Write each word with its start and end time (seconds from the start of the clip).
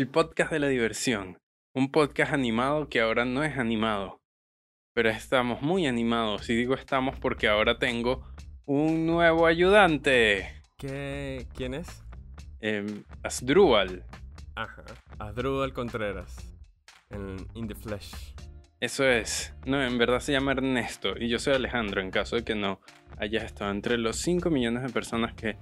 el 0.00 0.08
podcast 0.08 0.50
de 0.50 0.60
la 0.60 0.68
diversión. 0.68 1.36
Un 1.74 1.92
podcast 1.92 2.32
animado 2.32 2.88
que 2.88 3.02
ahora 3.02 3.26
no 3.26 3.44
es 3.44 3.58
animado. 3.58 4.22
Pero 4.94 5.10
estamos 5.10 5.60
muy 5.60 5.86
animados. 5.86 6.48
Y 6.48 6.56
digo 6.56 6.72
estamos 6.72 7.18
porque 7.18 7.48
ahora 7.48 7.78
tengo 7.78 8.26
un 8.64 9.04
nuevo 9.04 9.46
ayudante. 9.46 10.62
¿Qué? 10.78 11.46
¿Quién 11.54 11.74
es? 11.74 12.02
Eh, 12.60 13.02
Asdrúbal. 13.22 14.06
Ajá. 14.54 14.84
Asdrúbal 15.18 15.74
Contreras. 15.74 16.34
En 17.10 17.36
In 17.52 17.68
the 17.68 17.74
Flesh. 17.74 18.34
Eso 18.80 19.06
es. 19.06 19.52
No, 19.66 19.84
en 19.84 19.98
verdad 19.98 20.20
se 20.20 20.32
llama 20.32 20.52
Ernesto. 20.52 21.12
Y 21.18 21.28
yo 21.28 21.38
soy 21.38 21.52
Alejandro, 21.52 22.00
en 22.00 22.10
caso 22.10 22.36
de 22.36 22.44
que 22.44 22.54
no 22.54 22.80
hayas 23.18 23.44
estado 23.44 23.70
entre 23.70 23.98
los 23.98 24.16
5 24.16 24.48
millones 24.48 24.82
de 24.82 24.88
personas 24.88 25.34
que 25.34 25.58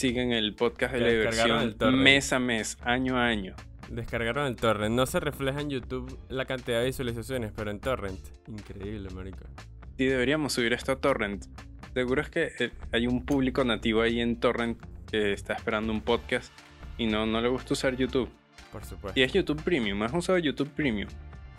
siguen 0.00 0.32
el 0.32 0.54
podcast 0.54 0.94
de 0.94 1.00
la 1.00 1.08
diversión 1.08 1.98
mes 2.02 2.32
a 2.32 2.38
mes, 2.38 2.78
año 2.82 3.16
a 3.18 3.26
año. 3.26 3.54
Descargaron 3.90 4.46
el 4.46 4.56
torrent. 4.56 4.94
No 4.94 5.04
se 5.04 5.20
refleja 5.20 5.60
en 5.60 5.68
YouTube 5.70 6.18
la 6.28 6.44
cantidad 6.46 6.80
de 6.80 6.86
visualizaciones, 6.86 7.52
pero 7.54 7.70
en 7.70 7.80
torrent. 7.80 8.20
Increíble, 8.48 9.10
marico. 9.10 9.44
Sí, 9.98 10.06
deberíamos 10.06 10.52
subir 10.54 10.72
esto 10.72 10.92
a 10.92 10.96
Torrent. 10.96 11.44
Seguro 11.92 12.22
es 12.22 12.30
que 12.30 12.52
eh, 12.58 12.70
hay 12.92 13.06
un 13.06 13.26
público 13.26 13.62
nativo 13.64 14.00
ahí 14.00 14.20
en 14.20 14.40
Torrent 14.40 14.78
que 15.10 15.32
está 15.32 15.52
esperando 15.54 15.92
un 15.92 16.00
podcast 16.00 16.50
y 16.96 17.06
no, 17.06 17.26
no 17.26 17.40
le 17.42 17.48
gusta 17.48 17.74
usar 17.74 17.96
YouTube. 17.96 18.30
Por 18.72 18.84
supuesto. 18.84 19.18
Y 19.18 19.24
es 19.24 19.32
YouTube 19.32 19.62
Premium. 19.62 20.00
¿Has 20.02 20.14
usado 20.14 20.38
YouTube 20.38 20.70
Premium? 20.70 21.08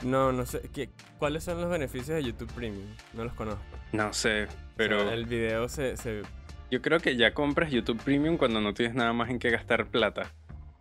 No, 0.03 0.31
no 0.31 0.45
sé. 0.47 0.61
¿qué, 0.73 0.89
¿Cuáles 1.19 1.43
son 1.43 1.61
los 1.61 1.69
beneficios 1.69 2.15
de 2.15 2.23
YouTube 2.23 2.51
Premium? 2.53 2.87
No 3.13 3.25
los 3.25 3.33
conozco. 3.33 3.61
No 3.91 4.11
sé, 4.13 4.47
pero 4.77 5.01
O 5.01 5.03
sea, 5.03 5.13
el 5.13 5.25
video 5.25 5.69
se, 5.69 5.95
se- 5.97 6.23
yo 6.71 6.81
creo 6.81 6.99
que 6.99 7.15
ya 7.15 7.33
compras 7.33 7.71
YouTube 7.71 8.01
Premium 8.03 8.37
cuando 8.37 8.59
no 8.61 8.73
tienes 8.73 8.95
nada 8.95 9.13
más 9.13 9.29
en 9.29 9.37
que 9.39 9.49
gastar 9.51 9.87
plata. 9.87 10.31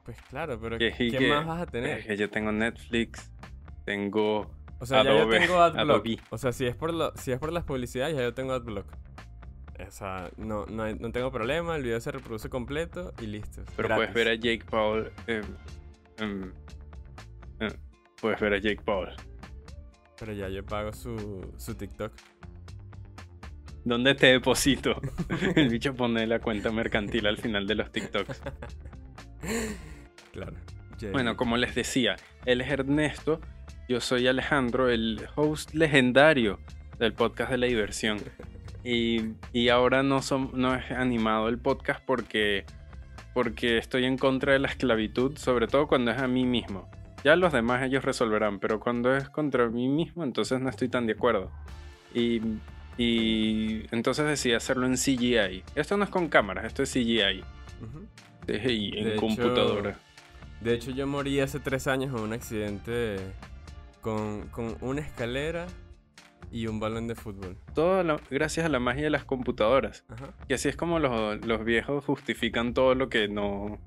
Pues 0.04 0.20
claro, 0.22 0.58
pero 0.60 0.78
¿qué 0.78 0.92
que- 0.92 1.28
más 1.28 1.46
vas 1.46 1.60
a 1.60 1.64
Es 1.64 1.70
tener? 1.70 2.06
que 2.06 2.16
yo 2.16 2.30
tengo 2.30 2.52
Netflix, 2.52 3.30
tengo... 3.84 4.50
O 4.78 4.86
sea, 4.86 5.04
ya 5.04 5.18
yo 5.18 5.28
tengo 5.28 5.60
AdBlock. 5.60 5.78
Adobe. 6.06 6.18
O 6.30 6.38
sea, 6.38 6.52
si 6.52 6.64
es 6.66 6.74
por 6.74 6.94
lo, 6.94 7.14
si 7.16 7.32
es 7.32 7.38
por 7.38 7.52
las 7.52 7.64
publicidades, 7.64 8.16
ya 8.16 8.22
yo 8.22 8.32
tengo 8.32 8.54
AdBlock. 8.54 8.86
O 9.86 9.90
sea, 9.90 10.30
no, 10.38 10.64
no, 10.66 10.84
hay- 10.84 10.94
no 10.94 11.10
tengo 11.12 11.30
problema, 11.30 11.76
el 11.76 11.82
video 11.82 12.00
se 12.00 12.10
reproduce 12.10 12.48
completo 12.48 13.12
y 13.20 13.26
listo. 13.26 13.62
Pero 13.76 13.94
puedes 13.94 14.14
ver 14.14 14.28
a 14.28 14.34
Jake 14.34 14.64
Paul... 14.70 15.10
eh, 15.26 15.42
em, 16.18 16.52
eh, 17.60 17.68
puedes 18.20 18.40
ver 18.40 18.54
a 18.54 18.58
Jake 18.58 18.80
Paul. 18.84 19.08
Pero 20.18 20.32
ya 20.32 20.48
yo 20.48 20.64
pago 20.64 20.92
su, 20.92 21.52
su 21.58 21.74
TikTok. 21.74 22.12
¿Dónde 23.84 24.14
te 24.14 24.26
deposito? 24.26 25.00
El 25.56 25.68
bicho 25.68 25.94
pone 25.94 26.26
la 26.26 26.38
cuenta 26.38 26.70
mercantil 26.70 27.26
al 27.26 27.38
final 27.38 27.66
de 27.66 27.74
los 27.74 27.90
TikToks. 27.90 28.42
Claro. 30.32 30.56
Jay. 31.00 31.10
Bueno, 31.12 31.36
como 31.36 31.56
les 31.56 31.74
decía, 31.74 32.16
él 32.44 32.60
es 32.60 32.70
Ernesto, 32.70 33.40
yo 33.88 34.00
soy 34.00 34.28
Alejandro, 34.28 34.90
el 34.90 35.26
host 35.34 35.74
legendario 35.74 36.60
del 36.98 37.14
podcast 37.14 37.50
de 37.50 37.58
la 37.58 37.66
diversión. 37.66 38.18
Y, 38.84 39.32
y 39.52 39.68
ahora 39.70 40.02
no, 40.02 40.22
son, 40.22 40.50
no 40.54 40.74
es 40.74 40.90
animado 40.90 41.48
el 41.48 41.58
podcast 41.58 42.04
porque, 42.04 42.64
porque 43.34 43.78
estoy 43.78 44.04
en 44.04 44.18
contra 44.18 44.52
de 44.52 44.58
la 44.58 44.68
esclavitud, 44.68 45.36
sobre 45.36 45.66
todo 45.66 45.86
cuando 45.86 46.10
es 46.10 46.18
a 46.18 46.28
mí 46.28 46.44
mismo. 46.44 46.90
Ya 47.24 47.36
los 47.36 47.52
demás 47.52 47.82
ellos 47.82 48.04
resolverán, 48.04 48.60
pero 48.60 48.78
cuando 48.78 49.14
es 49.16 49.28
contra 49.28 49.68
mí 49.68 49.88
mismo, 49.88 50.22
entonces 50.22 50.60
no 50.60 50.70
estoy 50.70 50.88
tan 50.88 51.06
de 51.06 51.14
acuerdo. 51.14 51.50
Y, 52.14 52.40
y 52.98 53.84
entonces 53.94 54.26
decidí 54.26 54.54
hacerlo 54.54 54.86
en 54.86 54.94
CGI. 54.96 55.64
Esto 55.74 55.96
no 55.96 56.04
es 56.04 56.10
con 56.10 56.28
cámaras, 56.28 56.64
esto 56.66 56.82
es 56.82 56.92
CGI. 56.92 57.40
Ujú. 57.82 58.06
CGI 58.46 58.98
en 58.98 59.04
De 59.04 59.10
hecho, 59.12 59.20
computadora. 59.20 59.98
De 60.60 60.74
hecho, 60.74 60.90
yo 60.90 61.06
morí 61.06 61.40
hace 61.40 61.60
tres 61.60 61.86
años 61.86 62.14
en 62.14 62.20
un 62.22 62.32
accidente 62.32 63.16
con, 64.02 64.48
con 64.48 64.76
una 64.82 65.00
escalera 65.00 65.66
y 66.52 66.66
un 66.66 66.80
balón 66.80 67.06
de 67.08 67.14
fútbol. 67.14 67.56
Todo 67.74 68.02
la- 68.02 68.20
gracias 68.30 68.66
a 68.66 68.68
la 68.68 68.78
magia 68.80 69.04
de 69.04 69.10
las 69.10 69.24
computadoras. 69.24 70.04
Ajá. 70.08 70.34
Y 70.48 70.54
así 70.54 70.68
es 70.68 70.76
como 70.76 70.98
los, 70.98 71.44
los 71.46 71.64
viejos 71.64 72.04
justifican 72.04 72.74
todo 72.74 72.94
lo 72.94 73.08
que 73.08 73.28
no, 73.28 73.78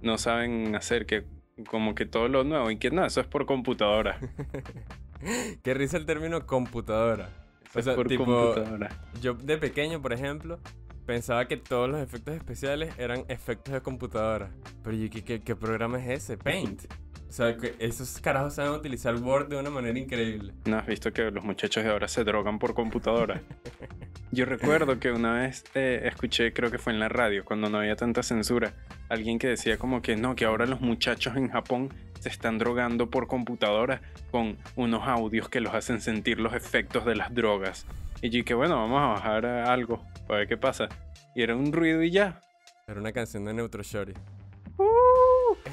no 0.00 0.16
saben 0.16 0.74
hacer, 0.76 1.04
que 1.06 1.24
como 1.66 1.94
que 1.96 2.06
todo 2.06 2.28
lo 2.28 2.44
nuevo, 2.44 2.70
y 2.70 2.78
que 2.78 2.90
no, 2.92 3.04
eso 3.04 3.20
es 3.20 3.26
por 3.26 3.44
computadora. 3.46 4.18
Qué 5.64 5.74
risa 5.74 5.96
el 5.96 6.06
término 6.06 6.46
computadora. 6.46 7.30
O 7.74 7.82
sea, 7.82 7.94
por 7.94 8.08
tipo, 8.08 8.24
computadora. 8.24 8.88
Yo 9.20 9.34
de 9.34 9.58
pequeño, 9.58 10.00
por 10.00 10.12
ejemplo, 10.12 10.58
pensaba 11.06 11.46
que 11.46 11.56
todos 11.56 11.88
los 11.88 12.00
efectos 12.00 12.34
especiales 12.34 12.92
eran 12.98 13.24
efectos 13.28 13.74
de 13.74 13.80
computadora. 13.80 14.50
Pero 14.82 14.96
yo, 14.96 15.10
¿qué, 15.10 15.24
qué, 15.24 15.40
qué 15.40 15.56
programa 15.56 15.98
es 15.98 16.24
ese? 16.24 16.36
Paint. 16.36 16.84
O 17.28 17.32
sea, 17.32 17.56
que 17.58 17.74
esos 17.78 18.20
carajos 18.20 18.54
saben 18.54 18.72
utilizar 18.72 19.14
Word 19.16 19.48
de 19.48 19.56
una 19.58 19.68
manera 19.68 19.98
increíble. 19.98 20.54
¿No 20.64 20.78
has 20.78 20.86
visto 20.86 21.12
que 21.12 21.30
los 21.30 21.44
muchachos 21.44 21.84
de 21.84 21.90
ahora 21.90 22.08
se 22.08 22.24
drogan 22.24 22.58
por 22.58 22.72
computadora? 22.74 23.42
Yo 24.30 24.44
recuerdo 24.44 25.00
que 25.00 25.10
una 25.10 25.32
vez 25.32 25.64
eh, 25.74 26.02
escuché, 26.04 26.52
creo 26.52 26.70
que 26.70 26.78
fue 26.78 26.92
en 26.92 27.00
la 27.00 27.08
radio, 27.08 27.44
cuando 27.44 27.70
no 27.70 27.78
había 27.78 27.96
tanta 27.96 28.22
censura, 28.22 28.74
alguien 29.08 29.38
que 29.38 29.48
decía 29.48 29.78
como 29.78 30.02
que 30.02 30.16
no, 30.16 30.36
que 30.36 30.44
ahora 30.44 30.66
los 30.66 30.82
muchachos 30.82 31.36
en 31.36 31.48
Japón 31.48 31.94
se 32.20 32.28
están 32.28 32.58
drogando 32.58 33.08
por 33.08 33.26
computadora 33.26 34.02
con 34.30 34.58
unos 34.76 35.08
audios 35.08 35.48
que 35.48 35.60
los 35.60 35.74
hacen 35.74 36.00
sentir 36.00 36.40
los 36.40 36.52
efectos 36.52 37.06
de 37.06 37.16
las 37.16 37.34
drogas. 37.34 37.86
Y 38.20 38.28
yo 38.30 38.44
que 38.44 38.54
bueno, 38.54 38.76
vamos 38.76 39.00
a 39.00 39.06
bajar 39.06 39.46
algo 39.46 40.04
para 40.26 40.40
ver 40.40 40.48
qué 40.48 40.56
pasa. 40.56 40.88
Y 41.34 41.42
era 41.42 41.56
un 41.56 41.72
ruido 41.72 42.02
y 42.02 42.10
ya. 42.10 42.42
Era 42.86 43.00
una 43.00 43.12
canción 43.12 43.44
de 43.44 43.54
Neutro 43.54 43.82
Shorty. 43.82 44.12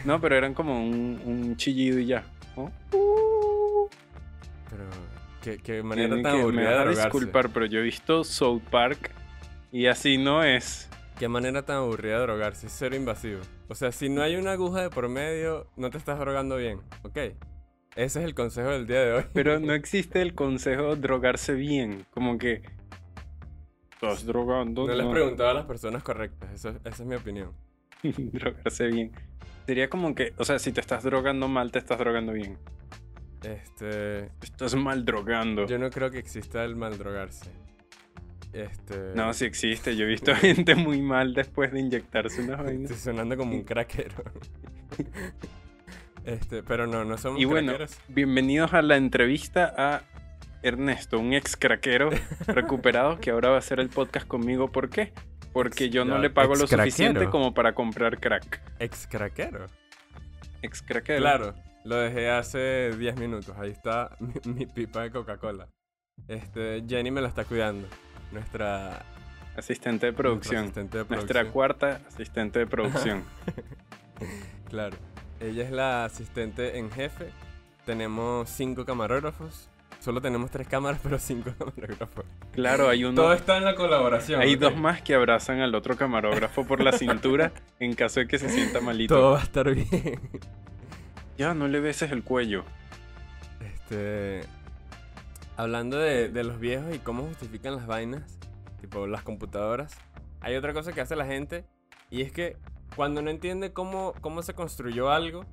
No, 0.06 0.22
pero 0.22 0.36
eran 0.36 0.54
como 0.54 0.80
un, 0.80 1.22
un 1.26 1.58
chillido 1.58 2.00
y 2.00 2.06
ya. 2.06 2.24
¿no? 2.56 2.72
Pero, 2.92 3.25
qué, 5.46 5.58
qué 5.60 5.84
manera 5.84 6.10
tan 6.10 6.24
que- 6.24 6.32
me 6.32 6.42
aburrida 6.42 6.62
de 6.62 6.66
vas 6.66 6.76
a 6.80 6.84
drogarse. 6.86 7.04
disculpar, 7.04 7.50
pero 7.52 7.66
yo 7.68 7.80
he 7.80 7.84
visto 7.84 8.24
South 8.24 8.62
Park 8.72 9.12
y 9.72 9.86
así 9.88 10.18
no 10.18 10.44
es. 10.44 10.90
Qué 11.20 11.28
manera 11.30 11.62
tan 11.64 11.78
aburrida 11.78 12.16
de 12.16 12.22
drogarse. 12.24 12.68
Es 12.68 12.74
cero 12.78 12.96
invasivo. 12.96 13.40
O 13.70 13.76
sea, 13.76 13.92
si 13.94 14.10
no 14.10 14.22
hay 14.22 14.36
una 14.36 14.52
aguja 14.52 14.82
de 14.82 14.90
por 14.90 15.08
medio, 15.08 15.68
no 15.78 15.90
te 15.90 15.98
estás 15.98 16.20
drogando 16.20 16.58
bien. 16.58 16.82
¿Ok? 17.04 17.18
Ese 17.96 18.20
es 18.20 18.26
el 18.26 18.36
consejo 18.36 18.70
del 18.72 18.86
día 18.86 19.00
de 19.02 19.14
hoy. 19.14 19.24
Pero 19.34 19.60
no 19.62 19.74
existe 19.74 20.22
el 20.22 20.34
consejo 20.36 20.96
de 20.96 21.02
drogarse 21.02 21.54
bien. 21.54 22.06
Como 22.14 22.38
que. 22.38 22.64
Estás 23.94 24.26
drogando. 24.26 24.86
No 24.88 24.94
les 24.94 25.08
preguntaba 25.08 25.52
a 25.52 25.54
las 25.54 25.66
personas 25.66 26.04
correctas. 26.04 26.52
Eso, 26.54 26.70
esa 26.70 26.90
es 26.90 27.06
mi 27.06 27.16
opinión. 27.16 27.52
drogarse 28.04 28.88
bien. 28.88 29.12
Sería 29.66 29.90
como 29.90 30.14
que. 30.16 30.34
O 30.38 30.44
sea, 30.44 30.60
si 30.60 30.74
te 30.74 30.82
estás 30.82 31.04
drogando 31.04 31.48
mal, 31.48 31.72
te 31.72 31.80
estás 31.80 31.98
drogando 31.98 32.34
bien. 32.34 32.58
Este. 33.44 34.30
Te 34.40 34.46
estás 34.46 34.76
mal 34.76 35.06
drogando. 35.06 35.66
Yo 35.66 35.78
no 35.78 35.90
creo 35.90 36.10
que 36.12 36.20
exista 36.20 36.64
el 36.64 36.76
mal 36.76 36.98
drogarse. 36.98 37.50
Este. 38.54 39.12
No, 39.16 39.34
sí 39.34 39.46
existe. 39.46 39.96
Yo 39.96 40.06
he 40.06 40.08
visto 40.08 40.34
gente 40.36 40.76
muy 40.76 41.02
mal 41.02 41.34
después 41.34 41.72
de 41.72 41.80
inyectarse 41.80 42.42
unas 42.42 42.64
vainas. 42.64 42.92
Estoy 42.92 43.14
sonando 43.14 43.38
como 43.38 43.54
un 43.56 43.64
craquero. 43.64 44.24
este, 46.26 46.64
pero 46.64 46.88
no, 46.88 47.06
no 47.06 47.18
somos 47.18 47.40
Y 47.40 47.46
bueno, 47.46 47.74
craqueros. 47.76 47.98
bienvenidos 48.08 48.74
a 48.74 48.82
la 48.82 48.98
entrevista 48.98 49.74
a 49.78 50.04
Ernesto, 50.64 51.20
un 51.20 51.34
ex 51.34 51.56
craquero 51.56 52.10
recuperado 52.48 53.20
que 53.20 53.30
ahora 53.32 53.50
va 53.50 53.56
a 53.56 53.60
hacer 53.60 53.80
el 53.80 53.90
podcast 53.90 54.28
conmigo. 54.28 54.72
¿Por 54.72 54.90
qué? 54.90 55.14
Porque 55.54 55.90
yo 55.90 56.04
no 56.04 56.18
le 56.18 56.30
pago 56.30 56.56
lo 56.56 56.68
suficiente 56.68 57.30
como 57.30 57.54
para 57.54 57.74
comprar 57.74 58.20
crack. 58.20 58.62
Ex 58.80 59.08
craquero. 59.08 59.68
Ex 60.62 60.82
craquero. 60.82 61.20
Claro, 61.20 61.54
lo 61.86 61.96
dejé 61.96 62.30
hace 62.30 62.92
10 62.98 63.16
minutos. 63.18 63.56
Ahí 63.58 63.72
está 63.72 64.18
mi, 64.20 64.34
mi 64.54 64.66
pipa 64.66 65.04
de 65.04 65.12
Coca-Cola. 65.12 65.70
Este, 66.28 66.84
Jenny 66.88 67.12
me 67.12 67.22
la 67.22 67.30
está 67.30 67.46
cuidando. 67.46 67.88
Nuestra, 68.32 69.06
Asistente 69.56 70.08
de 70.08 70.14
producción. 70.14 70.64
asistente 70.64 70.98
de 70.98 71.06
Nuestra 71.08 71.46
cuarta 71.50 72.02
asistente 72.08 72.60
de 72.60 72.68
producción. 72.68 73.24
Claro. 74.70 74.98
Ella 75.40 75.64
es 75.64 75.72
la 75.72 76.06
asistente 76.06 76.80
en 76.80 76.90
jefe. 76.90 77.30
Tenemos 77.86 78.50
cinco 78.50 78.86
camarógrafos. 78.86 79.70
Solo 80.00 80.22
tenemos 80.22 80.52
tres 80.52 80.68
cámaras, 80.68 81.00
pero 81.04 81.20
cinco 81.20 81.52
camarógrafos. 81.58 82.26
Claro, 82.52 82.90
hay 82.90 83.04
uno. 83.04 83.22
Todo 83.22 83.34
está 83.34 83.58
en 83.58 83.66
la 83.66 83.76
colaboración. 83.76 84.42
Hay 84.42 84.56
dos 84.56 84.76
más 84.76 85.02
que 85.02 85.14
abrazan 85.14 85.60
al 85.60 85.76
otro 85.76 85.96
camarógrafo 85.98 86.66
por 86.66 86.82
la 86.82 86.94
cintura 86.94 87.52
en 87.80 87.94
caso 87.94 88.22
de 88.22 88.28
que 88.28 88.40
se 88.40 88.50
sienta 88.50 88.82
malito. 88.82 89.16
Todo 89.16 89.32
va 89.34 89.40
a 89.40 89.44
estar 89.44 89.74
bien. 89.74 90.20
Ya, 91.38 91.54
no 91.54 91.68
le 91.68 91.80
beses 91.80 92.12
el 92.12 92.24
cuello. 92.24 92.64
Este. 93.60 94.42
Hablando 95.58 95.98
de, 95.98 96.30
de 96.30 96.44
los 96.44 96.60
viejos 96.60 96.94
y 96.94 97.00
cómo 97.00 97.24
justifican 97.24 97.76
las 97.76 97.88
vainas, 97.88 98.38
tipo 98.82 99.08
las 99.08 99.24
computadoras, 99.24 99.98
hay 100.42 100.56
otra 100.56 100.74
cosa 100.74 100.92
que 100.92 101.02
hace 101.02 101.16
la 101.16 101.26
gente 101.26 101.66
y 102.10 102.22
es 102.22 102.32
que 102.32 102.58
cuando 102.96 103.22
no 103.22 103.30
entiende 103.30 103.74
cómo, 103.74 104.14
cómo 104.22 104.42
se 104.42 104.54
construyó 104.54 105.10
algo, 105.12 105.46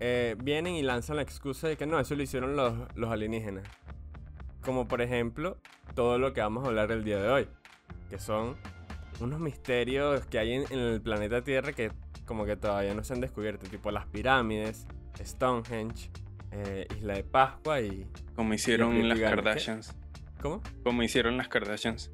eh, 0.00 0.36
vienen 0.42 0.74
y 0.74 0.82
lanzan 0.82 1.16
la 1.16 1.22
excusa 1.22 1.68
de 1.68 1.76
que 1.76 1.86
no, 1.86 1.98
eso 1.98 2.14
lo 2.14 2.22
hicieron 2.22 2.56
los, 2.56 2.74
los 2.94 3.10
alienígenas. 3.10 3.64
Como 4.62 4.86
por 4.86 5.00
ejemplo, 5.00 5.58
todo 5.94 6.18
lo 6.18 6.32
que 6.32 6.40
vamos 6.40 6.64
a 6.64 6.68
hablar 6.68 6.90
el 6.92 7.04
día 7.04 7.20
de 7.20 7.28
hoy, 7.28 7.48
que 8.10 8.18
son 8.18 8.56
unos 9.20 9.40
misterios 9.40 10.26
que 10.26 10.38
hay 10.38 10.52
en, 10.52 10.64
en 10.70 10.78
el 10.78 11.00
planeta 11.00 11.42
Tierra 11.42 11.72
que 11.72 11.90
como 12.28 12.44
que 12.44 12.56
todavía 12.56 12.94
no 12.94 13.02
se 13.02 13.14
han 13.14 13.20
descubierto, 13.20 13.66
tipo 13.66 13.90
las 13.90 14.06
pirámides, 14.06 14.86
Stonehenge, 15.20 16.10
eh, 16.52 16.86
Isla 16.98 17.14
de 17.14 17.24
Pascua 17.24 17.80
y... 17.80 18.06
Como 18.36 18.54
hicieron 18.54 19.08
las 19.08 19.18
Garden, 19.18 19.36
¿qué? 19.38 19.42
Kardashians. 19.44 19.96
¿Cómo? 20.40 20.62
Como 20.84 21.02
hicieron 21.02 21.36
las 21.38 21.48
Kardashians. 21.48 22.10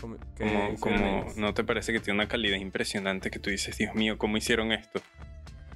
¿Cómo, 0.00 0.16
qué 0.34 0.44
Como, 0.44 0.74
como 0.80 1.26
no 1.36 1.52
te 1.54 1.62
parece 1.62 1.92
que 1.92 2.00
tiene 2.00 2.18
una 2.18 2.26
calidad 2.28 2.56
impresionante 2.56 3.30
que 3.30 3.38
tú 3.38 3.50
dices, 3.50 3.76
Dios 3.76 3.94
mío, 3.94 4.16
¿cómo 4.16 4.38
hicieron 4.38 4.72
esto? 4.72 5.00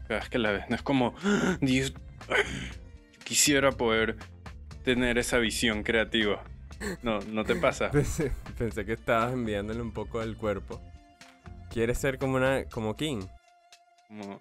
Vez 0.08 0.28
que 0.30 0.38
la 0.38 0.50
ves, 0.50 0.64
no 0.70 0.76
es 0.76 0.82
como, 0.82 1.14
"Ah, 1.22 1.58
Dios, 1.60 1.92
quisiera 3.22 3.70
poder 3.72 4.16
tener 4.82 5.18
esa 5.18 5.38
visión 5.38 5.82
creativa. 5.82 6.42
No, 7.02 7.20
no 7.20 7.44
te 7.44 7.54
pasa. 7.54 7.90
Pensé, 7.92 8.32
pensé 8.58 8.84
que 8.84 8.94
estabas 8.94 9.32
enviándole 9.32 9.80
un 9.80 9.92
poco 9.92 10.20
del 10.20 10.36
cuerpo. 10.36 10.80
¿Quieres 11.70 11.98
ser 11.98 12.18
como 12.18 12.36
una 12.36 12.64
como 12.64 12.96
King? 12.96 13.22
Como- 14.08 14.40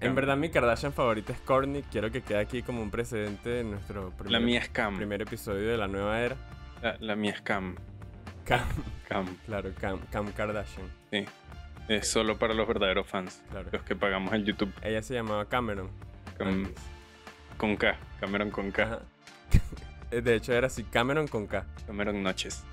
En 0.00 0.14
verdad 0.14 0.36
mi 0.36 0.48
Kardashian 0.50 0.92
favorita 0.92 1.32
es 1.32 1.40
Kourtney. 1.40 1.82
Quiero 1.90 2.10
que 2.12 2.22
quede 2.22 2.38
aquí 2.38 2.62
como 2.62 2.82
un 2.82 2.90
precedente 2.90 3.60
en 3.60 3.72
nuestro 3.72 4.10
primer, 4.10 4.32
La 4.32 4.40
mía 4.40 4.60
es 4.60 4.68
Cam. 4.68 4.96
primer 4.96 5.22
episodio 5.22 5.68
de 5.68 5.76
la 5.76 5.88
nueva 5.88 6.20
era. 6.20 6.36
La, 6.82 6.96
la 7.00 7.16
mía 7.16 7.32
es 7.32 7.42
Cam. 7.42 7.74
Cam, 8.44 8.60
Cam. 9.08 9.26
claro, 9.46 9.72
Cam, 9.80 9.98
Cam 10.12 10.30
Kardashian. 10.32 10.86
Sí. 11.10 11.24
Es 11.88 12.08
solo 12.08 12.38
para 12.38 12.54
los 12.54 12.68
verdaderos 12.68 13.08
fans. 13.08 13.42
Claro. 13.50 13.68
Los 13.72 13.82
que 13.82 13.96
pagamos 13.96 14.32
el 14.32 14.44
YouTube. 14.44 14.72
Ella 14.82 15.02
se 15.02 15.14
llamaba 15.14 15.48
Cameron. 15.48 15.90
Cam- 16.38 16.72
con 17.56 17.76
K. 17.76 17.96
Cameron 18.20 18.50
con 18.50 18.70
K. 18.70 18.82
Ajá. 18.84 19.00
De 20.10 20.34
hecho 20.36 20.52
era 20.52 20.68
así, 20.68 20.84
Cameron 20.84 21.26
con 21.26 21.46
K. 21.48 21.66
Cameron 21.86 22.22
Noches. 22.22 22.64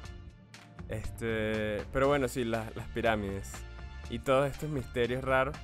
Este, 0.89 1.83
pero 1.91 2.07
bueno, 2.07 2.27
sí, 2.27 2.43
las 2.45 2.71
pirámides 2.93 3.51
y 4.09 4.19
todos 4.19 4.49
estos 4.51 4.69
misterios 4.69 5.23
raros. 5.23 5.55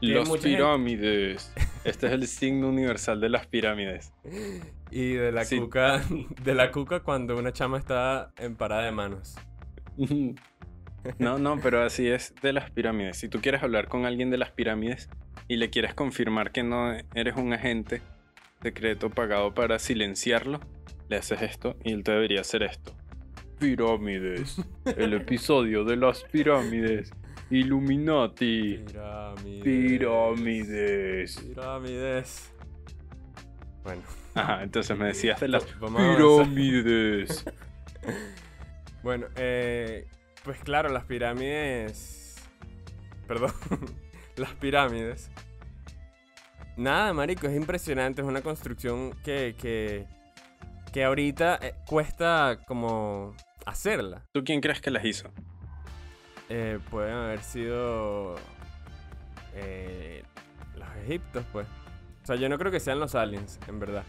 Los 0.00 0.28
gente- 0.28 0.42
pirámides. 0.48 1.52
Este 1.84 2.08
es 2.08 2.12
el 2.12 2.26
signo 2.26 2.68
universal 2.68 3.20
de 3.22 3.30
las 3.30 3.46
pirámides. 3.46 4.12
Y 4.90 5.12
de 5.14 5.32
la 5.32 5.44
Sí. 5.46 5.58
cuca, 5.58 6.02
de 6.44 6.54
la 6.54 6.70
cuca 6.72 7.00
cuando 7.00 7.38
una 7.38 7.52
chama 7.52 7.78
está 7.78 8.32
en 8.36 8.54
parada 8.54 8.84
de 8.84 8.92
manos. 8.92 9.34
No, 11.18 11.38
no, 11.38 11.58
pero 11.62 11.82
así 11.82 12.06
es 12.06 12.34
de 12.42 12.52
las 12.52 12.70
pirámides. 12.70 13.16
Si 13.16 13.28
tú 13.28 13.40
quieres 13.40 13.62
hablar 13.62 13.88
con 13.88 14.04
alguien 14.04 14.28
de 14.30 14.36
las 14.36 14.50
pirámides 14.50 15.08
y 15.48 15.56
le 15.56 15.70
quieres 15.70 15.94
confirmar 15.94 16.52
que 16.52 16.62
no 16.62 16.92
eres 17.14 17.36
un 17.36 17.52
agente 17.54 18.02
secreto 18.62 19.08
pagado 19.08 19.54
para 19.54 19.78
silenciarlo, 19.78 20.60
le 21.08 21.16
haces 21.16 21.40
esto 21.40 21.76
y 21.82 21.92
él 21.92 22.04
te 22.04 22.12
debería 22.12 22.42
hacer 22.42 22.62
esto. 22.62 22.94
Pirámides. 23.58 24.60
El 24.98 25.14
episodio 25.14 25.84
de 25.84 25.96
las 25.96 26.24
pirámides. 26.24 27.10
Illuminati. 27.50 28.78
Pirámides. 28.86 29.62
Pirámides. 29.64 31.36
Pirámides. 31.40 32.52
Bueno, 33.82 34.02
Ajá, 34.34 34.62
entonces 34.62 34.96
me 34.96 35.06
decías 35.06 35.40
de 35.40 35.48
las 35.48 35.64
pirámides. 35.64 37.44
bueno, 39.02 39.26
eh, 39.36 40.06
pues 40.44 40.58
claro, 40.60 40.88
las 40.90 41.04
pirámides. 41.04 42.36
Perdón, 43.26 43.52
las 44.36 44.52
pirámides. 44.54 45.30
Nada, 46.76 47.12
marico, 47.12 47.46
es 47.46 47.56
impresionante. 47.56 48.22
Es 48.22 48.28
una 48.28 48.42
construcción 48.42 49.12
que, 49.24 49.54
que, 49.58 50.06
que 50.92 51.04
ahorita 51.04 51.58
eh, 51.60 51.74
cuesta 51.86 52.60
como 52.66 53.34
hacerla. 53.66 54.24
¿Tú 54.32 54.44
quién 54.44 54.60
crees 54.60 54.80
que 54.80 54.90
las 54.90 55.04
hizo? 55.04 55.30
Eh, 56.50 56.78
pueden 56.90 57.14
haber 57.14 57.42
sido 57.42 58.34
eh, 59.54 60.22
los 60.76 60.88
egiptos, 61.04 61.44
pues. 61.52 61.66
O 62.22 62.26
sea, 62.26 62.36
yo 62.36 62.48
no 62.48 62.58
creo 62.58 62.70
que 62.72 62.80
sean 62.80 62.98
los 63.00 63.14
aliens, 63.14 63.58
en 63.66 63.80
verdad. 63.80 64.02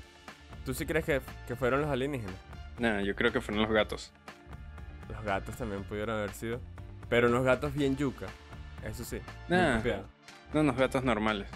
¿Tú 0.66 0.74
sí 0.74 0.86
crees 0.86 1.06
que, 1.06 1.22
que 1.48 1.56
fueron 1.56 1.82
los 1.82 1.90
alienígenas? 1.90 2.36
No, 2.78 3.00
yo 3.02 3.16
creo 3.16 3.32
que 3.32 3.42
fueron 3.42 3.64
los 3.64 3.72
gatos. 3.72 4.12
Los 5.10 5.24
gatos 5.24 5.56
también 5.56 5.84
pudieron 5.84 6.18
haber 6.18 6.34
sido. 6.34 6.60
Pero 7.10 7.28
unos 7.30 7.44
gatos 7.44 7.74
bien 7.74 7.96
yuca. 7.98 8.28
Eso 8.84 9.04
sí. 9.04 9.20
Nah. 9.48 9.80
No, 10.54 10.62
unos 10.62 10.76
gatos 10.78 11.04
normales. 11.04 11.48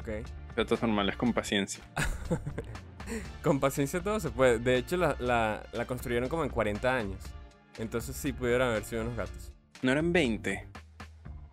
Ok. 0.00 0.26
Gatos 0.56 0.82
normales 0.82 1.16
con 1.16 1.32
paciencia. 1.32 1.82
Con 3.42 3.58
paciencia 3.58 4.02
todo 4.02 4.20
se 4.20 4.28
puede. 4.28 4.58
De 4.58 4.76
hecho, 4.76 4.98
la, 4.98 5.16
la- 5.18 5.62
la 5.72 5.86
construyeron 5.86 6.28
como 6.28 6.44
en 6.44 6.50
40 6.50 6.94
años. 6.94 7.18
Entonces 7.78 8.14
sí 8.14 8.34
pudieron 8.34 8.68
haber 8.68 8.84
sido 8.84 9.00
unos 9.00 9.16
gatos. 9.16 9.50
¿No 9.82 9.92
eran 9.92 10.12
20? 10.12 10.66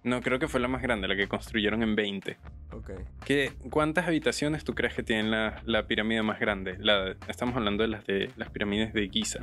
No, 0.03 0.21
creo 0.21 0.37
que 0.39 0.47
fue 0.47 0.59
la 0.59 0.67
más 0.67 0.81
grande, 0.81 1.07
la 1.07 1.15
que 1.15 1.27
construyeron 1.27 1.81
en 1.83 1.95
20. 1.95 2.37
Ok. 2.71 2.91
¿Qué, 3.25 3.53
¿Cuántas 3.69 4.07
habitaciones 4.07 4.63
tú 4.63 4.75
crees 4.75 4.93
que 4.93 5.03
tiene 5.03 5.29
la, 5.29 5.61
la 5.65 5.87
pirámide 5.87 6.21
más 6.21 6.39
grande? 6.39 6.77
La, 6.79 7.15
estamos 7.27 7.55
hablando 7.55 7.83
de 7.83 7.89
las, 7.89 8.05
de 8.05 8.29
las 8.35 8.49
pirámides 8.49 8.93
de 8.93 9.09
Giza. 9.09 9.39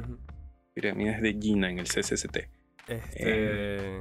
Pirámides 0.74 1.20
de 1.20 1.36
Gina 1.40 1.70
en 1.70 1.78
el 1.78 1.86
CCCT. 1.86 2.48
Este. 2.88 4.00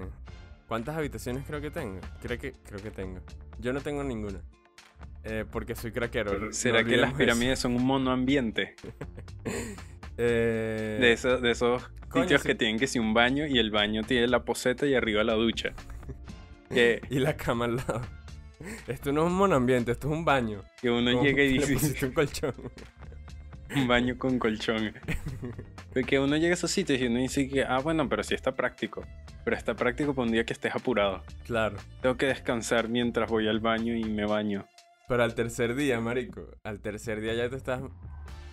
¿Cuántas 0.68 0.96
habitaciones 0.96 1.44
creo 1.46 1.62
que 1.62 1.72
tengo? 1.72 2.00
Creo 2.22 2.38
que, 2.40 2.54
creo 2.54 2.82
que 2.82 2.92
tengo. 2.92 3.20
Yo 3.60 3.74
no 3.74 3.82
tengo 3.82 4.04
ninguna. 4.04 4.42
Eh, 5.24 5.46
porque 5.50 5.76
soy 5.76 5.92
craquero. 5.92 6.38
no 6.38 6.54
¿Será 6.54 6.84
que 6.84 6.98
las 6.98 7.14
pirámides 7.14 7.60
son 7.60 7.76
un 7.76 7.86
monoambiente? 7.86 8.76
eso. 10.12 10.24
Eh, 10.24 10.98
De, 11.00 11.12
esos 11.14 11.42
de 11.42 11.52
esos 11.52 11.84
coño, 12.10 12.24
sitios 12.24 12.42
sí. 12.42 12.48
que 12.48 12.56
tienen 12.56 12.80
que 12.80 12.88
si 12.88 13.00
un 13.00 13.14
baño 13.14 13.46
y 13.48 13.60
el 13.60 13.72
baño 13.72 14.04
tiene 14.04 14.28
la 14.28 14.44
poseta 14.44 14.86
y 14.86 14.96
arriba 14.96 15.24
la 15.24 15.34
ducha. 15.34 15.74
Que, 16.70 17.02
Y 17.10 17.20
la 17.20 17.36
cama 17.36 17.66
al 17.66 17.76
lado. 17.76 18.02
Esto 18.88 19.12
no 19.12 19.24
es 19.26 19.28
un 19.28 19.38
monoambiente, 19.38 19.92
esto 19.92 20.08
es 20.08 20.14
un 20.14 20.24
baño. 20.24 20.64
que 20.82 20.90
uno 20.90 21.12
Como 21.12 21.24
llega 21.24 21.44
y 21.44 21.58
dice 21.58 22.06
un 22.06 22.14
colchón. 22.14 22.54
un 23.76 23.88
baño 23.88 24.18
con 24.18 24.40
colchón. 24.40 24.94
Porque 25.94 26.20
uno 26.20 26.38
llega 26.38 26.52
a 26.52 26.54
esos 26.54 26.72
sitios 26.72 27.02
y 27.02 27.08
uno 27.08 27.20
dice 27.20 27.50
que, 27.50 27.64
ah, 27.66 27.80
bueno, 27.80 28.08
pero 28.08 28.24
sí 28.24 28.36
está 28.36 28.56
práctico. 28.56 29.06
Pero 29.44 29.58
está 29.58 29.74
práctico 29.76 30.14
para 30.14 30.28
un 30.28 30.32
día 30.32 30.46
que 30.46 30.54
estés 30.54 30.74
apurado. 30.74 31.24
Claro. 31.46 31.78
Tengo 32.02 32.16
que 32.16 32.28
descansar 32.28 32.88
mientras 32.88 33.30
voy 33.30 33.48
al 33.50 33.60
baño 33.60 33.94
y 33.96 34.06
me 34.06 34.26
baño. 34.26 34.66
Pero 35.10 35.24
al 35.24 35.36
tercer 35.36 35.76
día, 35.76 36.00
marico, 36.00 36.48
al 36.64 36.80
tercer 36.80 37.20
día 37.20 37.34
ya 37.34 37.50
te 37.50 37.58
estás, 37.58 37.82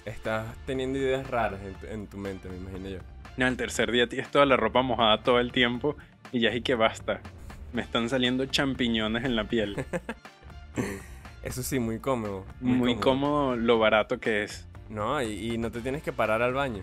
estás 0.04 0.46
teniendo 0.66 0.98
ideas 0.98 1.28
raras 1.28 1.60
en 1.62 1.74
tu, 1.74 1.86
en 1.86 2.06
tu 2.06 2.16
mente, 2.18 2.48
me 2.48 2.56
imagino 2.56 2.88
yo. 2.88 2.98
No, 3.36 3.46
el 3.46 3.56
tercer 3.56 3.92
día 3.92 4.08
tienes 4.08 4.30
toda 4.30 4.46
la 4.46 4.56
ropa 4.56 4.82
mojada 4.82 5.22
todo 5.22 5.38
el 5.38 5.52
tiempo 5.52 5.96
y 6.32 6.40
ya 6.40 6.50
es 6.50 6.62
que 6.62 6.74
basta. 6.74 7.20
Me 7.72 7.82
están 7.82 8.08
saliendo 8.08 8.46
champiñones 8.46 9.24
en 9.24 9.36
la 9.36 9.44
piel. 9.44 9.84
Eso 11.42 11.62
sí, 11.62 11.78
muy 11.78 11.98
cómodo. 11.98 12.44
Muy 12.60 12.96
cómodo 12.96 13.56
lo 13.56 13.78
barato 13.78 14.18
que 14.18 14.42
es 14.44 14.66
No, 14.88 15.22
y, 15.22 15.52
y 15.54 15.58
no 15.58 15.70
te 15.70 15.80
tienes 15.80 16.02
que 16.02 16.12
parar 16.12 16.42
al 16.42 16.52
baño. 16.54 16.82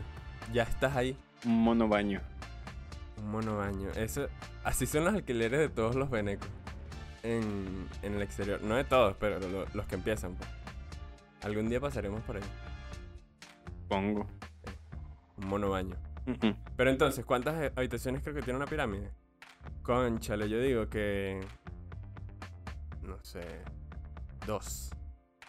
Ya 0.53 0.63
estás 0.63 0.95
ahí. 0.95 1.17
un 1.45 1.61
monobaño. 1.63 2.21
Un 3.17 3.31
monobaño. 3.31 3.89
Eso, 3.95 4.27
así 4.63 4.85
son 4.85 5.05
los 5.05 5.13
alquileres 5.13 5.59
de 5.59 5.69
todos 5.69 5.95
los 5.95 6.09
venecos. 6.09 6.47
En, 7.23 7.87
en 8.03 8.13
el 8.15 8.21
exterior. 8.21 8.61
No 8.61 8.75
de 8.75 8.83
todos, 8.83 9.15
pero 9.19 9.39
lo- 9.39 9.65
los 9.73 9.85
que 9.87 9.95
empiezan. 9.95 10.35
pues. 10.35 10.49
Algún 11.43 11.67
día 11.69 11.79
pasaremos 11.81 12.21
por 12.23 12.37
ahí. 12.37 12.43
Pongo. 13.87 14.27
Un 15.37 15.47
monobaño. 15.47 15.95
Pero 16.75 16.89
entonces, 16.89 17.23
¿cuántas 17.25 17.71
habitaciones 17.75 18.21
creo 18.23 18.33
que 18.33 18.41
tiene 18.41 18.57
una 18.57 18.65
pirámide? 18.65 19.11
Conchale, 19.83 20.49
yo 20.49 20.59
digo 20.59 20.89
que. 20.89 21.39
No 23.03 23.17
sé. 23.23 23.41
Dos. 24.47 24.91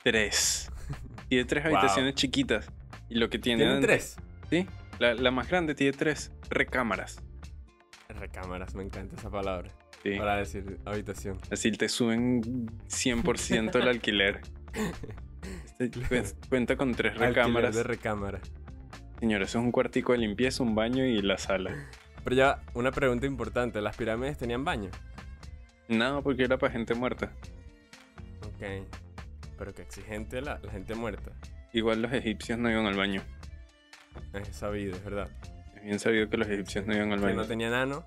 Tres. 0.04 0.70
Tiene 1.28 1.44
tres 1.46 1.64
Wow. 1.64 1.76
habitaciones 1.76 2.14
chiquitas. 2.14 2.70
Y 3.08 3.16
lo 3.16 3.28
que 3.30 3.38
tiene. 3.38 3.64
¿Tienen 3.64 3.82
tres? 3.82 4.16
Sí. 4.50 4.66
La, 4.98 5.14
la 5.14 5.30
más 5.30 5.48
grande 5.48 5.74
tiene 5.74 5.92
tres 5.96 6.32
recámaras. 6.50 7.22
Recámaras, 8.08 8.74
me 8.74 8.82
encanta 8.84 9.16
esa 9.16 9.30
palabra. 9.30 9.70
Sí. 10.02 10.16
Para 10.18 10.36
decir 10.36 10.78
habitación. 10.84 11.38
Así 11.50 11.72
te 11.72 11.88
suben 11.88 12.42
100% 12.88 13.74
el 13.74 13.88
alquiler. 13.88 14.40
Este 15.78 15.90
cu- 16.00 16.48
cuenta 16.48 16.76
con 16.76 16.94
tres 16.94 17.12
Alquiler 17.12 17.34
recámaras. 17.34 17.74
de 17.74 17.82
recámara. 17.82 18.40
Señores, 19.20 19.48
eso 19.50 19.58
es 19.58 19.64
un 19.64 19.72
cuartico 19.72 20.12
de 20.12 20.18
limpieza, 20.18 20.62
un 20.62 20.74
baño 20.74 21.04
y 21.04 21.20
la 21.22 21.38
sala. 21.38 21.70
Pero 22.24 22.36
ya, 22.36 22.62
una 22.74 22.90
pregunta 22.90 23.26
importante. 23.26 23.80
¿Las 23.80 23.96
pirámides 23.96 24.36
tenían 24.38 24.64
baño? 24.64 24.90
No, 25.88 26.22
porque 26.22 26.44
era 26.44 26.58
para 26.58 26.72
gente 26.72 26.94
muerta. 26.94 27.32
Ok. 28.46 28.86
Pero 29.58 29.74
qué 29.74 29.82
exigente 29.82 30.40
la, 30.42 30.58
la 30.62 30.70
gente 30.72 30.94
muerta. 30.94 31.30
Igual 31.72 32.02
los 32.02 32.12
egipcios 32.12 32.58
no 32.58 32.70
iban 32.70 32.86
al 32.86 32.96
baño. 32.96 33.22
Es 34.34 34.48
sabido, 34.56 34.96
es 34.96 35.04
verdad. 35.04 35.28
Es 35.76 35.82
bien 35.84 35.98
sabido 35.98 36.28
que 36.28 36.36
los 36.36 36.48
egipcios 36.48 36.86
no 36.86 36.94
iban 36.94 37.12
al 37.12 37.20
Que 37.20 37.26
baño. 37.26 37.36
no 37.36 37.44
tenían 37.44 37.72
ano 37.74 38.04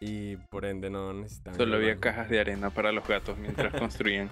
y 0.00 0.36
por 0.36 0.64
ende 0.64 0.90
no 0.90 1.12
necesitaban. 1.14 1.58
Solo 1.58 1.76
había 1.76 1.96
cajas 1.96 2.28
de 2.28 2.40
arena 2.40 2.70
para 2.70 2.92
los 2.92 3.06
gatos 3.06 3.38
mientras 3.38 3.72
construían. 3.78 4.28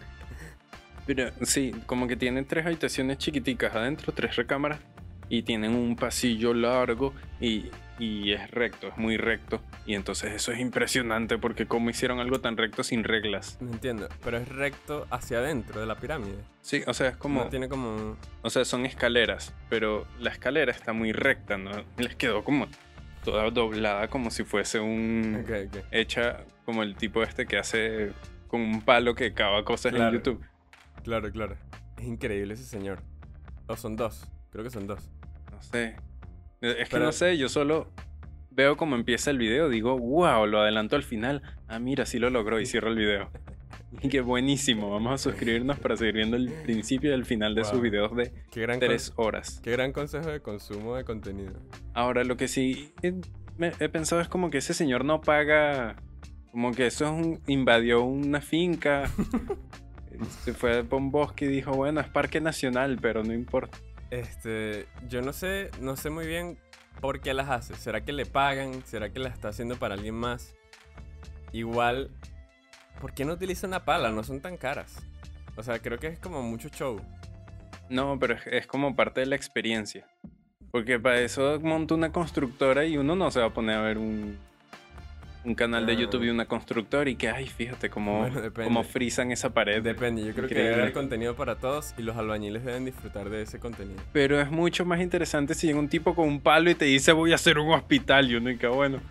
Pero 1.06 1.30
sí, 1.42 1.72
como 1.86 2.06
que 2.08 2.16
tiene 2.16 2.42
tres 2.42 2.66
habitaciones 2.66 3.18
chiquiticas 3.18 3.74
adentro, 3.74 4.12
tres 4.12 4.36
recámaras. 4.36 4.80
y 5.28 5.42
tienen 5.42 5.74
un 5.74 5.96
pasillo 5.96 6.54
largo 6.54 7.12
y, 7.40 7.70
y 7.98 8.32
es 8.32 8.50
recto, 8.50 8.88
es 8.88 8.96
muy 8.96 9.16
recto. 9.16 9.60
Y 9.84 9.94
entonces 9.94 10.32
eso 10.32 10.52
es 10.52 10.60
impresionante 10.60 11.38
porque 11.38 11.66
cómo 11.66 11.90
hicieron 11.90 12.20
algo 12.20 12.40
tan 12.40 12.56
recto 12.56 12.82
sin 12.84 13.04
reglas. 13.04 13.58
No 13.60 13.72
entiendo, 13.72 14.08
pero 14.24 14.36
es 14.38 14.48
recto 14.48 15.06
hacia 15.10 15.38
adentro 15.38 15.80
de 15.80 15.86
la 15.86 15.96
pirámide. 15.96 16.38
Sí, 16.60 16.82
o 16.86 16.94
sea, 16.94 17.08
es 17.08 17.16
como... 17.16 17.44
No 17.44 17.48
tiene 17.48 17.68
como... 17.68 18.16
O 18.42 18.50
sea, 18.50 18.64
son 18.64 18.86
escaleras, 18.86 19.54
pero 19.68 20.06
la 20.20 20.30
escalera 20.30 20.72
está 20.72 20.92
muy 20.92 21.12
recta, 21.12 21.56
¿no? 21.58 21.70
Les 21.98 22.14
quedó 22.16 22.44
como 22.44 22.68
toda 23.24 23.50
doblada 23.50 24.08
como 24.08 24.30
si 24.30 24.44
fuese 24.44 24.78
un... 24.80 25.42
Ok, 25.42 25.50
ok. 25.68 25.84
Hecha 25.90 26.44
como 26.64 26.82
el 26.82 26.96
tipo 26.96 27.22
este 27.22 27.46
que 27.46 27.58
hace 27.58 28.12
con 28.48 28.60
un 28.60 28.82
palo 28.82 29.14
que 29.14 29.32
cava 29.34 29.64
cosas 29.64 29.92
en. 29.94 30.12
YouTube. 30.12 30.40
Claro, 31.06 31.30
claro. 31.30 31.56
Es 31.96 32.04
increíble 32.04 32.54
ese 32.54 32.64
señor. 32.64 32.98
O 33.68 33.76
son 33.76 33.94
dos. 33.94 34.26
Creo 34.50 34.64
que 34.64 34.70
son 34.70 34.88
dos. 34.88 35.08
No 35.52 35.62
sé. 35.62 35.94
Es 36.60 36.74
que 36.74 36.86
Pero- 36.90 37.04
no 37.04 37.12
sé, 37.12 37.38
yo 37.38 37.48
solo 37.48 37.92
veo 38.50 38.76
cómo 38.76 38.96
empieza 38.96 39.30
el 39.30 39.38
video, 39.38 39.68
digo, 39.68 39.96
wow, 39.98 40.46
lo 40.46 40.60
adelanto 40.60 40.96
al 40.96 41.04
final. 41.04 41.42
Ah, 41.68 41.78
mira, 41.78 42.06
sí 42.06 42.18
lo 42.18 42.28
logró 42.30 42.58
y 42.60 42.66
cierro 42.66 42.88
el 42.90 42.96
video. 42.96 43.30
Y 44.02 44.08
qué 44.08 44.20
buenísimo, 44.20 44.90
vamos 44.90 45.12
a 45.12 45.18
suscribirnos 45.18 45.78
para 45.78 45.96
seguir 45.96 46.14
viendo 46.16 46.36
el 46.36 46.50
principio 46.64 47.10
y 47.10 47.14
el 47.14 47.24
final 47.24 47.54
de 47.54 47.62
sus 47.62 47.74
Wow. 47.74 47.82
videos 47.82 48.16
de 48.16 48.32
Qué 48.50 48.62
gran, 48.62 48.80
tres 48.80 49.12
horas. 49.14 49.60
qué 49.62 49.70
gran 49.70 49.92
consejo 49.92 50.28
de 50.28 50.40
consumo 50.40 50.96
de 50.96 51.04
contenido. 51.04 51.52
Ahora, 51.94 52.24
lo 52.24 52.36
que 52.36 52.48
sí 52.48 52.92
he, 53.02 53.14
he 53.78 53.88
pensado 53.88 54.20
es 54.20 54.26
como 54.28 54.50
que 54.50 54.58
ese 54.58 54.74
señor 54.74 55.04
no 55.04 55.20
paga, 55.20 55.96
como 56.50 56.72
que 56.72 56.86
eso 56.88 57.04
es 57.04 57.10
un, 57.12 57.40
invadió 57.46 58.02
una 58.02 58.40
finca, 58.40 59.04
se 60.44 60.52
fue 60.54 60.84
por 60.84 61.00
un 61.00 61.10
bosque 61.10 61.46
y 61.46 61.48
dijo, 61.48 61.72
bueno, 61.72 62.00
es 62.00 62.08
parque 62.08 62.40
nacional, 62.40 62.98
pero 63.00 63.22
no 63.24 63.32
importa. 63.32 63.78
Este, 64.10 64.86
yo 65.08 65.22
no 65.22 65.32
sé, 65.32 65.70
no 65.80 65.96
sé 65.96 66.10
muy 66.10 66.26
bien 66.26 66.58
por 67.00 67.20
qué 67.20 67.34
las 67.34 67.48
hace. 67.50 67.74
¿Será 67.76 68.04
que 68.04 68.12
le 68.12 68.26
pagan? 68.26 68.84
¿Será 68.84 69.10
que 69.10 69.18
las 69.18 69.34
está 69.34 69.48
haciendo 69.48 69.76
para 69.76 69.94
alguien 69.94 70.14
más? 70.14 70.54
Igual, 71.52 72.10
¿por 73.00 73.12
qué 73.12 73.24
no 73.24 73.34
utiliza 73.34 73.66
una 73.66 73.84
pala? 73.84 74.10
No 74.10 74.22
son 74.22 74.40
tan 74.40 74.56
caras. 74.56 74.96
O 75.56 75.62
sea, 75.62 75.78
creo 75.78 75.98
que 75.98 76.08
es 76.08 76.18
como 76.18 76.42
mucho 76.42 76.68
show. 76.68 77.00
No, 77.88 78.18
pero 78.18 78.34
es, 78.34 78.46
es 78.46 78.66
como 78.66 78.94
parte 78.94 79.20
de 79.20 79.26
la 79.26 79.36
experiencia. 79.36 80.06
Porque 80.70 80.98
para 80.98 81.20
eso 81.20 81.58
monta 81.60 81.94
una 81.94 82.12
constructora 82.12 82.84
y 82.84 82.96
uno 82.96 83.16
no 83.16 83.30
se 83.30 83.40
va 83.40 83.46
a 83.46 83.54
poner 83.54 83.78
a 83.78 83.82
ver 83.82 83.98
un, 83.98 84.38
un 85.46 85.54
canal 85.54 85.86
de 85.86 85.92
Ah. 85.92 85.96
YouTube 85.96 86.24
de 86.24 86.30
una 86.32 86.44
constructora 86.46 87.08
y 87.08 87.16
que, 87.16 87.28
ay, 87.30 87.46
fíjate 87.46 87.88
cómo, 87.88 88.28
Bueno, 88.28 88.52
cómo 88.52 88.82
frisan 88.82 89.30
esa 89.32 89.54
pared. 89.54 89.82
Depende, 89.82 90.22
yo 90.22 90.32
creo 90.34 90.48
que 90.48 90.54
Increíble. 90.54 90.70
debe 90.70 90.82
haber 90.82 90.92
contenido 90.92 91.36
para 91.36 91.54
todos 91.56 91.94
y 91.96 92.02
los 92.02 92.16
albañiles 92.16 92.64
deben 92.64 92.84
disfrutar 92.84 93.30
de 93.30 93.42
ese 93.42 93.58
contenido. 93.58 94.02
Pero 94.12 94.40
es 94.40 94.50
mucho 94.50 94.84
más 94.84 95.00
interesante 95.00 95.54
si 95.54 95.68
llega 95.68 95.78
un 95.78 95.88
tipo 95.88 96.14
con 96.14 96.28
un 96.28 96.40
palo 96.40 96.68
y 96.70 96.74
te 96.74 96.84
dice 96.84 97.12
voy 97.12 97.32
a 97.32 97.36
hacer 97.36 97.58
un 97.58 97.72
hospital. 97.72 98.30
Y 98.30 98.34
uno 98.34 98.50
y 98.50 98.58
que 98.58 98.66
bueno. 98.66 99.00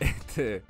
Este, 0.00 0.62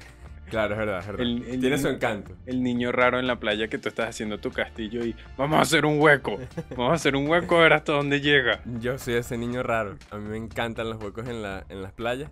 claro, 0.50 0.74
es 0.74 0.78
verdad, 0.78 0.98
es 1.00 1.06
verdad. 1.06 1.20
El- 1.22 1.44
el 1.44 1.60
Tiene 1.60 1.78
su 1.78 1.88
encanto. 1.88 2.36
El 2.46 2.62
niño 2.62 2.92
raro 2.92 3.18
en 3.18 3.26
la 3.26 3.36
playa 3.40 3.68
que 3.68 3.78
tú 3.78 3.88
estás 3.88 4.08
haciendo 4.08 4.38
tu 4.38 4.50
castillo 4.50 5.04
y 5.04 5.16
vamos 5.36 5.58
a 5.58 5.62
hacer 5.62 5.86
un 5.86 6.00
hueco. 6.00 6.38
Vamos 6.70 6.92
a 6.92 6.94
hacer 6.94 7.16
un 7.16 7.28
hueco 7.28 7.56
a 7.58 7.62
ver 7.62 7.72
hasta 7.72 7.92
dónde 7.92 8.20
llega. 8.20 8.60
Yo 8.80 8.98
soy 8.98 9.14
ese 9.14 9.38
niño 9.38 9.62
raro. 9.62 9.96
A 10.10 10.16
mí 10.18 10.28
me 10.28 10.36
encantan 10.36 10.90
los 10.90 11.02
huecos 11.02 11.26
en, 11.28 11.42
la, 11.42 11.64
en 11.68 11.82
las 11.82 11.92
playas. 11.92 12.30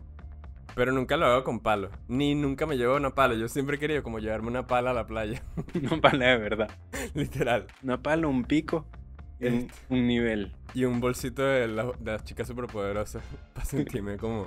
Pero 0.75 0.93
nunca 0.93 1.17
lo 1.17 1.26
hago 1.26 1.45
con 1.45 1.61
palo. 1.61 1.91
Ni 2.09 2.35
nunca 2.35 2.67
me 2.67 2.76
llevo 2.76 2.97
una 2.97 3.14
pala. 3.14 3.35
Yo 3.35 3.49
siempre 3.49 3.76
he 3.76 3.79
querido 3.79 4.02
como 4.02 4.19
llevarme 4.19 4.49
una 4.49 4.67
pala 4.67 4.91
a 4.91 4.95
la 4.95 5.07
playa. 5.07 5.43
Una 5.75 6.00
pala 6.00 6.26
de 6.26 6.38
verdad. 6.38 6.71
Literal. 7.14 7.67
Una 7.83 8.02
pala, 8.02 8.26
un 8.26 8.45
pico 8.45 8.87
un, 9.41 9.47
Este. 9.47 9.75
un 9.91 10.07
nivel. 10.07 10.52
Y 10.75 10.85
un 10.85 11.00
bolsito 11.00 11.43
de, 11.43 11.69
la- 11.69 11.93
de 11.99 12.12
las 12.12 12.25
chicas 12.25 12.47
superpoderosas. 12.47 13.23
Para 13.55 13.67
sentirme 13.67 14.17
como 14.17 14.47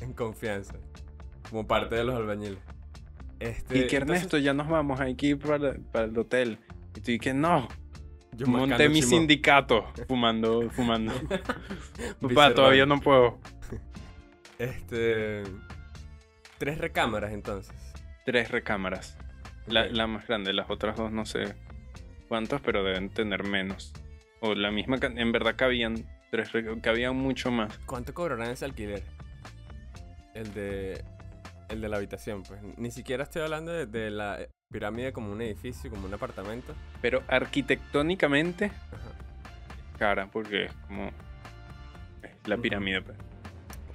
en 0.00 0.12
confianza. 0.12 0.74
Como 1.48 1.66
parte 1.66 1.94
de 1.94 2.04
los 2.04 2.14
albañiles. 2.14 2.58
Este, 3.40 3.78
y 3.78 3.86
que 3.86 3.96
Ernesto, 3.96 4.24
entonces, 4.36 4.44
ya 4.44 4.52
nos 4.52 4.68
vamos, 4.68 5.00
ir 5.22 5.38
para, 5.38 5.74
para 5.92 6.06
el 6.06 6.18
hotel. 6.18 6.58
Y 6.96 7.00
tú 7.00 7.12
que 7.22 7.32
no, 7.32 7.68
yo 8.32 8.46
monté 8.48 8.88
mi 8.88 8.96
chimón. 8.96 9.08
sindicato 9.10 9.84
fumando, 10.08 10.68
fumando. 10.70 11.12
Papá, 12.20 12.52
todavía 12.52 12.84
no 12.84 13.00
puedo. 13.00 13.38
Este. 14.58 15.44
Tres 16.58 16.78
recámaras 16.78 17.32
entonces. 17.32 17.74
Tres 18.24 18.50
recámaras. 18.50 19.16
La, 19.66 19.86
la 19.86 20.06
más 20.06 20.26
grande, 20.26 20.52
las 20.52 20.68
otras 20.70 20.96
dos 20.96 21.12
no 21.12 21.24
sé 21.26 21.54
cuántos, 22.28 22.60
pero 22.60 22.82
deben 22.82 23.10
tener 23.10 23.44
menos. 23.44 23.92
O 24.40 24.54
la 24.54 24.70
misma, 24.70 24.96
en 25.00 25.32
verdad 25.32 25.54
cabían 25.56 26.06
tres, 26.30 26.52
re- 26.52 26.80
cabían 26.80 27.16
mucho 27.16 27.50
más. 27.50 27.76
¿Cuánto 27.86 28.14
cobrarán 28.14 28.50
ese 28.50 28.64
alquiler? 28.64 29.02
El 30.34 30.52
de. 30.54 31.04
El 31.68 31.80
de 31.82 31.88
la 31.88 31.98
habitación, 31.98 32.42
pues. 32.44 32.60
Ni 32.78 32.90
siquiera 32.90 33.24
estoy 33.24 33.42
hablando 33.42 33.72
de, 33.72 33.84
de 33.86 34.10
la 34.10 34.38
pirámide 34.72 35.12
como 35.12 35.30
un 35.32 35.42
edificio, 35.42 35.90
como 35.90 36.06
un 36.06 36.14
apartamento. 36.14 36.74
Pero 37.02 37.22
arquitectónicamente, 37.28 38.66
Ajá. 38.66 39.98
cara, 39.98 40.28
porque 40.32 40.64
es 40.66 40.72
como 40.86 41.10
la 42.46 42.56
pirámide. 42.56 43.02
pues. 43.02 43.18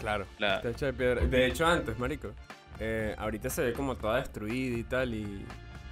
Claro. 0.03 0.25
La, 0.37 0.57
Está 0.57 0.69
hecha 0.69 0.85
de 0.87 0.93
piedra. 0.93 1.25
De 1.25 1.45
hecho, 1.47 1.65
antes, 1.65 1.97
marico. 1.97 2.31
eh, 2.79 3.15
ahorita 3.17 3.49
se 3.49 3.61
ve 3.63 3.73
como 3.73 3.95
toda 3.95 4.17
destruida 4.19 4.77
y 4.77 4.83
tal. 4.83 5.13
Y, 5.13 5.45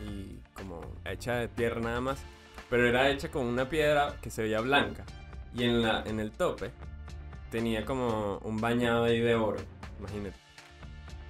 y 0.05 0.39
como 0.53 0.81
hecha 1.05 1.35
de 1.35 1.47
tierra 1.47 1.79
nada 1.79 2.01
más. 2.01 2.21
Pero 2.69 2.85
era 2.87 3.09
hecha 3.09 3.29
con 3.31 3.45
una 3.45 3.69
piedra 3.69 4.15
que 4.21 4.29
se 4.29 4.43
veía 4.43 4.59
blanca. 4.61 5.05
Y 5.55 5.63
en, 5.63 5.81
la, 5.81 6.03
en 6.05 6.19
el 6.19 6.31
tope 6.31 6.71
tenía 7.49 7.85
como 7.85 8.37
un 8.39 8.59
bañado 8.59 9.05
ahí 9.05 9.19
de 9.21 9.35
oro. 9.35 9.59
Imagínate. 9.99 10.35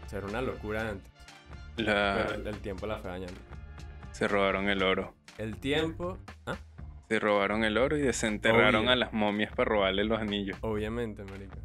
O 0.05 0.09
sea, 0.09 0.17
era 0.19 0.27
una 0.27 0.41
locura 0.41 0.89
antes. 0.89 1.11
la- 1.77 2.25
Pero 2.27 2.41
el, 2.41 2.47
el 2.47 2.57
tiempo 2.61 2.87
la 2.87 2.97
fue 2.97 3.11
dañando. 3.11 3.39
se 4.11 4.27
robaron 4.27 4.69
el 4.69 4.81
oro. 4.83 5.13
El 5.37 5.57
tiempo. 5.57 6.17
¿Ah? 6.47 6.55
Se 7.09 7.19
robaron 7.19 7.63
el 7.63 7.77
oro 7.77 7.97
y 7.97 8.01
desenterraron 8.01 8.81
Obvio. 8.83 8.91
a 8.91 8.95
las 8.95 9.13
momias 9.13 9.51
para 9.53 9.69
robarle 9.69 10.03
los 10.05 10.19
anillos. 10.19 10.57
Obviamente, 10.61 11.23
marico. 11.25 11.57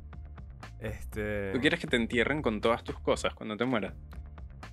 Este. 0.81 1.53
¿Tú 1.53 1.61
quieres 1.61 1.81
que 1.81 1.87
te 1.87 1.97
entierren 1.97 2.43
con 2.43 2.61
todas 2.61 2.85
tus 2.85 2.99
cosas 3.01 3.35
cuando 3.35 3.57
te 3.57 3.65
mueras? 3.65 3.95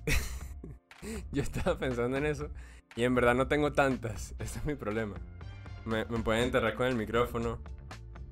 Yo 1.32 1.42
estaba 1.42 1.78
pensando 1.78 2.16
en 2.16 2.26
eso. 2.26 2.48
Y 2.96 3.04
en 3.04 3.14
verdad 3.14 3.34
no 3.34 3.48
tengo 3.48 3.72
tantas. 3.72 4.34
Ese 4.38 4.58
es 4.58 4.64
mi 4.64 4.74
problema. 4.74 5.14
Me, 5.84 6.04
me 6.06 6.18
pueden 6.20 6.44
enterrar 6.44 6.74
con 6.74 6.86
el 6.86 6.96
micrófono. 6.96 7.58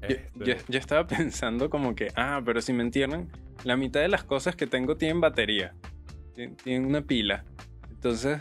Yo, 0.00 0.08
Este, 0.08 0.28
yo- 0.44 0.54
yo 0.68 0.78
estaba 0.78 1.06
pensando 1.06 1.70
como 1.70 1.94
que, 1.94 2.08
ah, 2.16 2.40
pero 2.44 2.60
si 2.60 2.72
me 2.72 2.82
entierran, 2.82 3.28
la 3.64 3.76
mitad 3.76 4.00
de 4.00 4.08
las 4.08 4.24
cosas 4.24 4.56
que 4.56 4.66
tengo 4.66 4.96
tienen 4.96 5.20
batería. 5.20 5.74
Tien- 6.34 6.56
Tienen 6.56 6.86
una 6.86 7.02
pila. 7.02 7.44
Entonces, 7.90 8.40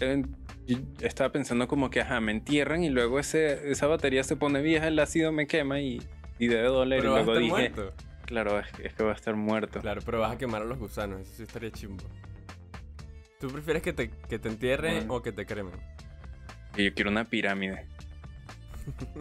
eh, 0.00 0.22
yo 0.66 0.78
estaba 1.00 1.30
pensando 1.32 1.66
como 1.68 1.88
que, 1.88 2.00
ajá, 2.02 2.20
me 2.20 2.32
entierran 2.32 2.82
y 2.82 2.90
luego 2.90 3.18
ese, 3.18 3.70
esa 3.70 3.86
batería 3.86 4.22
se 4.24 4.36
pone 4.36 4.60
vieja, 4.60 4.88
el 4.88 4.98
ácido 4.98 5.32
me 5.32 5.46
quema 5.46 5.80
y, 5.80 6.02
y 6.38 6.48
debe 6.48 6.66
doler. 6.68 7.00
Pero 7.00 7.12
y 7.12 7.14
luego 7.24 7.36
dije, 7.36 7.70
muerto. 7.70 7.92
Claro, 8.32 8.58
es, 8.58 8.66
es 8.82 8.94
que 8.94 9.04
va 9.04 9.12
a 9.12 9.14
estar 9.14 9.36
muerto. 9.36 9.80
Claro, 9.80 10.00
pero 10.04 10.18
vas 10.20 10.32
a 10.32 10.38
quemar 10.38 10.62
a 10.62 10.64
los 10.64 10.78
gusanos. 10.78 11.20
Eso 11.20 11.32
sí 11.36 11.42
estaría 11.44 11.70
chimbo. 11.70 12.04
¿Tú 13.38 13.48
prefieres 13.48 13.82
que 13.82 13.92
te, 13.92 14.08
que 14.10 14.38
te 14.38 14.48
entierren 14.48 14.94
Bueno. 14.98 15.14
o 15.14 15.22
que 15.22 15.32
te 15.32 15.44
cremen? 15.46 15.74
Yo 16.76 16.94
quiero 16.94 17.10
una 17.10 17.24
pirámide. 17.24 17.86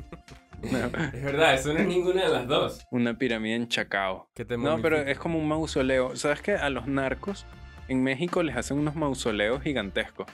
Es 0.64 1.24
verdad, 1.24 1.56
eso 1.56 1.74
no 1.74 1.80
es 1.80 1.88
ninguna 1.88 2.24
de 2.26 2.30
las 2.30 2.48
dos. 2.48 2.86
una 2.92 3.18
pirámide 3.18 3.56
en 3.56 3.68
Chacao. 3.68 4.30
Que 4.36 4.46
te 4.46 4.58
No, 4.60 4.80
pero 4.80 4.98
es 4.98 5.18
como 5.18 5.40
un 5.40 5.48
mausoleo. 5.48 6.16
¿Sabes 6.16 6.42
que 6.44 6.52
A 6.54 6.70
los 6.70 6.86
narcos 6.86 7.48
en 7.88 8.04
México 8.04 8.44
les 8.44 8.56
hacen 8.56 8.78
unos 8.78 8.96
mausoleos 8.96 9.64
gigantescos. 9.64 10.28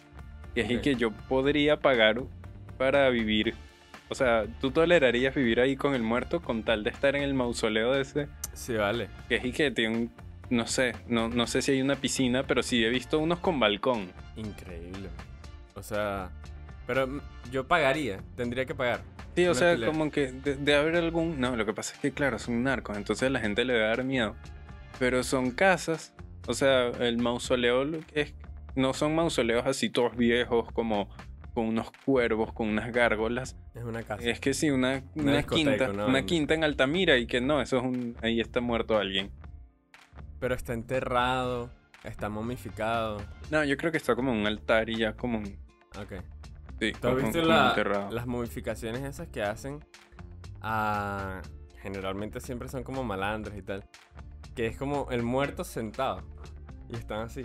Y 0.53 0.59
es 0.59 0.69
Ok. 0.77 0.81
que 0.83 0.95
yo 0.95 1.11
podría 1.29 1.79
pagar 1.79 2.23
para 2.77 3.09
vivir. 3.09 3.55
O 4.09 4.15
sea, 4.15 4.45
¿tú 4.61 4.71
tolerarías 4.71 5.35
vivir 5.35 5.59
ahí 5.59 5.75
con 5.75 5.93
el 5.93 6.01
muerto 6.01 6.41
con 6.41 6.63
tal 6.63 6.83
de 6.83 6.89
estar 6.89 7.15
en 7.15 7.23
el 7.23 7.33
mausoleo 7.33 7.93
de 7.93 8.01
ese? 8.01 8.27
Sí, 8.53 8.75
vale. 8.75 9.09
Que 9.27 9.35
es 9.35 9.45
y 9.45 9.51
que 9.51 9.71
tiene 9.71 9.95
un... 9.95 10.11
No 10.49 10.65
sé, 10.65 10.95
no, 11.09 11.27
no 11.27 11.45
sé 11.45 11.61
si 11.61 11.73
hay 11.73 11.81
una 11.81 11.95
piscina, 11.95 12.43
pero 12.43 12.63
sí 12.63 12.83
he 12.83 12.89
visto 12.89 13.19
unos 13.19 13.39
con 13.39 13.59
balcón. 13.59 14.11
Increíble. 14.37 15.09
O 15.75 15.83
sea, 15.83 16.31
pero 16.85 17.21
yo 17.51 17.67
pagaría. 17.67 18.21
Tendría 18.37 18.65
que 18.65 18.73
pagar. 18.73 19.01
Sí, 19.35 19.45
o 19.45 19.53
sea, 19.53 19.71
alquiler. 19.71 19.91
como 19.91 20.09
que 20.09 20.31
de, 20.31 20.55
de 20.55 20.75
haber 20.75 20.95
algún... 20.95 21.39
No, 21.39 21.55
lo 21.55 21.65
que 21.65 21.73
pasa 21.73 21.93
es 21.93 21.99
que, 21.99 22.11
claro, 22.11 22.39
son 22.39 22.63
narcos, 22.63 22.97
entonces 22.97 23.27
a 23.27 23.29
la 23.29 23.39
gente 23.39 23.65
le 23.65 23.77
va 23.77 23.85
a 23.85 23.89
dar 23.89 24.03
miedo. 24.05 24.35
Pero 24.99 25.21
son 25.23 25.51
casas, 25.51 26.15
o 26.47 26.53
sea, 26.53 26.87
el 26.87 27.17
mausoleo 27.17 27.85
es... 28.13 28.33
No 28.75 28.93
son 28.93 29.15
mausoleos 29.15 29.65
así 29.65 29.89
todos 29.89 30.15
viejos, 30.15 30.71
como 30.71 31.09
con 31.57 31.65
unos 31.69 31.89
cuervos, 32.05 32.53
con 32.53 32.67
unas 32.69 32.91
gárgolas. 32.93 33.55
Es 33.73 33.81
una 33.83 34.03
casa. 34.03 34.21
Es 34.29 34.39
que 34.39 34.53
sí, 34.53 34.69
una, 34.69 35.01
Una 35.15 35.41
quinta, 35.41 35.89
una 35.89 36.23
quinta 36.23 36.53
en 36.53 36.63
Altamira 36.63 37.17
y 37.17 37.25
que 37.25 37.41
no, 37.41 37.59
eso 37.63 37.77
es 37.77 37.83
un... 37.83 38.15
Ahí 38.21 38.39
está 38.39 38.61
muerto 38.61 38.95
alguien. 38.95 39.31
Pero 40.39 40.53
está 40.53 40.73
enterrado, 40.73 41.71
está 42.03 42.29
momificado. 42.29 43.17
No, 43.49 43.63
yo 43.63 43.75
creo 43.75 43.91
que 43.91 43.97
está 43.97 44.15
como 44.15 44.33
en 44.33 44.37
un 44.41 44.45
altar 44.45 44.87
y 44.87 44.97
ya 44.97 45.13
como 45.13 45.39
un... 45.39 45.45
Ok. 45.99 46.21
Sí, 46.79 46.91
¿Tú 46.91 47.07
has 47.07 47.13
como- 47.15 47.15
visto 47.15 47.39
como 47.41 47.51
la- 47.51 47.69
enterrado. 47.69 48.11
las 48.11 48.27
momificaciones 48.27 49.01
esas 49.01 49.27
que 49.29 49.41
hacen 49.41 49.79
a... 50.61 51.41
Generalmente 51.81 52.39
siempre 52.39 52.69
son 52.69 52.83
como 52.83 53.03
malandros 53.03 53.57
y 53.57 53.63
tal. 53.63 53.83
Que 54.55 54.67
es 54.67 54.77
como 54.77 55.07
el 55.09 55.23
muerto 55.23 55.63
sentado. 55.63 56.21
Y 56.87 56.97
están 56.97 57.21
así. 57.21 57.41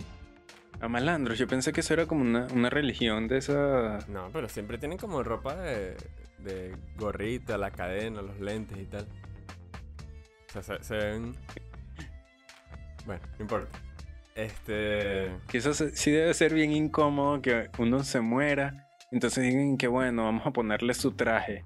A 0.82 0.88
malandros, 0.88 1.38
yo 1.38 1.46
pensé 1.46 1.72
que 1.72 1.80
eso 1.80 1.94
era 1.94 2.06
como 2.06 2.22
una, 2.22 2.46
una 2.52 2.68
religión 2.68 3.28
de 3.28 3.38
esa... 3.38 4.00
No, 4.08 4.30
pero 4.32 4.48
siempre 4.48 4.78
tienen 4.78 4.98
como 4.98 5.22
ropa 5.22 5.54
de, 5.54 5.96
de 6.38 6.76
gorrita, 6.96 7.56
la 7.56 7.70
cadena, 7.70 8.20
los 8.20 8.40
lentes 8.40 8.76
y 8.78 8.84
tal. 8.86 9.06
O 10.48 10.60
sea, 10.60 10.62
se, 10.62 10.82
se 10.84 10.96
ven... 10.96 11.34
Bueno, 13.06 13.22
no 13.38 13.42
importa. 13.42 13.78
Este... 14.34 15.30
Que 15.48 15.58
eso 15.58 15.72
se- 15.72 15.94
sí 15.96 16.10
debe 16.10 16.34
ser 16.34 16.52
bien 16.52 16.72
incómodo 16.72 17.40
que 17.40 17.70
uno 17.78 18.02
se 18.02 18.20
muera. 18.20 18.88
Entonces 19.12 19.44
digan 19.44 19.76
que 19.78 19.86
bueno, 19.86 20.24
vamos 20.24 20.46
a 20.46 20.50
ponerle 20.50 20.94
su 20.94 21.12
traje. 21.12 21.64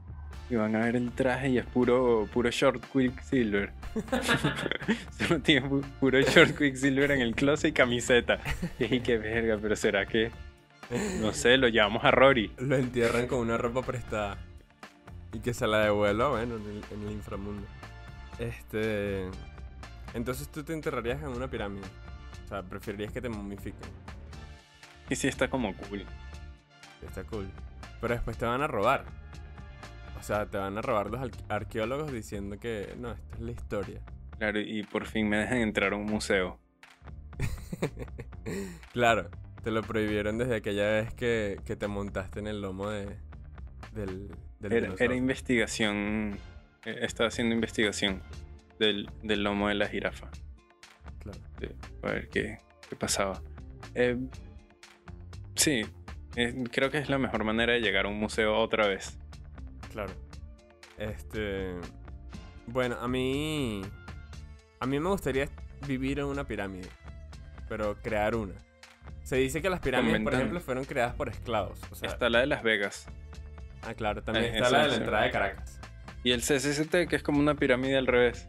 Y 0.49 0.55
van 0.55 0.77
a 0.77 0.81
ver 0.81 0.95
el 0.97 1.11
traje 1.11 1.49
y 1.51 1.59
es 1.59 1.67
puro, 1.67 2.29
puro 2.33 2.51
short 2.51 2.85
Quicksilver. 2.93 3.73
Solo 5.19 5.41
tiene 5.41 5.69
pu- 5.69 5.85
puro 5.99 6.21
short 6.21 6.57
Quicksilver 6.57 7.11
en 7.11 7.21
el 7.21 7.35
closet 7.35 7.71
y 7.71 7.73
camiseta. 7.73 8.39
Y 8.79 9.01
que 9.01 9.19
verga, 9.19 9.59
pero 9.61 9.75
será 9.75 10.07
que... 10.07 10.31
No 11.21 11.33
sé, 11.33 11.57
lo 11.57 11.67
llevamos 11.67 12.05
a 12.05 12.13
Rory. 12.13 12.53
Lo 12.59 12.77
entierran 12.77 13.27
con 13.27 13.41
una 13.41 13.57
ropa 13.59 13.83
prestada. 13.83 14.39
Y 15.33 15.41
que 15.41 15.53
se 15.53 15.67
la 15.67 15.81
devuelva, 15.81 16.29
bueno, 16.29 16.57
en 16.57 16.63
el, 16.63 16.85
en 16.93 17.07
el 17.09 17.13
inframundo. 17.13 17.67
Este... 18.39 19.27
Entonces 20.15 20.49
tú 20.49 20.63
te 20.63 20.73
enterrarías 20.73 21.21
en 21.23 21.29
una 21.29 21.49
pirámide. 21.49 21.87
O 22.45 22.49
sea, 22.49 22.63
preferirías 22.63 23.13
que 23.13 23.21
te 23.21 23.29
momifiquen. 23.29 23.91
Y 25.11 25.17
sí 25.17 25.27
está 25.27 25.49
como 25.49 25.75
cool. 25.77 26.05
Está 27.05 27.25
cool. 27.25 27.49
Pero 28.01 28.15
después 28.15 28.37
te 28.39 28.47
van 28.47 28.63
a 28.63 28.69
robar. 28.69 29.05
O 30.27 30.29
sea, 30.29 30.45
te 30.45 30.59
van 30.59 30.77
a 30.77 30.83
robar 30.83 31.09
los 31.09 31.21
arqueólogos 31.49 32.11
diciendo 32.11 32.59
que 32.59 32.97
no, 32.99 33.13
esta 33.13 33.37
es 33.37 33.41
la 33.41 33.53
historia. 33.53 34.01
Claro, 34.37 34.59
y 34.59 34.83
por 34.83 35.07
fin 35.07 35.29
me 35.29 35.37
dejan 35.37 35.59
entrar 35.59 35.93
a 35.93 35.97
un 35.97 36.07
museo. 36.07 36.59
claro, 38.93 39.31
te 39.63 39.71
lo 39.71 39.83
prohibieron 39.83 40.37
desde 40.37 40.57
aquella 40.57 40.91
vez 40.91 41.15
que, 41.15 41.61
que 41.65 41.77
te 41.77 41.87
montaste 41.87 42.41
en 42.41 42.49
el 42.49 42.61
lomo 42.61 42.91
de, 42.91 43.07
del, 43.95 44.35
del 44.59 44.97
Era, 44.99 45.15
investigación, 45.15 46.37
eh, 46.85 46.99
estaba 47.03 47.29
haciendo 47.29 47.55
investigación 47.55 48.21
del, 48.81 49.09
del 49.23 49.45
lomo 49.45 49.69
de 49.69 49.77
la 49.77 49.87
jirafa. 49.87 50.29
Claro. 51.21 51.39
a 52.03 52.11
ver 52.11 52.29
qué, 52.31 52.59
qué 52.91 52.97
pasaba. 52.97 53.41
Eh, 53.95 54.19
sí, 55.55 55.85
eh, 56.35 56.65
creo 56.73 56.91
que 56.91 56.99
es 56.99 57.09
la 57.09 57.19
mejor 57.19 57.45
manera 57.45 57.75
de 57.75 57.81
llegar 57.81 58.07
a 58.07 58.09
un 58.09 58.19
museo 58.19 58.59
otra 58.59 58.89
vez. 58.89 59.21
Claro. 59.93 60.13
Este. 60.99 61.75
Bueno, 62.67 62.97
a 63.01 63.09
mí. 63.09 63.83
A 64.81 64.87
mí 64.87 65.01
me 65.01 65.09
gustaría 65.09 65.49
vivir 65.87 66.19
en 66.19 66.27
una 66.27 66.45
pirámide. 66.45 66.89
Pero 67.69 67.97
crear 68.03 68.35
una. 68.35 68.55
Se 69.23 69.37
dice 69.37 69.61
que 69.61 69.69
las 69.71 69.81
pirámides, 69.81 70.21
por 70.23 70.35
ejemplo, 70.35 70.61
fueron 70.61 70.85
creadas 70.85 71.15
por 71.15 71.29
esclavos. 71.29 71.81
O 71.91 71.95
sea, 71.97 72.09
Está 72.09 72.29
la 72.31 72.41
de 72.41 72.47
Las 72.47 72.63
Vegas. 72.63 73.07
ah, 73.83 73.95
claro, 73.95 74.23
también 74.23 74.47
eh, 74.47 74.59
está 74.59 74.71
la 74.71 74.83
de 74.83 74.89
la 74.89 74.95
sí. 74.95 75.01
entrada 75.01 75.25
de 75.25 75.31
Caracas. 75.33 75.81
Y 76.23 76.31
el 76.33 76.43
CCCT, 76.43 77.09
que 77.09 77.17
es 77.17 77.23
como 77.23 77.41
una 77.41 77.55
pirámide 77.57 77.97
al 77.97 78.07
revés. 78.07 78.49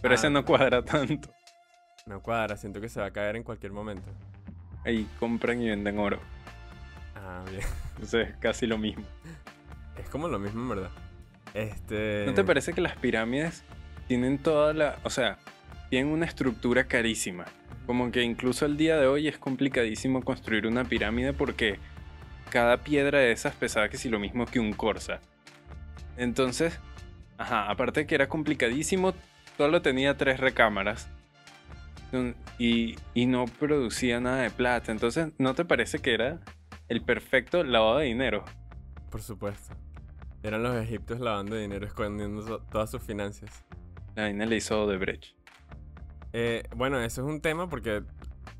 Pero 0.00 0.12
Ah. 0.12 0.14
ese 0.14 0.30
no 0.30 0.44
cuadra 0.44 0.82
tanto. 0.84 1.28
No 2.06 2.22
cuadra, 2.22 2.56
siento 2.56 2.80
que 2.80 2.88
se 2.88 3.00
va 3.00 3.06
a 3.06 3.10
caer 3.10 3.36
en 3.36 3.42
cualquier 3.42 3.72
momento. 3.72 4.10
Ahí 4.84 5.08
compran 5.18 5.60
y 5.60 5.68
venden 5.68 5.98
oro. 5.98 6.20
Ah, 7.16 7.44
bien. 7.50 7.62
Entonces 7.94 8.28
es 8.30 8.36
casi 8.36 8.66
lo 8.66 8.78
mismo. 8.78 9.04
Es 10.00 10.08
como 10.08 10.28
lo 10.28 10.38
mismo, 10.38 10.62
en 10.62 10.68
verdad. 10.68 10.90
Este. 11.54 12.24
¿No 12.26 12.34
te 12.34 12.44
parece 12.44 12.72
que 12.72 12.80
las 12.80 12.96
pirámides 12.96 13.64
tienen 14.08 14.38
toda 14.38 14.72
la... 14.72 14.98
O 15.04 15.10
sea, 15.10 15.38
tienen 15.90 16.12
una 16.12 16.26
estructura 16.26 16.84
carísima? 16.84 17.44
Como 17.86 18.10
que 18.10 18.22
incluso 18.22 18.64
al 18.64 18.76
día 18.76 18.96
de 18.96 19.06
hoy 19.06 19.28
es 19.28 19.38
complicadísimo 19.38 20.22
construir 20.22 20.66
una 20.66 20.84
pirámide 20.84 21.32
porque 21.32 21.78
cada 22.50 22.78
piedra 22.78 23.18
de 23.18 23.32
esas 23.32 23.54
pesaba 23.54 23.88
que 23.88 23.98
si 23.98 24.08
lo 24.08 24.18
mismo 24.18 24.46
que 24.46 24.60
un 24.60 24.72
Corsa. 24.72 25.20
Entonces, 26.16 26.78
ajá, 27.38 27.70
aparte 27.70 28.00
de 28.00 28.06
que 28.06 28.14
era 28.14 28.28
complicadísimo, 28.28 29.14
solo 29.56 29.82
tenía 29.82 30.16
tres 30.16 30.40
recámaras. 30.40 31.08
Y, 32.58 32.96
y 33.14 33.26
no 33.26 33.44
producía 33.44 34.18
nada 34.18 34.42
de 34.42 34.50
plata. 34.50 34.90
Entonces, 34.90 35.28
¿no 35.38 35.54
te 35.54 35.64
parece 35.64 36.00
que 36.00 36.14
era 36.14 36.40
el 36.88 37.02
perfecto 37.02 37.62
lavado 37.62 37.98
de 37.98 38.06
dinero? 38.06 38.44
Por 39.10 39.22
supuesto. 39.22 39.74
Eran 40.42 40.62
los 40.62 40.74
egipcios 40.76 41.20
lavando 41.20 41.56
dinero, 41.56 41.86
escondiendo 41.86 42.42
so- 42.42 42.60
todas 42.70 42.90
sus 42.90 43.02
finanzas. 43.02 43.64
La 44.14 44.22
vaina 44.24 44.46
le 44.46 44.56
hizo 44.56 44.82
Odebrecht. 44.84 45.34
Eh, 46.32 46.62
bueno, 46.76 47.00
eso 47.00 47.22
es 47.22 47.26
un 47.28 47.40
tema 47.40 47.68
porque 47.68 48.02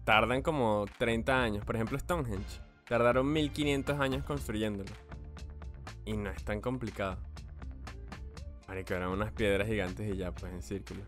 tardan 0.05 0.43
como 0.43 0.85
30 0.99 1.43
años. 1.43 1.64
Por 1.64 1.77
ejemplo, 1.77 1.99
Stonehenge. 1.99 2.61
Tardaron 2.87 3.33
1500 3.33 3.99
años 4.01 4.25
construyéndolo. 4.25 4.90
Y 6.05 6.16
no 6.16 6.29
es 6.31 6.43
tan 6.45 6.61
complicado. 6.61 7.19
Marico, 8.69 8.95
eran 8.95 9.11
unas 9.11 9.33
piedras 9.33 9.66
gigantes 9.69 10.12
y 10.12 10.16
ya, 10.16 10.33
pues 10.33 10.53
en 10.53 10.62
círculo. 10.62 11.03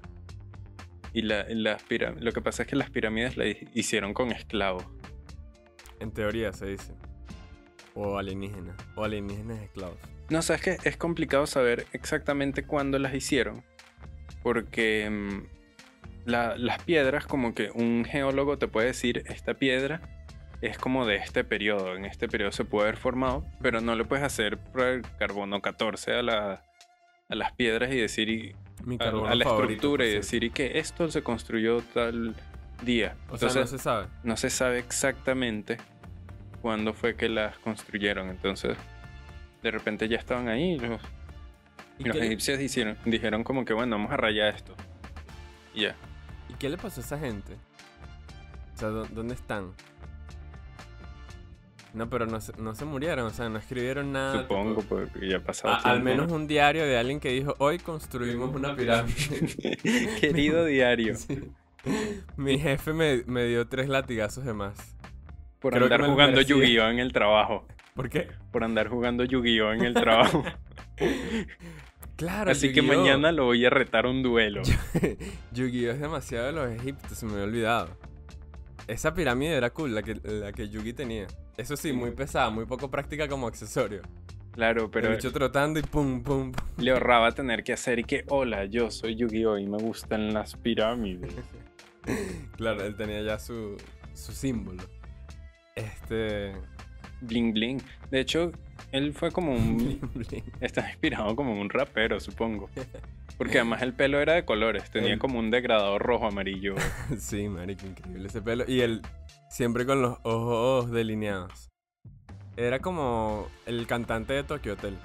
Y 1.12 1.22
la, 1.22 1.44
las 1.48 1.82
lo 2.20 2.32
que 2.32 2.40
pasa 2.40 2.62
es 2.62 2.68
que 2.68 2.76
las 2.76 2.90
pirámides 2.90 3.36
las 3.36 3.48
hi- 3.48 3.68
hicieron 3.74 4.14
con 4.14 4.32
esclavos. 4.32 4.84
En 6.00 6.10
teoría 6.12 6.52
se 6.52 6.66
dice. 6.66 6.94
O 7.94 8.16
alienígenas. 8.16 8.76
O 8.96 9.04
alienígenas 9.04 9.60
esclavos. 9.60 9.98
No, 10.32 10.42
sabes 10.42 10.62
que 10.62 10.78
es 10.84 10.96
complicado 10.96 11.46
saber 11.46 11.86
exactamente 11.92 12.64
cuándo 12.64 12.98
las 12.98 13.14
hicieron. 13.14 13.62
Porque 14.42 15.08
mm, 15.10 15.42
la- 16.24 16.56
las 16.56 16.82
piedras, 16.82 17.26
como 17.26 17.54
que 17.54 17.70
un 17.70 18.04
geólogo 18.04 18.58
te 18.58 18.66
puede 18.68 18.88
decir, 18.88 19.22
esta 19.26 19.54
piedra 19.54 20.00
es 20.60 20.78
como 20.78 21.06
de 21.06 21.16
este 21.16 21.44
periodo. 21.44 21.96
En 21.96 22.04
este 22.04 22.28
periodo 22.28 22.52
se 22.52 22.64
puede 22.64 22.88
haber 22.88 22.96
formado, 22.98 23.44
pero 23.60 23.80
no 23.80 23.94
le 23.94 24.04
puedes 24.04 24.24
hacer 24.24 24.58
prueba 24.58 24.92
de 24.92 25.02
carbono 25.18 25.60
14 25.60 26.12
a, 26.14 26.22
la- 26.22 26.64
a 27.28 27.34
las 27.34 27.52
piedras 27.52 27.92
y 27.92 27.96
decir 27.96 28.28
y, 28.28 28.54
Mi 28.84 28.96
a, 28.96 28.98
carbono 28.98 29.26
a 29.26 29.34
la 29.34 29.44
estructura 29.44 29.98
por 30.02 30.06
y 30.06 30.10
cierto. 30.10 30.26
decir 30.26 30.44
y 30.44 30.50
que 30.50 30.78
esto 30.78 31.10
se 31.10 31.22
construyó 31.22 31.82
tal 31.94 32.34
día. 32.82 33.16
O 33.28 33.36
sea, 33.38 33.48
no 33.48 33.52
Entonces, 33.54 33.70
se 33.70 33.78
sabe. 33.78 34.06
no 34.24 34.36
se 34.36 34.50
sabe 34.50 34.78
exactamente 34.78 35.76
cuándo 36.60 36.94
fue 36.94 37.16
que 37.16 37.28
las 37.28 37.58
construyeron. 37.58 38.28
Entonces, 38.28 38.76
de 39.62 39.70
repente 39.70 40.08
ya 40.08 40.16
estaban 40.18 40.48
ahí. 40.48 40.72
y 40.74 40.78
Los, 40.78 41.00
¿Y 41.98 42.04
los 42.04 42.16
le, 42.16 42.26
egipcios 42.26 42.60
hicieron, 42.60 42.96
dijeron 43.04 43.44
como 43.44 43.64
que 43.64 43.72
bueno, 43.74 43.96
vamos 43.96 44.12
a 44.12 44.16
rayar 44.16 44.54
esto. 44.54 44.74
Y 45.74 45.82
ya. 45.82 45.94
¿Y 46.48 46.54
qué 46.54 46.68
le 46.68 46.76
pasó 46.76 47.00
a 47.00 47.04
esa 47.04 47.18
gente? 47.18 47.54
O 48.74 48.78
sea, 48.78 48.88
¿dó- 48.88 49.06
¿dónde 49.10 49.34
están? 49.34 49.72
No, 51.94 52.08
pero 52.08 52.24
no 52.26 52.40
se, 52.40 52.52
no 52.56 52.74
se 52.74 52.86
murieron, 52.86 53.26
o 53.26 53.30
sea, 53.30 53.50
no 53.50 53.58
escribieron 53.58 54.12
nada. 54.12 54.42
Supongo, 54.42 54.80
tipo- 54.80 54.96
porque 54.96 55.28
ya 55.28 55.36
ha 55.36 55.40
pasado 55.40 55.74
A- 55.74 55.78
al 55.90 56.02
menos 56.02 56.28
¿no? 56.28 56.36
un 56.36 56.46
diario 56.46 56.84
de 56.84 56.96
alguien 56.96 57.20
que 57.20 57.28
dijo, 57.30 57.54
hoy 57.58 57.78
construimos 57.78 58.54
una 58.54 58.74
pirámide. 58.76 59.76
Querido 60.20 60.64
diario, 60.66 61.14
Sí. 61.16 61.50
Mi 62.36 62.58
jefe 62.60 62.92
me, 62.92 63.24
me 63.26 63.44
dio 63.44 63.66
tres 63.66 63.88
latigazos 63.88 64.44
de 64.44 64.54
más. 64.54 64.94
por 65.58 65.72
Creo 65.72 65.84
andar 65.84 66.04
jugando. 66.06 66.40
Yu-Gi-Oh 66.40 66.88
en 66.88 66.98
el 67.00 67.12
trabajo. 67.12 67.66
¿Por 67.94 68.08
qué? 68.08 68.28
Por 68.50 68.64
andar 68.64 68.88
jugando 68.88 69.24
Yu-Gi-Oh 69.24 69.72
en 69.72 69.82
el 69.82 69.94
trabajo. 69.94 70.44
Claro, 72.14 72.52
Así 72.52 72.72
que 72.72 72.82
mañana 72.82 73.32
lo 73.32 73.46
voy 73.46 73.64
a 73.64 73.70
retar 73.70 74.06
un 74.06 74.22
duelo. 74.22 74.62
Yu-Gi-Oh 75.52 75.90
es 75.92 75.98
demasiado 75.98 76.46
de 76.46 76.52
los 76.52 76.70
egipcios, 76.70 77.18
se 77.18 77.26
me 77.26 77.32
había 77.32 77.44
olvidado. 77.44 77.88
Esa 78.86 79.12
pirámide 79.14 79.56
era 79.56 79.70
cool, 79.70 79.94
la 79.94 80.02
que, 80.02 80.14
la 80.22 80.52
que 80.52 80.68
Yugi 80.68 80.92
tenía. 80.92 81.26
Eso 81.56 81.76
sí, 81.76 81.92
muy 81.92 82.12
pesada, 82.12 82.50
muy 82.50 82.64
poco 82.66 82.90
práctica 82.90 83.26
como 83.26 83.48
accesorio. 83.48 84.02
Claro, 84.52 84.82
Pero 84.82 84.90
pero 84.90 85.08
el 85.08 85.16
bicho 85.16 85.32
trotando 85.32 85.80
y 85.80 85.82
pum, 85.82 86.22
pum, 86.22 86.52
pum. 86.52 86.66
le 86.76 86.90
ahorraba 86.92 87.32
tener 87.32 87.64
que 87.64 87.72
hacer 87.72 87.98
y 87.98 88.04
que, 88.04 88.24
hola, 88.28 88.66
yo 88.66 88.90
soy 88.90 89.16
Yu-Gi-Oh 89.16 89.58
y 89.58 89.66
me 89.66 89.78
gustan 89.78 90.32
las 90.32 90.54
pirámides. 90.56 91.32
Claro, 92.56 92.84
él 92.84 92.94
tenía 92.96 93.22
ya 93.22 93.38
su, 93.38 93.76
su 94.12 94.32
símbolo. 94.32 94.82
Este. 95.76 96.52
Bling 97.22 97.52
bling. 97.52 97.82
De 98.10 98.20
hecho, 98.20 98.52
él 98.92 99.12
fue 99.14 99.30
como 99.30 99.52
un... 99.52 100.00
Está 100.60 100.88
inspirado 100.90 101.34
como 101.36 101.58
un 101.60 101.70
rapero, 101.70 102.20
supongo. 102.20 102.68
Porque 103.38 103.58
además 103.58 103.82
el 103.82 103.94
pelo 103.94 104.20
era 104.20 104.34
de 104.34 104.44
colores, 104.44 104.90
tenía 104.90 105.14
El- 105.14 105.18
como 105.18 105.38
un 105.38 105.50
degradado 105.50 105.98
rojo 105.98 106.26
amarillo. 106.26 106.74
sí, 107.18 107.48
marico, 107.48 107.86
increíble 107.86 108.28
ese 108.28 108.42
pelo. 108.42 108.64
Y 108.68 108.80
él 108.80 109.02
siempre 109.50 109.86
con 109.86 110.02
los 110.02 110.18
ojos 110.22 110.90
delineados. 110.90 111.70
Era 112.56 112.80
como 112.80 113.48
el 113.66 113.86
cantante 113.86 114.34
de 114.34 114.44
Tokyo 114.44 114.74
Hotel. 114.74 114.96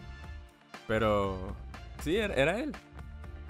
Pero. 0.88 1.56
Sí, 2.04 2.16
era, 2.18 2.34
era 2.36 2.60
él. 2.60 2.74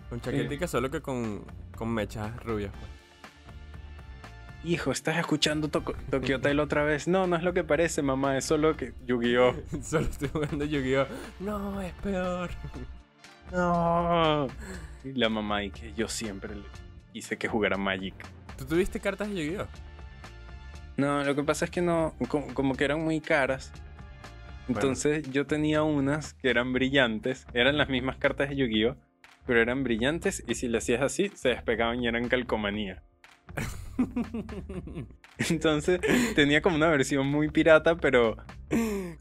Con 0.10 0.22
chaquetica, 0.22 0.68
solo 0.68 0.90
que 0.92 1.02
con, 1.02 1.44
con 1.76 1.90
mechas 1.94 2.36
rubias. 2.44 2.72
pues. 2.80 2.92
Hijo, 4.64 4.92
¿estás 4.92 5.18
escuchando 5.18 5.70
Toco- 5.70 5.96
Tokyo 6.10 6.36
Hotel 6.38 6.60
otra 6.60 6.84
vez? 6.84 7.08
No, 7.08 7.28
no 7.28 7.36
es 7.36 7.44
lo 7.44 7.54
que 7.54 7.64
parece, 7.64 8.02
mamá, 8.02 8.38
es 8.38 8.46
solo 8.46 8.76
que 8.76 8.94
Yu-Gi-Oh. 9.06 9.56
Solo 9.82 10.08
estoy 10.08 10.30
jugando 10.30 10.66
Yu-Gi-Oh! 10.66 11.06
No, 11.40 11.82
es 11.82 11.94
peor. 11.94 12.50
no. 13.52 14.48
Y 15.04 15.14
la 15.14 15.30
mamá 15.30 15.64
y 15.64 15.72
que 15.72 15.94
yo 15.94 16.08
siempre 16.08 16.56
le 16.56 16.64
quise 17.14 17.38
que 17.38 17.48
jugara 17.48 17.78
Magic. 17.78 18.16
¿Tú 18.58 18.66
tuviste 18.66 19.00
cartas 19.00 19.30
de 19.30 19.36
Yu-Gi-Oh? 19.46 19.68
No, 20.98 21.24
lo 21.24 21.36
que 21.36 21.44
pasa 21.44 21.66
es 21.66 21.72
que 21.72 21.82
no, 21.82 22.16
como, 22.28 22.54
como 22.54 22.76
que 22.76 22.84
eran 22.84 23.02
muy 23.04 23.22
caras. 23.22 23.72
Entonces 24.68 25.30
yo 25.32 25.46
tenía 25.48 25.84
unas 25.84 26.34
que 26.34 26.50
eran 26.50 26.74
brillantes, 26.74 27.46
eran 27.54 27.78
las 27.78 27.88
mismas 27.88 28.18
cartas 28.18 28.50
de 28.50 28.58
Yu-Gi-Oh, 28.58 28.98
pero 29.46 29.62
eran 29.62 29.84
brillantes 29.86 30.44
y 30.46 30.56
si 30.56 30.68
le 30.68 30.80
hacías 30.80 31.02
así 31.02 31.30
se 31.36 31.50
despegaban 31.50 32.04
y 32.04 32.08
eran 32.08 32.28
calcomanía. 32.28 33.02
Entonces 35.50 36.00
tenía 36.36 36.62
como 36.62 36.76
una 36.76 36.90
versión 36.90 37.28
muy 37.28 37.50
pirata, 37.50 37.96
pero 37.96 38.38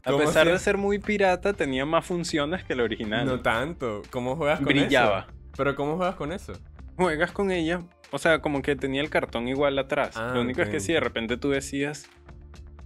a 0.03 0.11
¿Cómo 0.11 0.19
pesar 0.19 0.47
de 0.47 0.57
ser 0.59 0.77
muy 0.77 0.99
pirata 0.99 1.53
tenía 1.53 1.85
más 1.85 2.05
funciones 2.05 2.63
que 2.63 2.73
el 2.73 2.81
original. 2.81 3.25
No 3.25 3.41
tanto. 3.41 4.01
¿Cómo 4.09 4.35
juegas 4.35 4.59
con 4.59 4.67
Brillaba. 4.67 5.27
eso? 5.27 5.37
¿Pero 5.55 5.75
cómo 5.75 5.97
juegas 5.97 6.15
con 6.15 6.31
eso? 6.31 6.53
Juegas 6.95 7.31
con 7.31 7.51
ella, 7.51 7.83
o 8.11 8.17
sea, 8.17 8.39
como 8.39 8.61
que 8.61 8.75
tenía 8.75 9.01
el 9.01 9.09
cartón 9.09 9.47
igual 9.47 9.77
atrás. 9.77 10.17
Ah, 10.17 10.31
Lo 10.33 10.41
único 10.41 10.61
es 10.61 10.69
que 10.69 10.79
si 10.79 10.93
de 10.93 10.99
repente 10.99 11.37
tú 11.37 11.49
decías, 11.49 12.07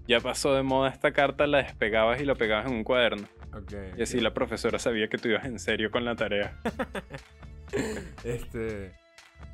ya 0.07 0.19
pasó 0.19 0.53
de 0.53 0.63
moda 0.63 0.89
esta 0.89 1.13
carta, 1.13 1.47
la 1.47 1.59
despegabas 1.59 2.19
y 2.21 2.25
lo 2.25 2.35
pegabas 2.35 2.67
en 2.67 2.73
un 2.73 2.83
cuaderno. 2.83 3.27
Ok. 3.53 3.73
Y 3.97 4.01
así 4.01 4.19
la 4.19 4.33
profesora 4.33 4.79
sabía 4.79 5.07
que 5.07 5.17
tú 5.17 5.29
ibas 5.29 5.45
en 5.45 5.59
serio 5.59 5.91
con 5.91 6.05
la 6.05 6.15
tarea. 6.15 6.57
Este. 8.25 8.91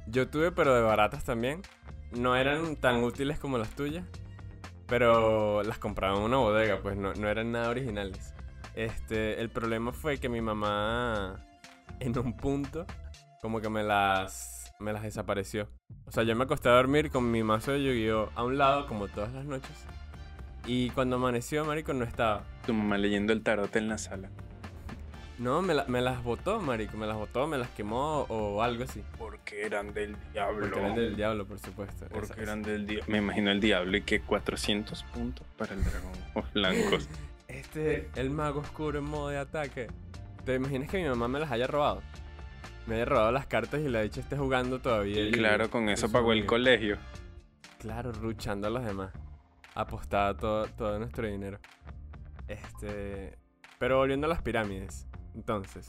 Yo 0.08 0.28
tuve, 0.28 0.52
pero 0.52 0.74
de 0.74 0.82
baratas 0.82 1.24
también. 1.24 1.62
No 2.12 2.36
eran 2.36 2.76
tan 2.78 3.04
útiles 3.04 3.40
como 3.40 3.58
las 3.58 3.70
tuyas. 3.72 4.06
Pero 4.88 5.64
las 5.64 5.80
compraba 5.80 6.18
en 6.18 6.24
una 6.24 6.38
bodega, 6.38 6.80
pues 6.82 6.96
no, 6.96 7.14
no 7.14 7.28
eran 7.28 7.52
nada 7.52 7.70
originales. 7.70 8.34
Este. 8.76 9.42
El 9.42 9.50
problema 9.50 9.92
fue 9.92 10.18
que 10.20 10.30
mi 10.30 10.42
mamá. 10.42 11.44
En 12.00 12.18
un 12.18 12.38
punto. 12.38 12.86
Como 13.42 13.60
que 13.60 13.70
me 13.70 13.84
las. 13.84 14.74
Me 14.80 14.94
las 14.94 15.04
desapareció. 15.04 15.70
O 16.06 16.12
sea, 16.12 16.24
yo 16.24 16.36
me 16.36 16.44
acosté 16.44 16.70
a 16.70 16.74
dormir 16.74 17.10
con 17.10 17.30
mi 17.32 17.44
mazo 17.44 17.72
de 17.72 17.84
Yu-Gi-Oh! 17.84 18.30
a 18.36 18.44
un 18.44 18.58
lado, 18.58 18.86
como 18.88 19.08
todas 19.08 19.34
las 19.34 19.46
noches. 19.46 19.86
Y 20.68 20.92
cuando 20.92 21.16
amaneció, 21.16 21.66
marico, 21.66 21.94
no 21.94 22.06
estaba. 22.06 22.44
Tu 22.66 22.74
mamá 22.74 22.98
leyendo 22.98 23.34
el 23.34 23.42
tarot 23.42 23.76
en 23.76 23.90
la 23.90 23.98
sala. 23.98 24.30
No, 25.40 25.62
me, 25.62 25.74
la- 25.76 25.86
me 25.86 26.02
las 26.02 26.24
botó, 26.24 26.60
marico. 26.60 26.98
Me 26.98 27.06
las 27.06 27.16
botó, 27.16 27.46
me 27.48 27.58
las 27.58 27.70
quemó 27.70 28.22
o 28.30 28.62
algo 28.64 28.84
así. 28.86 29.04
Porque 29.20 29.66
eran 29.66 29.94
del 29.94 30.16
diablo. 30.34 30.62
Porque 30.62 30.80
eran 30.80 30.96
del 30.96 31.16
diablo, 31.16 31.46
por 31.46 31.60
supuesto. 31.60 32.06
Porque 32.10 32.42
eran 32.42 32.64
del 32.64 32.88
diablo. 32.88 33.06
Me 33.12 33.20
imagino 33.20 33.52
el 33.52 33.60
diablo 33.60 33.96
y 33.98 34.02
que 34.02 34.20
400 34.22 35.04
puntos 35.04 35.46
para 35.58 35.74
el 35.76 35.84
dragón. 35.84 36.12
Ojos 36.34 36.54
blancos. 36.54 37.10
Este, 37.48 38.10
el 38.16 38.30
mago 38.32 38.62
oscuro 38.62 38.98
en 39.00 39.06
modo 39.06 39.30
de 39.30 39.38
ataque. 39.38 39.88
¿Te 40.44 40.56
imaginas 40.56 40.90
que 40.90 40.98
mi 41.02 41.08
mamá 41.08 41.28
me 41.28 41.40
las 41.40 41.52
haya 41.52 41.68
robado? 41.68 42.02
Me 42.88 42.96
haya 42.96 43.06
robado 43.06 43.32
las 43.32 43.46
cartas 43.46 43.82
y 43.82 43.90
la 43.90 44.02
dicha 44.02 44.22
esté 44.22 44.38
jugando 44.38 44.80
todavía. 44.80 45.22
Y 45.22 45.28
y- 45.28 45.32
claro, 45.32 45.70
con 45.70 45.88
eso 45.90 46.12
pagó 46.12 46.34
el 46.34 46.46
colegio. 46.46 46.98
Claro, 47.80 48.12
ruchando 48.12 48.68
a 48.68 48.70
los 48.72 48.84
demás. 48.84 49.12
Apostaba 49.76 50.36
todo, 50.36 50.66
todo 50.68 50.98
nuestro 50.98 51.28
dinero. 51.28 51.60
Este. 52.48 53.38
Pero 53.78 53.98
volviendo 53.98 54.26
a 54.26 54.30
las 54.30 54.42
pirámides. 54.42 55.06
Entonces, 55.38 55.88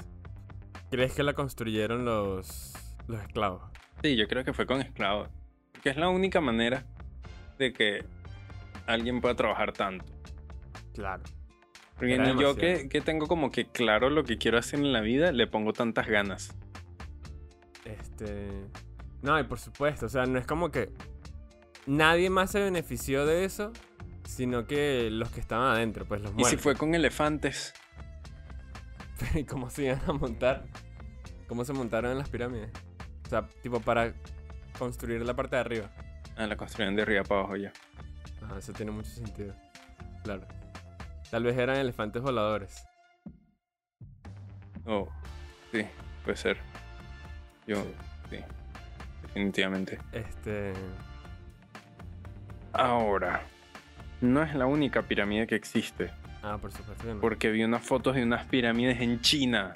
¿crees 0.90 1.14
que 1.14 1.22
la 1.22 1.32
construyeron 1.32 2.04
los, 2.04 2.74
los 3.08 3.20
esclavos? 3.22 3.62
Sí, 4.02 4.14
yo 4.14 4.28
creo 4.28 4.44
que 4.44 4.52
fue 4.52 4.66
con 4.66 4.80
esclavos. 4.82 5.30
Porque 5.72 5.88
es 5.88 5.96
la 5.96 6.10
única 6.10 6.42
manera 6.42 6.84
de 7.58 7.72
que 7.72 8.04
alguien 8.86 9.22
pueda 9.22 9.34
trabajar 9.34 9.72
tanto. 9.72 10.04
Claro. 10.92 11.22
Porque 11.96 12.16
yo 12.38 12.54
que, 12.56 12.88
que 12.88 13.00
tengo 13.00 13.26
como 13.26 13.50
que 13.50 13.66
claro 13.66 14.10
lo 14.10 14.22
que 14.22 14.36
quiero 14.36 14.58
hacer 14.58 14.80
en 14.80 14.92
la 14.92 15.00
vida, 15.00 15.32
le 15.32 15.46
pongo 15.46 15.72
tantas 15.72 16.06
ganas. 16.06 16.54
Este. 17.86 18.50
No, 19.22 19.40
y 19.40 19.44
por 19.44 19.58
supuesto, 19.58 20.06
o 20.06 20.08
sea, 20.10 20.26
no 20.26 20.38
es 20.38 20.46
como 20.46 20.70
que 20.70 20.92
nadie 21.86 22.28
más 22.28 22.50
se 22.50 22.60
benefició 22.60 23.24
de 23.24 23.46
eso, 23.46 23.72
sino 24.24 24.66
que 24.66 25.08
los 25.10 25.30
que 25.30 25.40
estaban 25.40 25.74
adentro, 25.74 26.04
pues 26.04 26.20
los 26.20 26.32
Y 26.36 26.44
si 26.44 26.58
fue 26.58 26.76
con 26.76 26.94
elefantes. 26.94 27.72
¿Y 29.34 29.44
cómo 29.46 29.70
se 29.70 29.84
iban 29.84 30.00
a 30.06 30.12
montar? 30.12 30.64
¿Cómo 31.48 31.64
se 31.64 31.72
montaron 31.72 32.12
en 32.12 32.18
las 32.18 32.28
pirámides? 32.28 32.70
O 33.26 33.28
sea, 33.28 33.46
tipo 33.62 33.80
para 33.80 34.12
construir 34.78 35.24
la 35.24 35.34
parte 35.34 35.56
de 35.56 35.60
arriba. 35.60 35.90
Ah, 36.36 36.46
la 36.46 36.56
construyeron 36.56 36.94
de 36.96 37.02
arriba 37.02 37.22
para 37.24 37.40
abajo 37.40 37.56
ya. 37.56 37.72
Ah, 38.42 38.54
eso 38.58 38.72
tiene 38.72 38.92
mucho 38.92 39.10
sentido. 39.10 39.54
Claro. 40.24 40.46
Tal 41.30 41.42
vez 41.42 41.56
eran 41.58 41.76
elefantes 41.76 42.22
voladores. 42.22 42.84
Oh, 44.86 45.08
sí, 45.72 45.84
puede 46.24 46.36
ser. 46.36 46.56
Yo, 47.66 47.76
Sí. 47.82 47.90
sí, 48.30 48.36
definitivamente. 49.22 49.98
Este. 50.12 50.72
Ahora, 52.72 53.42
no 54.20 54.42
es 54.42 54.54
la 54.54 54.66
única 54.66 55.02
pirámide 55.02 55.46
que 55.46 55.56
existe. 55.56 56.10
Ah, 56.42 56.58
por 56.60 56.72
supuesto 56.72 57.04
que 57.04 57.14
no. 57.14 57.20
Porque 57.20 57.50
vi 57.50 57.64
unas 57.64 57.82
fotos 57.82 58.14
de 58.14 58.22
unas 58.22 58.46
pirámides 58.46 59.00
en 59.00 59.20
China. 59.20 59.72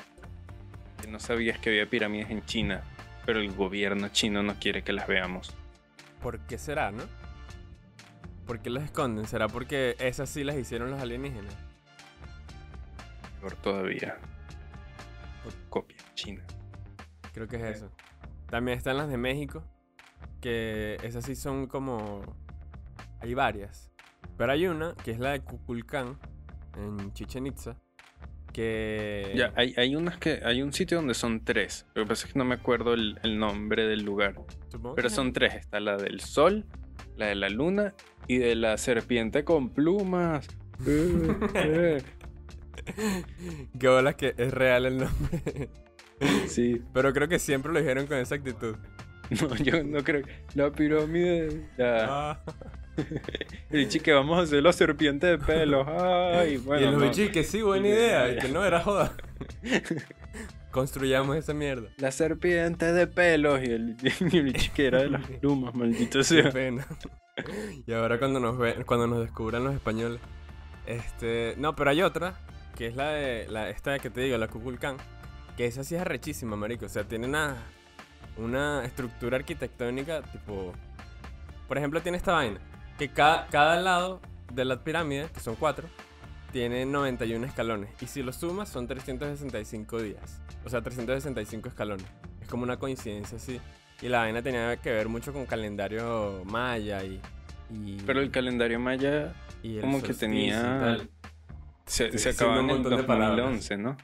Que 1.01 1.09
no 1.09 1.19
sabías 1.19 1.59
que 1.59 1.71
había 1.71 1.89
pirámides 1.89 2.31
en 2.31 2.45
China. 2.45 2.83
Pero 3.27 3.41
el 3.41 3.53
gobierno 3.53 4.09
chino 4.09 4.43
no 4.43 4.55
quiere 4.55 4.83
que 4.83 4.93
las 4.93 5.07
veamos. 5.07 5.55
¿Por 6.21 6.41
qué 6.41 6.59
será, 6.59 6.91
no? 6.91 7.05
¿Por 8.47 8.61
qué 8.61 8.71
las 8.71 8.85
esconden? 8.85 9.27
¿Será 9.27 9.49
porque 9.49 9.97
esas 9.99 10.29
sí 10.29 10.45
las 10.45 10.57
hicieron 10.57 10.91
los 10.91 11.01
alienígenas? 11.01 11.55
Peor 13.41 13.55
todavía. 13.57 14.19
Por 15.43 15.55
copia 15.69 15.97
china. 16.15 16.43
Creo 17.33 17.49
que 17.49 17.57
es 17.57 17.77
eso. 17.77 17.91
También 18.49 18.77
están 18.77 18.99
las 18.99 19.09
de 19.09 19.17
México, 19.17 19.65
que 20.41 20.99
esas 21.03 21.25
sí 21.25 21.35
son 21.35 21.67
como... 21.67 22.23
Hay 23.21 23.35
varias. 23.35 23.91
Pero 24.37 24.53
hay 24.53 24.67
una, 24.67 24.95
que 24.97 25.13
es 25.13 25.19
la 25.19 25.31
de 25.31 25.41
Cuculcán, 25.41 26.19
en 26.77 27.13
Chichen 27.13 27.47
Itza, 27.47 27.77
que... 28.53 29.33
Ya, 29.35 29.53
hay, 29.57 29.75
hay 29.77 29.97
unas 29.97 30.19
que. 30.19 30.41
Hay 30.45 30.63
un 30.63 30.73
sitio 30.73 30.99
donde 30.99 31.15
son 31.15 31.45
tres. 31.45 31.87
Lo 31.95 32.03
que 32.03 32.09
pasa 32.09 32.27
es 32.27 32.33
que 32.33 32.39
no 32.39 32.45
me 32.45 32.55
acuerdo 32.55 32.95
el, 32.95 33.19
el 33.23 33.39
nombre 33.39 33.87
del 33.87 34.05
lugar. 34.05 34.35
supongo 34.69 34.95
Pero 34.95 35.09
son 35.11 35.33
tres. 35.33 35.55
Está 35.55 35.81
la 35.81 35.97
del 35.97 36.21
sol, 36.21 36.67
la 37.17 37.27
de 37.27 37.35
la 37.35 37.49
luna 37.49 37.95
y 38.29 38.39
de 38.39 38.55
la 38.55 38.77
serpiente 38.77 39.45
con 39.45 39.71
plumas. 39.71 40.47
Eh, 40.85 42.03
eh. 42.87 43.25
Qué 43.79 43.89
bolas 43.89 44.17
que 44.17 44.35
es 44.37 44.53
real 44.53 44.87
el 44.87 44.99
nombre. 44.99 45.69
Sí. 46.47 46.83
Pero 46.93 47.13
creo 47.13 47.29
que 47.29 47.39
siempre 47.39 47.73
lo 47.73 47.79
dijeron 47.79 48.07
con 48.07 48.17
esa 48.19 48.35
actitud. 48.37 48.77
No, 49.41 49.55
yo 49.57 49.83
no 49.83 50.03
creo. 50.05 50.25
La 50.55 50.71
pirámide. 50.73 51.71
La, 51.79 52.33
Ah. 52.33 52.45
el 53.71 53.89
que 53.89 54.13
vamos 54.13 54.39
a 54.39 54.43
hacer 54.43 54.63
la 54.63 54.73
serpiente 54.73 55.27
de 55.27 55.39
pelos. 55.39 55.87
Ay, 55.89 56.55
y 56.55 56.57
bueno. 56.59 56.93
los 56.93 57.01
no. 57.01 57.09
bichos 57.09 57.31
que 57.31 57.45
sí, 57.45 57.63
buena 57.63 57.89
idea. 57.89 58.33
Y 58.33 58.39
que 58.41 58.49
no 58.49 58.65
era 58.65 58.81
joda. 58.81 59.15
Construyamos 60.71 61.37
esa 61.37 61.53
mierda. 61.55 61.91
La 61.99 62.11
serpiente 62.11 62.93
de 62.93 63.07
pelos 63.07 63.61
y 63.63 63.67
el, 63.67 63.97
y 64.33 64.39
el 64.39 64.53
que 64.73 64.87
era 64.87 65.03
de 65.03 65.11
las 65.11 65.23
plumas, 65.27 65.75
maldito 65.75 66.19
Qué 66.19 66.25
sea. 66.25 66.51
pena. 66.51 66.87
y 67.87 67.93
ahora 67.93 68.19
cuando 68.19 68.41
nos 68.41 68.59
ven, 68.59 68.83
cuando 68.85 69.07
nos 69.07 69.21
descubran 69.21 69.65
los 69.65 69.75
españoles. 69.75 70.21
Este. 70.87 71.55
No, 71.59 71.77
pero 71.77 71.91
hay 71.91 72.03
otra. 72.03 72.35
Que 72.77 72.87
es 72.87 72.97
la 72.97 73.11
de. 73.11 73.47
La, 73.49 73.69
esta 73.71 73.99
que 73.99 74.11
te 74.11 74.23
digo, 74.23 74.39
la 74.39 74.49
Kukulcán. 74.49 74.97
Que 75.57 75.67
esa 75.67 75.85
sí 75.85 75.95
es 75.95 76.01
arrechísima, 76.01 76.57
marico. 76.57 76.87
O 76.87 76.89
sea, 76.89 77.05
tiene 77.05 77.27
una. 77.27 77.57
Una 78.39 78.83
estructura 78.87 79.37
arquitectónica 79.37 80.23
tipo. 80.23 80.73
Por 81.69 81.77
ejemplo, 81.77 82.01
tiene 82.01 82.17
esta 82.17 82.33
vaina. 82.33 82.59
Que 83.03 83.09
cada, 83.09 83.49
cada 83.49 83.81
lado 83.81 84.21
de 84.53 84.65
la 84.65 84.85
pirámide, 84.85 85.27
que 85.35 85.41
son 85.41 85.57
cuatro, 85.57 85.89
tiene 86.53 86.87
91 86.87 87.45
escalones. 87.45 87.91
Y 88.01 88.07
si 88.07 88.23
lo 88.23 88.33
sumas, 88.33 88.69
son 88.69 88.87
365 88.87 90.01
días. 90.01 90.41
O 90.65 90.69
sea, 90.71 90.83
365 90.83 91.69
escalones. 91.69 92.07
Es 92.41 92.47
como 92.49 92.63
una 92.63 92.77
coincidencia 92.77 93.39
así. 93.39 93.61
Y 94.03 94.09
la 94.09 94.21
vaina 94.21 94.41
tenía 94.41 94.77
que 94.77 94.93
ver 94.93 95.09
mucho 95.09 95.33
con 95.33 95.47
calendario 95.47 96.45
maya 96.45 97.03
y. 97.03 97.21
y 97.73 97.97
Pero 98.07 98.21
el 98.21 98.31
calendario 98.31 98.79
maya 98.79 99.33
y 99.65 99.77
el 99.77 99.81
como 99.81 100.01
que 100.01 100.15
tenía- 100.15 100.99
se, 101.87 102.05
Estoy 102.05 102.21
se 102.21 102.29
diciendo 102.31 102.53
acaba 102.53 102.55
en 102.61 102.71
el 102.71 102.75
montón 102.77 102.97
de 102.99 103.03
palabras. 103.03 103.37
2011, 103.47 103.77
¿no? 103.79 103.97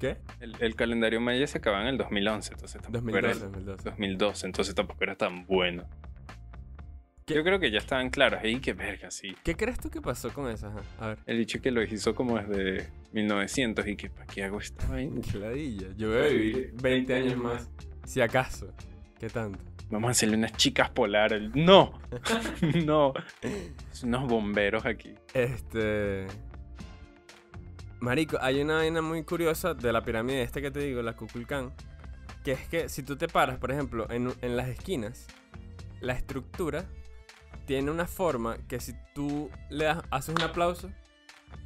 ¿Qué? 0.00 0.16
El, 0.40 0.56
el 0.58 0.74
calendario 0.74 1.20
maya 1.20 1.46
se 1.46 1.58
acaba 1.58 1.82
en 1.82 1.88
el 1.88 1.98
2011, 1.98 2.54
entonces 2.54 2.80
tampoco 2.80 3.02
2012, 3.10 3.28
era 3.36 3.44
2012. 3.50 3.90
2012, 3.90 4.46
entonces 4.46 4.74
tampoco 4.74 5.04
era 5.04 5.16
tan 5.16 5.44
bueno. 5.44 5.84
¿Qué? 7.32 7.38
Yo 7.38 7.44
creo 7.44 7.58
que 7.58 7.70
ya 7.70 7.78
estaban 7.78 8.10
claros 8.10 8.40
ahí, 8.42 8.60
que 8.60 8.72
verga, 8.72 9.10
sí. 9.10 9.34
¿Qué 9.42 9.54
crees 9.56 9.78
tú 9.78 9.90
que 9.90 10.00
pasó 10.00 10.32
con 10.32 10.50
esa? 10.50 10.68
Ajá, 10.68 10.80
A 10.98 11.06
ver. 11.08 11.18
El 11.26 11.38
dicho 11.38 11.60
que 11.60 11.70
lo 11.70 11.82
hizo 11.82 12.14
como 12.14 12.38
desde 12.38 12.88
1900 13.12 13.86
y 13.86 13.96
que 13.96 14.10
¿para 14.10 14.26
qué 14.26 14.44
hago 14.44 14.58
esta 14.58 14.86
vaina? 14.88 15.20
Qué 15.30 15.38
ladilla. 15.38 15.88
Yo 15.96 16.08
voy 16.10 16.18
a 16.18 16.28
vivir 16.28 16.72
20 16.82 17.14
años 17.14 17.36
más. 17.36 17.70
Si 18.04 18.20
acaso. 18.20 18.72
¿Qué 19.18 19.28
tanto? 19.28 19.58
Vamos 19.90 20.08
a 20.08 20.10
hacerle 20.12 20.36
unas 20.36 20.52
chicas 20.52 20.88
polares. 20.90 21.50
¡No! 21.54 22.00
¡No! 22.84 23.12
Es 23.42 24.02
unos 24.02 24.26
bomberos 24.26 24.86
aquí. 24.86 25.14
Este. 25.34 26.26
Marico, 28.00 28.38
hay 28.40 28.60
una 28.62 28.76
vaina 28.76 29.02
muy 29.02 29.22
curiosa 29.22 29.74
de 29.74 29.92
la 29.92 30.02
pirámide 30.02 30.42
esta 30.42 30.60
que 30.60 30.70
te 30.70 30.80
digo, 30.80 31.02
la 31.02 31.14
Kukulcán, 31.14 31.72
que 32.42 32.52
es 32.52 32.66
que 32.68 32.88
si 32.88 33.02
tú 33.04 33.16
te 33.16 33.28
paras, 33.28 33.58
por 33.58 33.70
ejemplo, 33.70 34.10
en, 34.10 34.32
en 34.40 34.56
las 34.56 34.68
esquinas, 34.68 35.28
la 36.00 36.14
estructura 36.14 36.84
tiene 37.66 37.90
una 37.90 38.06
forma 38.06 38.56
que 38.68 38.80
si 38.80 38.94
tú 39.14 39.50
le 39.70 39.84
das, 39.86 40.02
haces 40.10 40.34
un 40.34 40.42
aplauso 40.42 40.90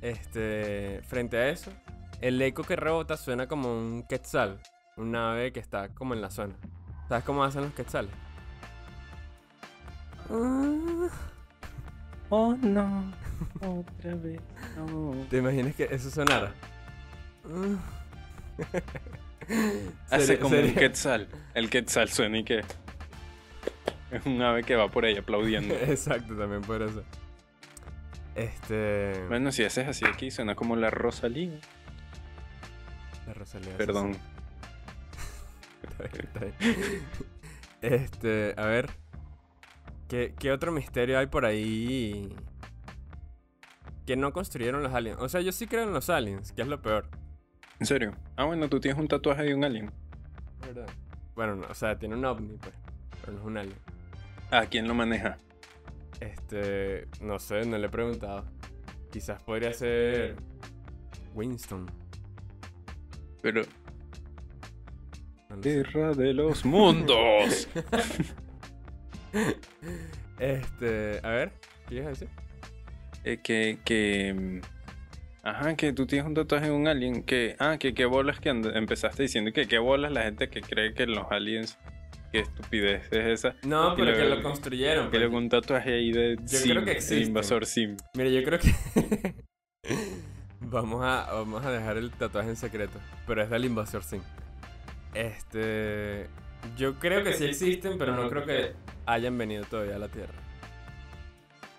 este, 0.00 1.00
frente 1.06 1.37
a 1.38 1.48
eso, 1.48 1.72
el 2.20 2.40
eco 2.42 2.62
que 2.62 2.76
rebota 2.76 3.16
suena 3.16 3.46
como 3.46 3.72
un 3.76 4.02
quetzal, 4.09 4.61
un 4.96 5.14
ave 5.16 5.52
que 5.52 5.61
está 5.61 5.88
como 5.90 6.14
en 6.14 6.20
la 6.22 6.30
zona. 6.30 6.54
¿Sabes 7.09 7.24
cómo 7.24 7.44
hacen 7.44 7.62
los 7.62 7.72
quetzales? 7.72 8.11
Oh 12.28 12.56
no, 12.61 13.12
otra 13.61 14.14
vez. 14.16 14.40
No. 14.76 15.12
¿Te 15.30 15.38
imaginas 15.38 15.74
que 15.74 15.85
eso 15.90 16.11
sonara? 16.11 16.52
Hace 20.11 20.26
Sería- 20.26 20.40
como 20.42 20.56
un 20.59 20.74
quetzal. 20.74 21.28
El 21.54 21.70
quetzal 21.70 22.09
suena 22.09 22.38
y 22.38 22.44
que. 22.44 22.64
Es 24.11 24.25
un 24.27 24.40
ave 24.42 24.62
que 24.62 24.77
va 24.77 24.88
por 24.88 25.05
ahí 25.05 25.16
aplaudiendo. 25.16 25.75
Exacto, 25.87 26.37
también 26.37 26.62
por 26.62 26.83
eso. 26.83 27.03
Este. 28.35 29.25
Bueno, 29.29 29.51
si 29.53 29.64
haces 29.64 29.88
así 29.88 30.05
aquí, 30.05 30.31
suena 30.31 30.55
como 30.55 30.77
la 30.77 30.90
Rosalía. 30.90 31.59
La 33.27 33.35
Rosalía, 33.35 33.77
Perdón. 33.77 34.16
Está 35.83 36.05
bien, 36.05 36.27
está 36.27 36.40
bien. 36.40 36.55
Este, 37.81 38.55
a 38.57 38.66
ver. 38.66 38.90
¿qué, 40.09 40.35
¿Qué 40.38 40.53
otro 40.53 40.73
misterio 40.73 41.19
hay 41.19 41.27
por 41.27 41.45
ahí? 41.45 42.35
Que 44.05 44.16
no 44.16 44.33
construyeron 44.33 44.83
los 44.83 44.92
aliens. 44.92 45.19
O 45.21 45.29
sea, 45.29 45.40
yo 45.40 45.53
sí 45.53 45.66
creo 45.66 45.85
en 45.85 45.92
los 45.92 46.11
aliens, 46.11 46.53
que 46.53 46.62
es 46.62 46.69
lo 46.69 46.83
peor. 46.83 47.09
¿En 47.79 47.87
serio? 47.87 48.14
Ah, 48.37 48.45
bueno, 48.45 48.69
tú 48.69 48.81
tienes 48.81 49.01
un 49.01 49.09
tatuaje 49.09 49.42
de 49.45 49.55
un 49.55 49.64
alien. 49.64 49.90
¿Verdad? 50.61 50.88
Bueno, 51.35 51.57
no, 51.57 51.66
o 51.69 51.75
sea, 51.75 51.99
tiene 51.99 52.14
un 52.14 52.25
ovni, 52.25 52.57
pues. 52.57 52.75
Pero 53.21 53.33
no 53.33 53.38
es 53.38 53.45
un 53.45 53.59
alien. 53.59 53.79
Ah, 54.50 54.66
¿quién 54.70 54.87
lo 54.87 54.94
maneja? 54.94 55.38
Este, 56.20 57.09
no 57.20 57.38
sé, 57.38 57.66
no 57.66 57.78
le 57.78 57.87
he 57.87 57.90
preguntado. 57.90 58.44
Quizás 59.11 59.42
podría 59.42 59.72
ser 59.72 60.37
Winston. 61.35 61.90
Pero. 63.42 63.62
no. 65.50 65.61
Guerra 65.61 66.12
de 66.12 66.35
los 66.35 66.64
mundos. 66.64 67.68
Este, 70.38 71.20
a 71.22 71.28
ver, 71.30 71.52
¿qué 71.88 71.94
ibas 71.96 72.06
a 72.06 72.11
decir? 72.11 72.28
Eh, 73.24 73.38
que, 73.42 73.78
que. 73.85 74.61
Ajá, 75.42 75.76
que 75.76 75.92
tú 75.92 76.06
tienes 76.06 76.26
un 76.26 76.35
tatuaje 76.35 76.66
de 76.66 76.72
un 76.72 76.88
alien. 76.88 77.22
Que. 77.22 77.56
Ah, 77.59 77.76
que 77.78 77.94
qué 77.94 78.04
bolas 78.04 78.40
que 78.40 78.50
empezaste 78.50 79.24
diciendo 79.24 79.52
que 79.52 79.66
qué 79.66 79.78
bolas 79.78 80.12
la 80.12 80.22
gente 80.22 80.48
que 80.48 80.61
cree 80.61 80.94
que 80.94 81.06
los 81.06 81.26
aliens. 81.30 81.78
Qué 82.37 82.42
estupidez 82.42 83.03
es 83.12 83.27
esa. 83.44 83.55
No, 83.62 83.92
Y 83.94 83.96
pero 83.96 84.12
que 84.12 84.18
luego- 84.25 84.35
lo 84.37 84.42
construyeron. 84.42 85.05
Que 85.07 85.18
pues. 85.18 85.31
le 85.31 85.37
un 85.37 85.49
tatuaje 85.49 85.94
ahí 85.94 86.12
de 86.12 86.37
Yo 86.40 86.46
Sim, 86.59 86.70
creo 86.72 86.85
que 86.85 86.90
el 86.90 86.96
existen. 86.96 87.27
invasor 87.29 87.66
Sim. 87.66 87.96
Mira, 88.14 88.29
yo 88.31 88.42
creo 88.44 88.59
que 88.59 88.75
vamos 90.61 91.03
a 91.05 91.33
vamos 91.33 91.64
a 91.64 91.70
dejar 91.70 91.96
el 91.96 92.11
tatuaje 92.11 92.49
en 92.51 92.57
secreto, 92.57 92.99
pero 93.27 93.42
es 93.42 93.51
del 93.51 93.64
invasor 93.64 94.03
Sim. 94.03 94.20
Este, 95.14 96.27
yo 96.77 96.96
creo 96.99 97.25
que 97.25 97.33
sí 97.33 97.44
existen, 97.46 97.96
pero 97.99 98.14
no 98.14 98.29
creo 98.29 98.44
que 98.44 98.72
hayan 99.07 99.37
venido 99.38 99.64
todavía 99.64 99.96
a 99.96 99.99
la 99.99 100.09
Tierra. 100.09 100.35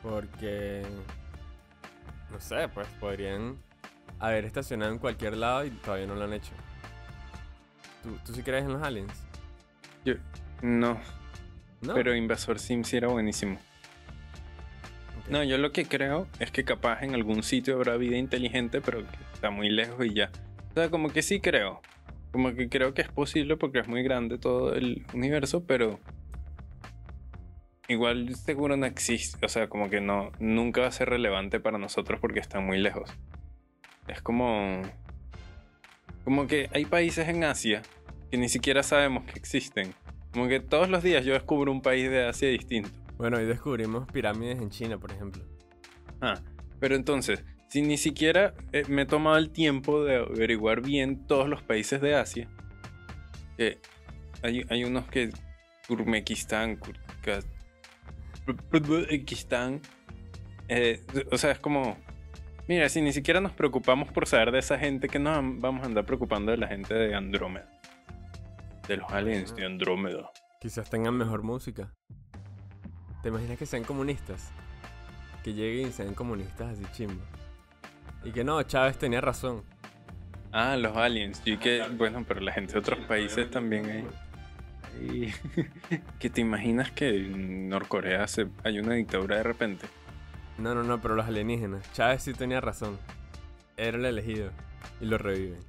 Porque 0.02 0.84
no 2.32 2.39
sé, 2.39 2.67
pues 2.70 2.88
podrían 3.00 3.58
haber 4.20 4.46
estacionado 4.46 4.91
en 4.91 4.98
cualquier 5.00 5.38
lado 5.38 5.65
y 5.65 5.70
todavía 5.70 6.08
no 6.08 6.15
lo 6.15 6.24
han 6.24 6.34
hecho. 6.34 6.52
¿Tú, 8.04 8.17
tú 8.26 8.34
sí 8.34 8.41
crees 8.41 8.63
en 8.65 8.74
los 8.74 8.82
aliens? 8.82 9.13
Yo, 10.06 10.13
no, 10.62 11.00
No. 11.82 11.93
pero 11.93 12.15
invasor 12.15 12.60
Sim 12.60 12.84
sí 12.84 12.98
era 12.98 13.08
buenísimo. 13.08 13.58
No, 15.30 15.43
yo 15.43 15.58
lo 15.58 15.72
que 15.72 15.86
creo 15.86 16.28
es 16.39 16.52
que 16.52 16.63
capaz 16.63 17.04
en 17.04 17.13
algún 17.13 17.43
sitio 17.43 17.76
habrá 17.76 17.98
vida 17.98 18.15
inteligente, 18.17 18.80
pero 18.82 19.00
que 19.00 19.17
está 19.34 19.50
muy 19.50 19.70
lejos 19.70 20.06
y 20.06 20.13
ya. 20.13 20.32
O 20.72 20.74
sea, 20.74 20.89
como 20.89 21.10
que 21.10 21.22
sí 21.22 21.41
creo. 21.41 21.82
Como 22.32 22.54
que 22.56 22.70
creo 22.70 22.93
que 22.93 23.02
es 23.02 23.10
posible 23.10 23.58
porque 23.58 23.80
es 23.80 23.88
muy 23.88 24.04
grande 24.04 24.38
todo 24.38 24.74
el 24.74 25.06
universo, 25.13 25.65
pero 25.65 26.00
igual 27.89 28.36
seguro 28.36 28.78
no 28.78 28.86
existe. 28.86 29.46
O 29.46 29.50
sea, 29.50 29.67
como 29.67 29.89
que 29.89 30.00
no, 30.02 30.32
nunca 30.39 30.82
va 30.82 30.88
a 30.88 30.91
ser 30.91 31.10
relevante 31.10 31.60
para 31.60 31.78
nosotros 31.78 32.20
porque 32.22 32.39
está 32.39 32.60
muy 32.60 32.78
lejos. 32.78 33.10
Es 34.08 34.22
como, 34.22 34.82
como 36.24 36.48
que 36.48 36.70
hay 36.74 36.86
países 36.86 37.28
en 37.28 37.43
Asia 37.43 37.82
que 38.32 38.38
ni 38.38 38.48
siquiera 38.50 38.82
sabemos 38.84 39.26
que 39.26 39.38
existen. 39.39 39.93
Como 40.38 40.50
que 40.50 40.60
todos 40.60 40.88
los 40.88 41.02
días 41.02 41.26
yo 41.26 41.34
descubro 41.34 41.71
un 41.71 41.82
país 41.82 42.12
de 42.12 42.23
Asia 42.23 42.47
distinto. 42.50 42.91
Bueno, 43.17 43.38
hoy 43.38 43.45
descubrimos 43.45 44.06
pirámides 44.12 44.60
en 44.60 44.69
China, 44.69 45.00
por 45.00 45.12
ejemplo. 45.12 45.41
Ah, 46.21 46.39
pero 46.80 46.95
entonces, 46.95 47.43
si 47.69 47.82
ni 47.82 47.97
siquiera 47.97 48.54
eh, 48.71 48.84
me 48.88 49.02
he 49.02 49.06
tomado 49.08 49.38
el 49.38 49.50
tiempo 49.50 50.04
de 50.04 50.17
averiguar 50.17 50.82
bien 50.82 51.26
todos 51.26 51.50
los 51.50 51.63
países 51.63 52.02
de 52.02 52.13
Asia, 52.13 52.47
que 53.58 53.80
hay, 54.43 54.63
hay 54.69 54.84
unos 54.84 55.08
que 55.08 55.32
Turmequistán, 55.88 56.78
Uzbekistán, 58.71 59.82
eh, 60.67 61.02
o 61.32 61.38
sea, 61.39 61.50
es 61.50 61.58
como, 61.58 61.97
mira, 62.67 62.88
si 62.89 63.02
ni 63.02 63.12
siquiera 63.12 63.41
nos 63.41 63.54
preocupamos 63.54 64.12
por 64.12 64.28
saber 64.28 64.52
de 64.52 64.60
esa 64.60 64.78
gente, 64.78 65.10
que 65.10 65.17
nos 65.17 65.36
am- 65.36 65.60
vamos 65.60 65.82
a 65.82 65.88
andar 65.88 66.06
preocupando 66.06 66.52
de 66.52 66.58
la 66.58 66.67
gente 66.67 66.93
de 66.93 67.15
Andrómeda? 67.15 67.71
De 68.88 68.97
los 68.97 69.12
aliens 69.12 69.56
de 69.56 69.65
Andrómeda. 69.65 70.32
Quizás 70.62 70.89
tengan 70.89 71.15
mejor 71.15 71.43
música. 71.43 71.93
¿Te 73.21 73.30
imaginas 73.30 73.58
que 73.58 73.65
sean 73.65 73.84
comunistas? 73.84 74.52
Que 75.43 75.54
lleguen 75.54 75.89
y 75.89 75.91
sean 75.91 76.13
comunistas 76.13 76.73
así 76.78 76.86
chimbo. 76.93 77.21
Y 78.23 78.32
que 78.32 78.43
no, 78.43 78.62
Chávez 78.63 78.97
tenía 78.97 79.21
razón. 79.21 79.63
Ah, 80.52 80.76
los 80.78 80.95
aliens. 80.95 81.41
Y 81.45 81.58
que, 81.58 81.84
bueno, 81.97 82.23
pero 82.28 82.39
la 82.41 82.54
gente 82.54 82.73
de 82.73 82.80
otros 82.80 83.00
países 83.06 83.50
también 83.52 83.86
hay. 83.89 84.08
hay- 85.10 85.34
que 86.19 86.30
te 86.30 86.41
imaginas 86.41 86.91
que 86.91 87.10
en 87.10 87.69
Norcorea 87.69 88.28
se, 88.28 88.47
hay 88.63 88.80
una 88.80 88.93
dictadura 88.95 89.38
de 89.38 89.43
repente. 89.43 89.86
No, 90.58 90.73
no, 90.73 90.84
no, 90.84 91.00
pero 91.02 91.15
los 91.15 91.26
alienígenas. 91.28 91.91
Chávez 91.93 92.23
sí 92.23 92.34
tenía 92.34 92.62
razón. 92.62 92.97
Era 93.76 93.97
el 93.97 94.06
elegido. 94.06 94.50
Y 95.02 95.06
lo 95.06 95.17
reviven. 95.17 95.60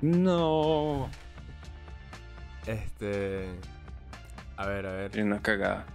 No. 0.00 1.08
Este. 2.66 3.46
A 4.56 4.66
ver, 4.66 4.86
a 4.86 4.92
ver. 4.92 5.22
Una 5.22 5.40
cagada. 5.40 5.86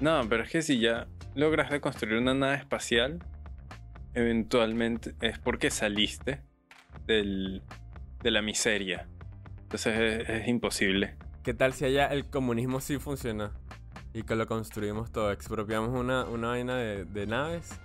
No, 0.00 0.20
pero 0.28 0.42
es 0.42 0.50
que 0.50 0.62
si 0.62 0.80
ya 0.80 1.06
logras 1.34 1.70
reconstruir 1.70 2.16
una 2.16 2.34
nave 2.34 2.56
espacial, 2.56 3.18
eventualmente 4.14 5.14
es 5.20 5.38
porque 5.38 5.70
saliste 5.70 6.42
del, 7.06 7.62
de 8.22 8.30
la 8.30 8.42
miseria. 8.42 9.08
Entonces 9.62 9.98
es, 9.98 10.28
es 10.28 10.48
imposible. 10.48 11.16
¿Qué 11.42 11.54
tal 11.54 11.72
si 11.74 11.84
allá 11.84 12.06
el 12.06 12.26
comunismo 12.26 12.80
sí 12.80 12.98
funciona? 12.98 13.52
Y 14.12 14.22
que 14.22 14.36
lo 14.36 14.46
construimos 14.46 15.12
todo. 15.12 15.32
Expropiamos 15.32 15.90
una, 15.90 16.24
una 16.24 16.48
vaina 16.48 16.76
de, 16.76 17.04
de 17.04 17.26
naves 17.26 17.80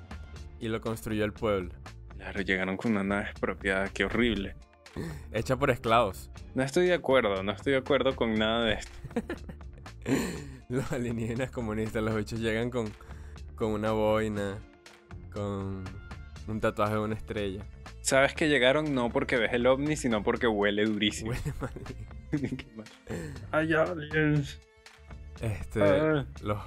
y 0.60 0.67
lo 0.67 0.80
construyó 0.82 1.25
el 1.25 1.34
pueblo. 1.34 1.73
Claro, 2.17 2.41
llegaron 2.41 2.78
con 2.78 2.91
una 2.91 3.04
nave 3.04 3.23
expropiada, 3.23 3.88
qué 3.89 4.06
horrible. 4.06 4.56
Hecha 5.34 5.58
por 5.58 5.69
esclavos. 5.71 6.30
No 6.56 6.63
estoy 6.63 6.88
de 6.88 6.93
acuerdo, 6.93 7.43
no 7.43 7.52
estoy 7.52 7.73
de 7.73 7.80
acuerdo 7.80 8.15
con 8.15 8.34
nada 8.36 8.65
de 8.65 8.73
esto. 8.73 8.91
Los 10.69 10.91
alienígenas 10.91 11.49
comunistas, 11.52 12.04
los 12.04 12.15
bichos 12.15 12.39
llegan 12.39 12.69
con, 12.69 12.91
con 13.56 13.71
una 13.71 13.91
boina, 13.91 14.60
con 15.34 15.84
un 16.47 16.60
tatuaje 16.62 16.93
de 16.93 16.99
una 16.99 17.15
estrella. 17.15 17.63
Sabes 18.02 18.34
que 18.36 18.47
llegaron 18.49 18.93
no 18.93 19.10
porque 19.10 19.38
ves 19.38 19.52
el 19.54 19.65
ovni, 19.65 19.95
sino 19.95 20.21
porque 20.23 20.45
huele 20.47 20.86
durísimo. 20.86 21.32
Huele 21.32 21.54
mal. 22.75 22.86
Hay 23.52 23.73
aliens. 23.73 24.60
Este, 25.41 25.82
Ah. 25.84 26.25
los 26.43 26.60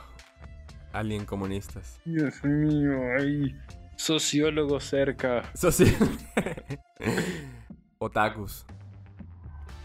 alien 0.92 1.24
comunistas. 1.24 2.00
Dios 2.04 2.42
mío, 2.42 2.98
hay 3.18 3.54
sociólogos 3.96 4.82
cerca. 4.84 5.42
Social. 5.54 5.94
Otakus. 8.02 8.64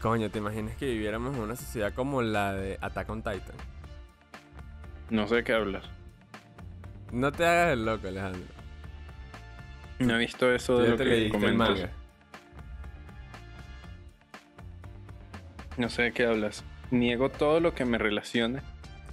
Coño, 0.02 0.30
¿te 0.30 0.40
imaginas 0.40 0.76
que 0.76 0.86
viviéramos 0.88 1.36
en 1.36 1.42
una 1.42 1.56
sociedad 1.56 1.94
como 1.94 2.22
la 2.22 2.54
de 2.54 2.78
Attack 2.82 3.10
on 3.10 3.22
Titan? 3.22 3.56
No 5.10 5.28
sé 5.28 5.36
de 5.36 5.44
qué 5.44 5.54
hablas. 5.54 5.86
No 7.12 7.32
te 7.32 7.46
hagas 7.46 7.74
el 7.74 7.86
loco, 7.86 8.08
Alejandro. 8.08 8.42
No 10.00 10.16
he 10.16 10.18
visto 10.20 10.52
eso 10.52 10.80
de 10.80 10.90
lo 10.90 10.96
te 10.98 11.04
que 11.06 11.30
comentas. 11.30 11.58
manga. 11.58 11.90
No 15.78 15.90
sé 15.90 16.04
de 16.04 16.12
qué 16.12 16.26
hablas. 16.26 16.64
Niego 16.92 17.30
todo 17.30 17.60
lo 17.60 17.74
que 17.74 17.86
me 17.86 17.98
relacione 17.98 18.62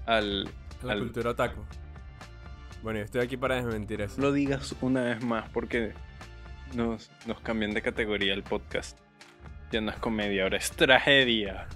al... 0.06 0.44
La 0.82 0.92
Al- 0.92 0.98
cultura 1.00 1.30
otaku. 1.30 1.60
Bueno, 2.82 2.98
yo 2.98 3.04
estoy 3.06 3.22
aquí 3.22 3.36
para 3.36 3.56
desmentir 3.56 4.00
eso. 4.02 4.20
Lo 4.20 4.32
digas 4.32 4.74
una 4.82 5.02
vez 5.02 5.22
más 5.24 5.48
porque 5.50 5.92
nos, 6.74 7.11
nos 7.27 7.40
cambian 7.40 7.72
de 7.72 7.83
categoría 7.83 8.35
el 8.35 8.42
podcast. 8.42 8.98
Ya 9.70 9.81
no 9.81 9.90
es 9.90 9.98
comedia, 9.98 10.44
ahora 10.44 10.57
es 10.57 10.70
tragedia. 10.70 11.68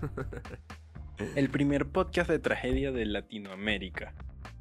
el 1.36 1.50
primer 1.50 1.86
podcast 1.86 2.30
de 2.30 2.38
tragedia 2.38 2.92
de 2.92 3.06
Latinoamérica. 3.06 4.14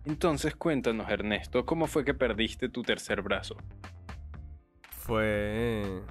Entonces 0.06 0.56
cuéntanos, 0.56 1.10
Ernesto, 1.10 1.66
¿cómo 1.66 1.88
fue 1.88 2.06
que 2.06 2.14
perdiste 2.14 2.70
tu 2.70 2.82
tercer 2.82 3.22
brazo? 3.22 3.58
Fue 4.92 6.02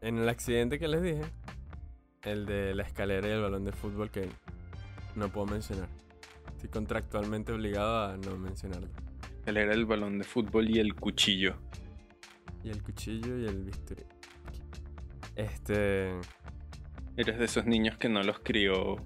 en 0.00 0.18
el 0.18 0.28
accidente 0.28 0.78
que 0.78 0.88
les 0.88 1.02
dije. 1.02 1.22
El 2.22 2.44
de 2.44 2.74
la 2.74 2.82
escalera 2.82 3.28
y 3.28 3.30
el 3.30 3.42
balón 3.42 3.64
de 3.64 3.72
fútbol 3.72 4.10
que 4.10 4.28
no 5.14 5.28
puedo 5.28 5.46
mencionar. 5.46 5.88
Estoy 6.54 6.70
contractualmente 6.70 7.52
obligado 7.52 8.06
a 8.06 8.16
no 8.16 8.36
mencionarlo. 8.36 8.88
Él 9.46 9.56
era 9.56 9.74
el 9.74 9.86
balón 9.86 10.18
de 10.18 10.24
fútbol 10.24 10.68
y 10.68 10.80
el 10.80 10.94
cuchillo. 10.94 11.56
Y 12.66 12.70
el 12.70 12.82
cuchillo 12.82 13.38
y 13.38 13.46
el 13.46 13.62
bisturí. 13.62 14.02
Este. 15.36 16.10
Eres 17.16 17.38
de 17.38 17.44
esos 17.44 17.64
niños 17.64 17.96
que 17.96 18.08
no 18.08 18.24
los 18.24 18.40
crió. 18.40 18.96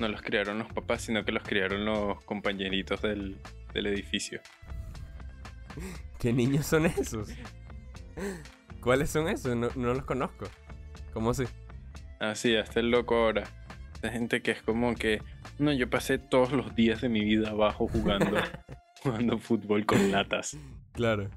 No 0.00 0.08
los 0.08 0.22
criaron 0.22 0.58
los 0.58 0.72
papás, 0.72 1.02
sino 1.02 1.22
que 1.22 1.32
los 1.32 1.42
criaron 1.42 1.84
los 1.84 2.24
compañeritos 2.24 3.02
del, 3.02 3.36
del 3.74 3.88
edificio. 3.88 4.40
¿Qué 6.18 6.32
niños 6.32 6.64
son 6.64 6.86
esos? 6.86 7.28
¿Cuáles 8.80 9.10
son 9.10 9.28
esos? 9.28 9.54
No, 9.54 9.68
no 9.76 9.92
los 9.92 10.04
conozco. 10.04 10.46
¿Cómo 11.12 11.32
así? 11.32 11.44
Así, 12.20 12.56
hasta 12.56 12.80
el 12.80 12.90
loco 12.90 13.16
ahora. 13.16 13.44
Esa 13.96 14.12
gente 14.12 14.40
que 14.40 14.52
es 14.52 14.62
como 14.62 14.94
que. 14.94 15.20
No, 15.58 15.74
yo 15.74 15.90
pasé 15.90 16.16
todos 16.16 16.52
los 16.52 16.74
días 16.74 17.02
de 17.02 17.10
mi 17.10 17.22
vida 17.22 17.50
abajo 17.50 17.86
jugando. 17.86 18.38
jugando 19.02 19.38
fútbol 19.38 19.84
con 19.84 20.10
latas. 20.10 20.56
Claro. 20.92 21.28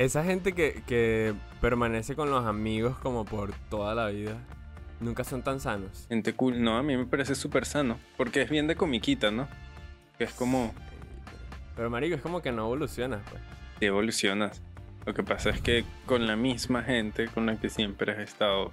Esa 0.00 0.24
gente 0.24 0.54
que, 0.54 0.82
que 0.86 1.34
permanece 1.60 2.16
con 2.16 2.30
los 2.30 2.46
amigos 2.46 2.96
como 3.00 3.26
por 3.26 3.52
toda 3.68 3.94
la 3.94 4.06
vida. 4.06 4.38
Nunca 4.98 5.24
son 5.24 5.42
tan 5.42 5.60
sanos. 5.60 6.06
Gente 6.08 6.32
cool. 6.32 6.62
No, 6.62 6.78
a 6.78 6.82
mí 6.82 6.96
me 6.96 7.04
parece 7.04 7.34
súper 7.34 7.66
sano. 7.66 7.98
Porque 8.16 8.40
es 8.40 8.48
bien 8.48 8.66
de 8.66 8.76
comiquita, 8.76 9.30
¿no? 9.30 9.46
Que 10.16 10.24
es 10.24 10.32
como. 10.32 10.72
Pero 11.76 11.90
marico, 11.90 12.14
es 12.16 12.22
como 12.22 12.40
que 12.40 12.50
no 12.50 12.64
evolucionas, 12.64 13.20
pues. 13.28 13.42
Si 13.78 13.84
evolucionas. 13.84 14.62
Lo 15.04 15.12
que 15.12 15.22
pasa 15.22 15.50
es 15.50 15.60
que 15.60 15.84
con 16.06 16.26
la 16.26 16.34
misma 16.34 16.82
gente 16.82 17.28
con 17.28 17.44
la 17.44 17.60
que 17.60 17.68
siempre 17.68 18.12
has 18.12 18.20
estado. 18.20 18.72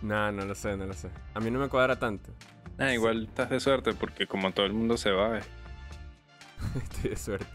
No, 0.00 0.30
no 0.30 0.44
lo 0.44 0.54
sé, 0.54 0.76
no 0.76 0.86
lo 0.86 0.94
sé. 0.94 1.08
A 1.34 1.40
mí 1.40 1.50
no 1.50 1.58
me 1.58 1.68
cuadra 1.68 1.98
tanto. 1.98 2.30
Ah, 2.78 2.92
igual 2.92 3.24
estás 3.24 3.50
de 3.50 3.58
suerte 3.58 3.94
porque 3.94 4.28
como 4.28 4.52
todo 4.52 4.66
el 4.66 4.74
mundo 4.74 4.96
se 4.96 5.10
va, 5.10 5.38
es, 5.38 5.46
Estoy 6.84 7.10
de 7.10 7.16
suerte. 7.16 7.46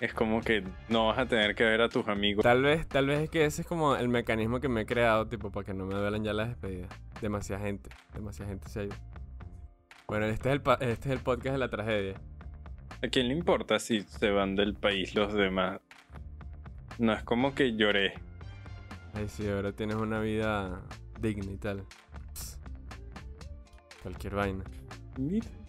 Es 0.00 0.12
como 0.12 0.40
que 0.40 0.64
no 0.88 1.06
vas 1.06 1.18
a 1.18 1.26
tener 1.26 1.54
que 1.54 1.64
ver 1.64 1.80
a 1.80 1.88
tus 1.88 2.06
amigos. 2.08 2.42
Tal 2.42 2.62
vez, 2.62 2.86
tal 2.86 3.06
vez 3.06 3.20
es 3.20 3.30
que 3.30 3.44
ese 3.44 3.62
es 3.62 3.66
como 3.68 3.96
el 3.96 4.08
mecanismo 4.08 4.60
que 4.60 4.68
me 4.68 4.82
he 4.82 4.86
creado, 4.86 5.26
tipo, 5.28 5.50
para 5.50 5.64
que 5.64 5.74
no 5.74 5.86
me 5.86 5.94
duelen 5.94 6.24
ya 6.24 6.32
las 6.32 6.48
despedidas. 6.48 6.90
Demasiada 7.20 7.62
gente, 7.62 7.90
demasiada 8.12 8.50
gente 8.50 8.68
se 8.68 8.80
ha 8.80 8.84
ido. 8.84 8.96
Bueno, 10.06 10.26
este 10.26 10.50
es 10.50 10.54
el, 10.56 10.62
este 10.80 11.08
es 11.08 11.14
el 11.14 11.20
podcast 11.20 11.52
de 11.52 11.58
la 11.58 11.68
tragedia. 11.68 12.20
¿A 13.02 13.08
quién 13.08 13.28
le 13.28 13.34
importa 13.34 13.78
si 13.78 14.02
se 14.02 14.30
van 14.30 14.56
del 14.56 14.74
país 14.74 15.14
los 15.14 15.32
demás? 15.32 15.80
No 16.98 17.12
es 17.12 17.22
como 17.22 17.54
que 17.54 17.74
lloré. 17.76 18.14
Ay, 19.14 19.28
sí, 19.28 19.48
ahora 19.48 19.72
tienes 19.72 19.96
una 19.96 20.20
vida 20.20 20.82
digna 21.20 21.52
y 21.52 21.56
tal. 21.56 21.84
Cualquier 24.02 24.34
vaina. 24.34 24.64
Mira. 25.18 25.63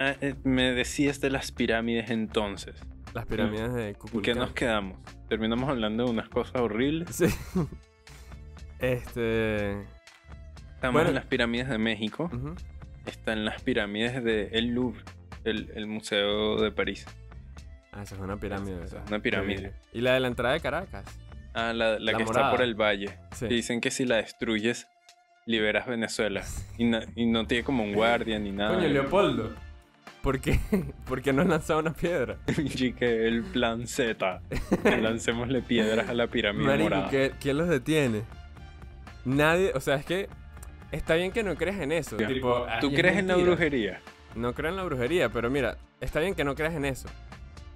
Ah, 0.00 0.14
eh, 0.20 0.34
me 0.44 0.72
decías 0.72 1.20
de 1.20 1.30
las 1.30 1.52
pirámides 1.52 2.10
entonces. 2.10 2.74
Las 3.14 3.26
pirámides 3.26 3.72
de 3.74 3.88
¿En 3.88 3.92
qué 3.94 3.98
Kukulcán. 3.98 4.38
nos 4.38 4.52
quedamos? 4.52 4.98
Terminamos 5.28 5.68
hablando 5.68 6.04
de 6.06 6.10
unas 6.10 6.28
cosas 6.28 6.56
horribles. 6.60 7.14
Sí. 7.14 7.26
Este. 8.78 9.72
Estamos 10.74 10.94
Bueno. 10.94 11.08
en 11.10 11.14
las 11.14 11.26
pirámides 11.26 11.68
de 11.68 11.78
México. 11.78 12.30
ujú. 12.32 12.54
Están 13.06 13.44
las 13.44 13.62
pirámides 13.62 14.22
de 14.24 14.48
El 14.52 14.68
Louvre, 14.68 15.02
el, 15.44 15.70
el 15.74 15.86
Museo 15.86 16.56
de 16.60 16.70
París. 16.70 17.06
Ah, 17.92 18.02
esa 18.02 18.14
es 18.14 18.20
una 18.20 18.36
pirámide, 18.38 18.84
Esa 18.84 19.02
es 19.02 19.08
una 19.08 19.18
pirámide. 19.20 19.74
Y 19.92 20.00
la 20.00 20.14
de 20.14 20.20
la 20.20 20.28
entrada 20.28 20.54
de 20.54 20.60
Caracas. 20.60 21.04
Ah, 21.54 21.72
la, 21.74 21.98
la 21.98 22.12
La 22.12 22.18
que 22.18 22.24
morada. 22.24 22.46
está 22.46 22.56
por 22.56 22.62
el 22.64 22.74
valle. 22.74 23.18
Sí. 23.32 23.48
Que 23.48 23.54
dicen 23.54 23.80
que 23.80 23.90
si 23.90 24.04
la 24.06 24.16
destruyes, 24.16 24.86
liberas 25.46 25.86
Venezuela. 25.86 26.42
Y 26.78 26.84
no, 26.84 27.00
y 27.16 27.26
no 27.26 27.46
tiene 27.46 27.64
como 27.64 27.82
un 27.82 27.92
guardia 27.92 28.38
ni 28.38 28.52
nada. 28.52 28.76
Coño, 28.76 28.88
Leopoldo. 28.88 29.54
¿Por 30.22 30.40
qué? 30.40 30.60
¿Por 31.06 31.22
qué 31.22 31.32
no 31.32 31.42
has 31.42 31.48
lanzado 31.48 31.80
una 31.80 31.92
piedra? 31.94 32.36
Y 32.58 32.92
que 32.92 33.26
el 33.26 33.42
plan 33.42 33.86
Z. 33.86 34.40
Lancémosle 34.84 35.62
piedras 35.62 36.08
a 36.08 36.14
la 36.14 36.26
pirámide 36.26 36.64
Marico, 36.66 36.84
morada. 36.90 37.10
¿qué- 37.10 37.32
¿quién 37.40 37.58
los 37.58 37.68
detiene? 37.68 38.22
Nadie, 39.24 39.72
o 39.74 39.80
sea, 39.80 39.96
es 39.96 40.04
que 40.04 40.28
está 40.92 41.14
bien 41.14 41.32
que 41.32 41.42
no 41.42 41.54
creas 41.56 41.78
en 41.80 41.92
eso. 41.92 42.16
Ya. 42.18 42.26
Tipo, 42.28 42.66
¿Tú 42.80 42.88
ay, 42.88 42.94
es 42.94 43.00
crees 43.00 43.16
en 43.18 43.26
la 43.28 43.34
mentira. 43.36 43.54
brujería? 43.54 44.00
No 44.34 44.54
creo 44.54 44.70
en 44.70 44.76
la 44.76 44.84
brujería, 44.84 45.28
pero 45.30 45.50
mira, 45.50 45.76
está 46.00 46.20
bien 46.20 46.34
que 46.34 46.44
no 46.44 46.54
creas 46.54 46.74
en 46.74 46.84
eso. 46.84 47.08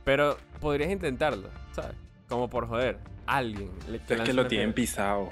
Pero 0.05 0.37
podrías 0.61 0.91
intentarlo, 0.91 1.49
¿sabes? 1.73 1.97
Como 2.29 2.49
por 2.51 2.67
joder. 2.69 2.99
Alguien. 3.27 3.71
le- 3.91 3.97
Es 3.97 4.21
que 4.21 4.33
lo 4.35 4.43
una 4.43 4.49
tienen 4.49 4.73
piedra. 4.73 4.75
pisado. 4.75 5.29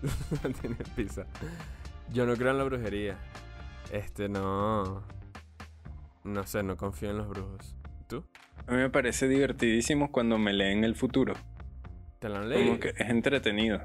Lo 0.42 0.50
tienen 0.50 0.78
pisa. 0.94 1.26
Yo 2.12 2.24
no 2.24 2.36
creo 2.36 2.52
en 2.52 2.58
la 2.58 2.64
brujería. 2.64 3.16
Este, 3.92 4.28
no. 4.28 5.02
No 6.24 6.44
sé, 6.46 6.62
no 6.62 6.76
confío 6.76 7.10
en 7.10 7.18
los 7.18 7.28
brujos. 7.28 7.74
¿Tú? 8.08 8.24
A 8.66 8.72
mí 8.72 8.78
me 8.78 8.90
parece 8.90 9.28
divertidísimo 9.28 10.10
cuando 10.12 10.38
me 10.38 10.52
leen 10.52 10.84
el 10.84 10.94
futuro. 10.94 11.34
¿Te 12.18 12.28
lo 12.28 12.36
han 12.38 12.48
leído? 12.48 12.66
Como 12.66 12.80
que 12.80 12.88
es 12.90 13.08
entretenido. 13.10 13.78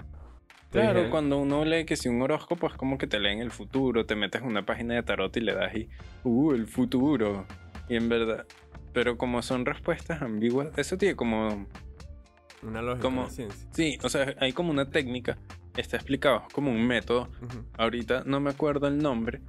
Te 0.71 0.79
Claro, 0.79 1.09
cuando 1.11 1.37
uno 1.37 1.63
lee 1.65 1.85
que 1.85 1.95
si 1.95 2.09
un 2.09 2.21
horóscopo 2.21 2.67
es 2.67 2.73
como 2.73 2.97
que 2.97 3.05
te 3.05 3.19
leen 3.19 3.39
el 3.39 3.51
futuro, 3.51 4.05
te 4.05 4.15
metes 4.15 4.41
en 4.41 4.47
una 4.47 4.65
página 4.65 4.95
de 4.95 5.03
tarot 5.03 5.35
y 5.37 5.41
le 5.41 5.53
das 5.53 5.75
y, 5.75 5.87
uh, 6.23 6.51
el 6.53 6.65
futuro. 6.67 7.45
Y 7.87 7.95
en 7.95 8.09
verdad, 8.09 8.45
pero 8.91 9.17
como 9.17 9.41
son 9.43 9.65
respuestas 9.65 10.21
ambiguas, 10.23 10.69
eso 10.77 10.97
tiene 10.97 11.15
como, 11.15 11.67
Una 12.63 12.81
lógica 12.81 13.03
como- 13.03 13.25
de 13.25 13.29
ciencia. 13.29 13.67
sí, 13.71 13.99
o 14.01 14.09
sea, 14.09 14.33
hay 14.39 14.51
como 14.53 14.71
una 14.71 14.89
técnica, 14.89 15.37
está 15.77 15.97
explicado, 15.97 16.43
como 16.53 16.71
un 16.71 16.87
método. 16.87 17.29
Ahorita 17.77 18.23
no 18.25 18.39
me 18.39 18.49
acuerdo 18.49 18.87
el 18.87 18.97
nombre. 18.97 19.41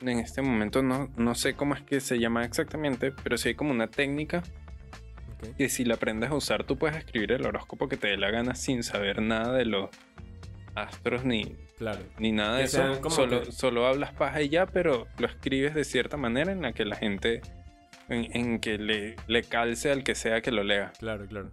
En 0.00 0.18
este 0.18 0.40
momento 0.42 0.82
no, 0.82 1.10
no 1.16 1.34
sé 1.34 1.54
cómo 1.54 1.74
es 1.74 1.82
que 1.82 2.00
se 2.00 2.18
llama 2.18 2.44
exactamente, 2.44 3.12
pero 3.22 3.36
sí 3.36 3.48
hay 3.50 3.54
como 3.54 3.70
una 3.72 3.88
técnica 3.88 4.42
que 5.58 5.68
si 5.68 5.84
la 5.84 5.94
aprendes 5.96 6.30
a 6.30 6.34
usar 6.34 6.64
tú 6.64 6.78
puedes 6.78 6.96
escribir 6.96 7.32
el 7.32 7.44
horóscopo 7.46 7.88
que 7.88 7.96
te 7.98 8.08
dé 8.08 8.16
la 8.16 8.30
gana 8.30 8.54
sin 8.54 8.82
saber 8.82 9.20
nada 9.20 9.52
de 9.52 9.66
los 9.66 9.90
astros 10.74 11.24
ni, 11.24 11.56
Claro. 11.78 12.00
ni 12.18 12.32
nada 12.32 12.56
de 12.58 12.64
eso. 12.64 13.10
Solo, 13.10 13.42
que- 13.42 13.52
solo 13.52 13.86
hablas 13.86 14.12
paja 14.14 14.40
y 14.40 14.48
ya, 14.48 14.64
pero 14.66 15.06
lo 15.18 15.26
escribes 15.26 15.74
de 15.74 15.84
cierta 15.84 16.16
manera 16.16 16.52
en 16.52 16.62
la 16.62 16.72
que 16.72 16.84
la 16.86 16.96
gente, 16.96 17.42
en, 18.08 18.34
en 18.34 18.60
que 18.60 18.78
le, 18.78 19.16
le 19.26 19.42
calce 19.42 19.90
al 19.92 20.04
que 20.04 20.14
sea 20.14 20.40
que 20.40 20.50
lo 20.52 20.64
lea. 20.64 20.92
Claro, 20.98 21.26
claro. 21.26 21.50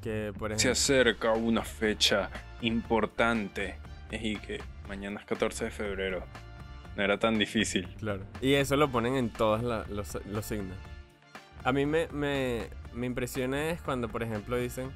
Que 0.00 0.32
por 0.38 0.56
Se 0.58 0.70
acerca 0.70 1.32
una 1.32 1.64
fecha 1.64 2.30
importante 2.60 3.74
y 4.12 4.36
que 4.36 4.60
mañana 4.88 5.18
es 5.20 5.26
14 5.26 5.64
de 5.64 5.70
febrero. 5.72 6.24
No 6.98 7.04
era 7.04 7.16
tan 7.16 7.38
difícil. 7.38 7.88
Claro. 8.00 8.24
Y 8.40 8.54
eso 8.54 8.76
lo 8.76 8.90
ponen 8.90 9.14
en 9.14 9.30
todos 9.30 9.62
los, 9.62 10.18
los 10.26 10.44
signos. 10.44 10.76
A 11.62 11.70
mí 11.70 11.86
me, 11.86 12.08
me, 12.08 12.66
me 12.92 13.06
impresiona 13.06 13.70
es 13.70 13.80
cuando, 13.80 14.08
por 14.08 14.24
ejemplo, 14.24 14.56
dicen 14.56 14.90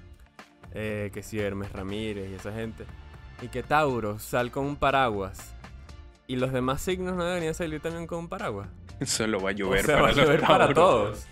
eh, 0.73 1.13
que 1.15 1.23
si 1.23 1.39
Hermes 1.39 1.71
Ramírez 1.71 2.29
y 2.29 2.35
esa 2.35 2.53
gente. 2.53 2.87
Y 3.41 3.47
que 3.49 3.63
Tauro 3.63 4.19
sal 4.19 4.51
con 4.51 4.67
un 4.67 4.75
paraguas. 4.75 5.55
Y 6.27 6.35
los 6.35 6.53
demás 6.53 6.83
signos 6.83 7.15
no 7.15 7.25
deberían 7.25 7.55
salir 7.55 7.81
también 7.81 8.09
con 8.09 8.19
un 8.19 8.29
paraguas. 8.29 8.69
Solo 9.07 9.41
va 9.41 9.51
a 9.51 9.53
llover 9.53 9.85
o 9.85 9.87
sea, 9.87 9.95
para 9.95 10.07
va 10.07 10.09
a 10.09 10.25
llover 10.25 10.41
para 10.41 10.75
todos. 10.75 11.29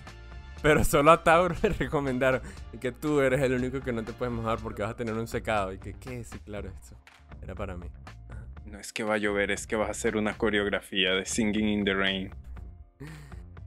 Pero 0.62 0.84
solo 0.84 1.10
a 1.10 1.24
Tauro 1.24 1.56
le 1.62 1.70
recomendaron. 1.70 2.42
Y 2.72 2.78
que 2.78 2.92
tú 2.92 3.20
eres 3.20 3.42
el 3.42 3.54
único 3.54 3.80
que 3.80 3.92
no 3.92 4.04
te 4.04 4.12
puedes 4.12 4.32
mojar 4.32 4.60
porque 4.60 4.82
vas 4.82 4.92
a 4.92 4.96
tener 4.96 5.14
un 5.14 5.26
secado. 5.26 5.72
Y 5.72 5.78
que, 5.78 5.94
¿qué? 5.94 6.22
Sí, 6.22 6.38
claro, 6.38 6.68
esto 6.68 6.94
era 7.42 7.56
para 7.56 7.76
mí. 7.76 7.86
No 8.66 8.78
es 8.78 8.92
que 8.92 9.02
va 9.04 9.14
a 9.14 9.18
llover, 9.18 9.50
es 9.50 9.66
que 9.66 9.76
vas 9.76 9.88
a 9.88 9.90
hacer 9.92 10.16
una 10.16 10.36
coreografía 10.38 11.12
de 11.12 11.24
Singing 11.26 11.68
in 11.68 11.84
the 11.84 11.94
Rain. 11.94 12.30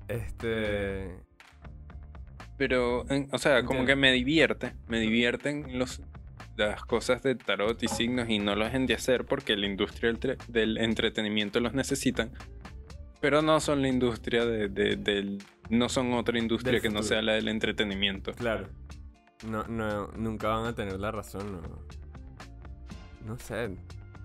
Este. 0.08 1.16
Pero, 2.58 3.06
o 3.32 3.38
sea, 3.38 3.64
como 3.66 3.86
que 3.86 3.96
me 3.96 4.12
divierte. 4.12 4.74
Me 4.88 5.00
divierten 5.00 5.78
los, 5.80 6.02
las 6.56 6.84
cosas 6.86 7.24
de 7.24 7.36
tarot 7.36 7.82
y 7.84 7.88
signos 7.88 8.30
y 8.30 8.39
no 8.39 8.56
lo 8.56 8.66
dejen 8.66 8.86
de 8.86 8.94
hacer 8.94 9.26
porque 9.26 9.56
la 9.58 9.66
industria 9.66 10.12
del, 10.12 10.20
tre- 10.20 10.46
del 10.48 10.78
entretenimiento 10.78 11.60
los 11.60 11.74
necesitan. 11.74 12.32
Pero 13.20 13.41
no 13.41 13.60
son 13.60 13.82
la 13.82 13.88
industria 13.88 14.46
de, 14.46 14.68
de- 14.70 14.96
del... 14.98 15.44
No 15.70 15.89
son 15.89 16.14
otra 16.14 16.38
industria 16.38 16.80
que 16.80 16.89
no 16.89 17.02
sea 17.04 17.22
la 17.22 17.34
del 17.34 17.48
entretenimiento. 17.48 18.34
Claro. 18.34 18.68
No, 19.48 19.64
no, 19.68 20.08
nunca 20.10 20.50
van 20.50 20.66
a 20.68 20.76
tener 20.76 21.00
la 21.00 21.12
razón, 21.12 21.54
no. 21.54 21.62
No 23.26 23.38
sé. 23.39 23.76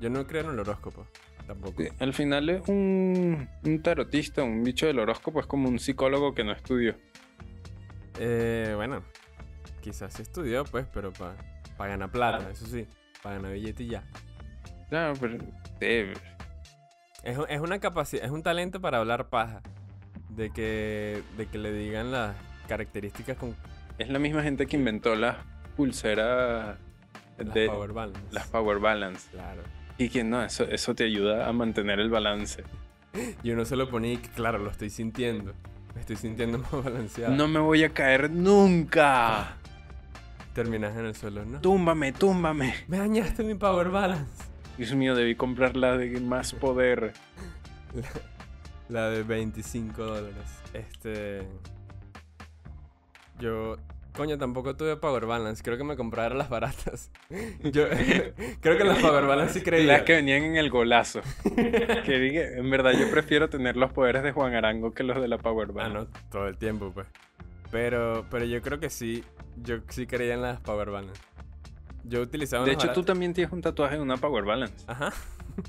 Yo 0.01 0.11
no 0.11 0.27
creo 0.27 0.45
en 0.45 0.51
el 0.51 0.59
horóscopo. 0.61 1.07
Tampoco. 1.47 1.83
Sí, 1.83 1.89
Al 1.99 2.13
final 2.13 2.49
es 2.51 2.69
un, 2.69 3.49
un 3.65 3.83
tarotista, 3.83 4.43
un 4.43 4.63
bicho 4.63 4.87
del 4.87 4.99
horóscopo, 4.99 5.41
es 5.41 5.47
como 5.47 5.69
un 5.69 5.79
psicólogo 5.79 6.35
que 6.35 6.45
no 6.45 6.53
estudió. 6.53 6.95
Eh, 8.19 8.73
bueno. 8.77 9.03
quizás 9.81 10.13
sí 10.13 10.23
estudió, 10.23 10.65
pues, 10.65 10.87
pero 10.93 11.13
para 11.13 11.35
ganar 11.79 12.11
plata, 12.11 12.51
eso 12.51 12.67
sí, 12.67 12.87
para 13.23 13.37
ganar 13.37 13.53
billete 13.53 13.85
y 13.85 13.89
ya. 13.89 14.05
Claro, 14.89 15.15
pero... 15.21 15.39
eh, 15.81 16.13
Es, 17.23 17.39
es 17.49 17.61
una 17.61 17.79
capacidad, 17.79 18.25
es 18.25 18.31
un 18.31 18.43
talento 18.43 18.81
para 18.81 18.99
hablar 18.99 19.29
paja. 19.29 19.63
De 20.31 20.51
que, 20.51 21.23
de 21.37 21.47
que 21.47 21.59
le 21.59 21.73
digan 21.73 22.13
las 22.13 22.37
características 22.69 23.37
con 23.37 23.57
es 23.97 24.09
la 24.09 24.21
misma 24.21 24.43
gente 24.43 24.67
que 24.67 24.77
inventó 24.77 25.17
las 25.17 25.37
pulseras 25.77 26.79
las 27.39 27.55
de 27.55 27.67
power 27.67 27.93
balance. 27.93 28.21
las 28.31 28.47
Power 28.47 28.79
Balance. 28.79 29.29
Claro. 29.33 29.63
Y 29.99 30.09
que 30.09 30.23
no, 30.23 30.43
eso, 30.43 30.65
eso 30.65 30.95
te 30.95 31.05
ayuda 31.05 31.49
a 31.49 31.53
mantener 31.53 31.99
el 31.99 32.09
balance. 32.09 32.63
Y 33.43 33.51
uno 33.51 33.65
se 33.65 33.75
lo 33.75 33.91
ponía 33.91 34.13
y 34.13 34.17
que, 34.19 34.29
claro, 34.29 34.59
lo 34.59 34.71
estoy 34.71 34.91
sintiendo. 34.91 35.53
Me 35.95 36.01
estoy 36.01 36.17
sintiendo 36.17 36.59
más 36.73 36.85
balanceado. 36.85 37.35
No 37.35 37.49
me 37.49 37.59
voy 37.59 37.83
a 37.83 37.91
caer 37.91 38.31
nunca. 38.31 39.57
Terminas 40.55 40.97
en 40.97 41.07
el 41.07 41.15
suelo, 41.15 41.45
¿no? 41.45 41.61
Túmbame, 41.61 42.13
túmbame. 42.13 42.75
Me 42.87 42.99
dañaste 42.99 43.43
mi 43.43 43.55
power 43.55 43.91
balance. 43.91 44.45
Dios 44.77 44.95
mío, 44.95 45.17
debí 45.17 45.35
comprar 45.35 45.77
la 45.77 45.97
de 45.97 46.21
más 46.21 46.53
poder. 46.53 47.13
La 48.89 49.11
de 49.11 49.23
25 49.23 50.03
dólares. 50.03 50.63
Este. 50.73 51.43
Yo. 53.39 53.77
Coño, 54.19 54.37
tampoco 54.37 54.75
tuve 54.77 54.97
Power 54.97 55.27
Balance. 55.27 55.63
Creo 55.63 55.79
que 55.79 55.85
me 55.85 55.97
comprara 55.97 56.35
las 56.35 56.49
baratas. 56.51 57.13
Yo 57.63 57.85
creo 58.61 58.77
que 58.77 58.85
las 58.85 58.99
Power 58.99 59.27
Balance 59.27 59.55
sí 59.55 59.65
creía. 59.65 59.87
Las 59.93 60.03
que 60.03 60.15
venían 60.15 60.43
en 60.43 60.57
el 60.57 60.71
golazo. 60.71 61.21
que 62.05 62.19
dije, 62.19 62.59
en 62.59 62.69
verdad 62.69 62.93
yo 62.99 63.09
prefiero 63.13 63.49
tener 63.49 63.77
los 63.77 63.93
poderes 63.93 64.25
de 64.25 64.33
Juan 64.33 64.55
Arango 64.55 64.93
que 64.93 65.05
los 65.05 65.21
de 65.21 65.29
la 65.29 65.39
Power 65.39 65.69
Ah, 65.71 65.73
Balance. 65.73 66.11
no, 66.13 66.31
todo 66.31 66.49
el 66.49 66.59
tiempo, 66.59 66.91
pues. 66.93 67.07
Pero, 67.71 68.27
pero 68.29 68.45
yo 68.45 68.61
creo 68.61 68.81
que 68.81 68.91
sí. 68.91 69.23
Yo 69.63 69.77
sí 69.89 70.09
creía 70.09 70.35
en 70.35 70.43
las 70.43 70.61
Power 70.61 70.91
Balance. 70.91 71.21
Yo 72.03 72.21
utilizaba 72.21 72.65
de 72.65 72.73
hecho, 72.73 72.93
tú 72.93 73.05
también 73.05 73.35
tienes 73.35 73.53
un 73.53 73.61
tatuaje 73.63 73.95
de 73.97 74.03
una 74.03 74.17
Power 74.17 74.45
Balance. 74.45 74.85
Ajá. 74.89 75.13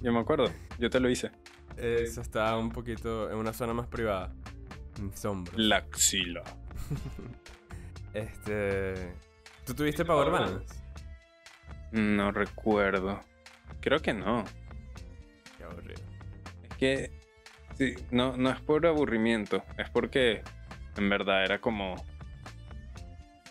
Yo 0.01 0.11
me 0.11 0.19
acuerdo. 0.19 0.49
Yo 0.79 0.89
te 0.89 0.99
lo 0.99 1.07
hice. 1.09 1.29
Eso 1.77 2.21
está 2.21 2.57
un 2.57 2.71
poquito 2.71 3.29
en 3.29 3.37
una 3.37 3.53
zona 3.53 3.73
más 3.75 3.85
privada. 3.85 4.33
En 4.97 5.15
sombra. 5.15 5.53
La 5.55 5.75
axila. 5.77 6.43
Este. 8.13 9.13
¿Tú 9.65 9.73
tuviste 9.73 10.05
Power 10.05 10.31
Balance? 10.31 10.75
No 11.91 12.31
recuerdo. 12.31 13.21
Creo 13.81 13.99
que 13.99 14.13
no. 14.13 14.45
Qué 15.57 15.63
aburrido. 15.63 16.01
Es 16.63 16.77
que 16.77 17.11
sí, 17.75 17.95
no, 18.11 18.35
no 18.37 18.49
es 18.49 18.59
por 18.61 18.85
aburrimiento, 18.85 19.63
es 19.77 19.89
porque 19.89 20.43
en 20.97 21.09
verdad 21.09 21.43
era 21.43 21.59
como 21.59 21.95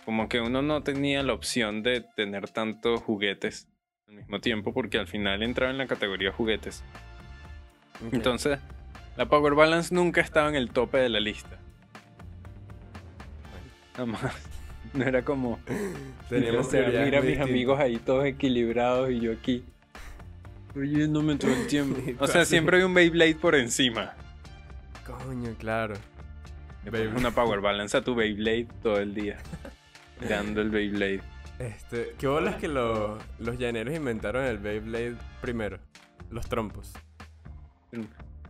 como 0.09 0.27
que 0.27 0.41
uno 0.41 0.63
no 0.63 0.83
tenía 0.83 1.23
la 1.23 1.35
opción 1.35 1.83
de 1.83 2.01
tener 2.01 2.49
tantos 2.49 3.03
juguetes 3.03 3.69
al 4.07 4.15
mismo 4.15 4.41
tiempo 4.41 4.73
porque 4.73 4.99
al 4.99 5.07
final 5.07 5.43
entraba 5.43 5.71
en 5.71 5.77
la 5.77 5.87
categoría 5.87 6.33
juguetes. 6.33 6.83
Entonces, 8.11 8.59
la 9.19 9.29
Power 9.29 9.55
Balance 9.55 9.95
nunca 9.95 10.23
estaba 10.23 10.49
en 10.49 10.55
el 10.55 10.71
tope 10.71 10.97
de 10.97 11.11
la 11.11 11.21
lista. 11.21 11.59
Nada 13.99 14.07
más. 14.07 14.48
No 14.95 15.05
era 15.05 15.23
como 15.23 15.59
Teníamos 16.29 16.67
o 16.67 16.71
sea, 16.71 16.89
mira 17.05 17.19
a 17.19 17.23
mis 17.23 17.39
amigos 17.39 17.79
ahí 17.81 17.97
todos 17.99 18.25
equilibrados 18.27 19.11
y 19.11 19.21
yo 19.21 19.33
aquí 19.33 19.65
oyéndome 20.77 21.37
todo 21.37 21.51
el 21.53 21.67
tiempo. 21.67 21.99
Y 22.07 22.15
tú 22.15 22.25
O 22.25 22.27
sea, 22.27 22.45
siempre 22.45 22.79
hay 22.79 22.83
un 22.85 22.95
Beyblade 22.95 23.35
por 23.37 23.55
encima. 23.55 24.15
Coño, 25.07 25.55
claro. 25.59 25.95
Una 27.17 27.31
power 27.33 27.61
balance 27.61 27.97
a 27.97 28.03
tu 28.03 28.15
Beyblade 28.15 28.67
todo 28.83 28.99
el 28.99 29.15
día. 29.15 29.39
Dando 30.29 30.61
el 30.61 30.71
Beyblade. 30.71 31.21
Este, 31.59 32.15
¿qué 32.19 32.27
bolas 32.27 32.57
que 32.57 32.69
lo- 32.69 33.19
los 33.41 33.59
llaneros 33.59 33.95
inventaron 33.95 34.45
el 34.45 34.59
Beyblade 34.59 35.17
primero? 35.41 35.79
Los 36.31 36.49
trompos. 36.49 36.93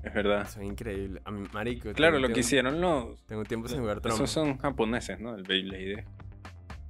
Es 0.03 0.14
verdad. 0.14 0.49
Son 0.49 0.62
increíbles. 0.64 1.22
A 1.24 1.30
mí, 1.30 1.47
marico. 1.53 1.93
Claro, 1.93 2.16
lo 2.18 2.28
que 2.28 2.34
tiempo- 2.34 2.41
hicieron 2.41 2.80
los. 2.80 3.24
Tengo 3.26 3.45
tiempo 3.45 3.68
sin 3.68 3.80
jugar 3.80 4.01
trompos. 4.01 4.20
Esos 4.20 4.30
son 4.30 4.59
japoneses, 4.59 5.18
¿no? 5.20 5.34
El 5.34 5.43
Beyblade. 5.45 6.05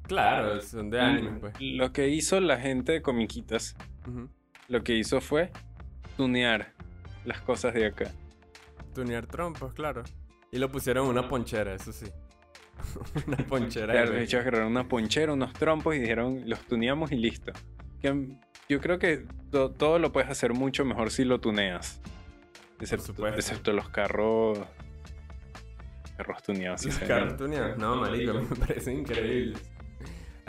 Claro, 0.09 0.61
son 0.61 0.90
de 0.90 1.00
anime, 1.00 1.38
pues. 1.38 1.54
Lo 1.61 1.92
que 1.92 2.09
hizo 2.09 2.40
la 2.40 2.59
gente 2.59 2.92
de 2.92 3.02
comiquitas, 3.02 3.76
lo 4.68 4.82
que 4.82 4.94
hizo 4.96 5.20
fue 5.20 5.52
tunear 6.16 6.72
las 7.24 7.40
cosas 7.42 7.74
de 7.74 7.86
acá. 7.86 8.11
Tunear 8.94 9.26
trompos, 9.26 9.72
claro. 9.74 10.02
Y 10.50 10.59
lo 10.59 10.70
pusieron 10.70 11.04
en 11.04 11.11
una 11.11 11.28
ponchera, 11.28 11.74
eso 11.74 11.92
sí. 11.92 12.06
una 13.26 13.36
ponchera. 13.48 13.92
Claro, 13.92 14.12
de 14.12 14.22
hecho 14.24 14.38
agarraron 14.38 14.68
una 14.68 14.88
ponchera, 14.88 15.32
unos 15.32 15.52
trompos 15.52 15.94
y 15.94 15.98
dijeron, 16.00 16.42
los 16.48 16.61
tuneamos 16.66 17.12
y 17.12 17.16
listo. 17.16 17.52
Mm, 18.02 18.32
yo 18.68 18.80
creo 18.80 18.98
que 18.98 19.26
to- 19.50 19.70
todo 19.72 19.98
lo 19.98 20.11
puedes 20.12 20.30
hacer 20.30 20.54
mucho 20.54 20.84
mejor 20.84 21.11
si 21.11 21.24
lo 21.24 21.38
tuneas. 21.40 22.00
Excepto, 22.80 23.26
excepto 23.28 23.72
los 23.72 23.88
carros. 23.90 24.59
Carros 26.16 26.42
tuneados. 26.42 26.80
sí 26.80 26.88
carros 27.06 27.36
tuneados. 27.36 27.76
No, 27.78 27.96
marico, 27.96 28.34
me 28.34 28.56
parece 28.56 28.92
increíble. 28.92 29.56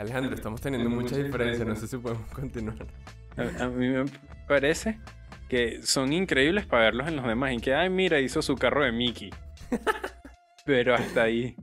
Alejandro, 0.00 0.34
estamos 0.34 0.62
teniendo 0.62 0.88
muchas 0.88 1.18
diferencias, 1.22 1.68
no 1.68 1.76
sé 1.76 1.86
si 1.86 1.98
podemos 1.98 2.26
continuar. 2.30 2.86
A, 3.36 3.64
a 3.64 3.68
mí 3.68 3.86
me 3.86 4.06
parece 4.48 4.98
que 5.50 5.82
son 5.82 6.14
increíbles 6.14 6.64
para 6.64 6.84
verlos 6.84 7.06
en 7.08 7.16
los 7.16 7.26
demás. 7.26 7.52
Y 7.52 7.58
que, 7.58 7.74
ay, 7.74 7.90
mira, 7.90 8.18
hizo 8.18 8.40
su 8.40 8.56
carro 8.56 8.82
de 8.82 8.92
Mickey. 8.92 9.28
Pero 10.64 10.94
hasta 10.94 11.24
ahí. 11.24 11.54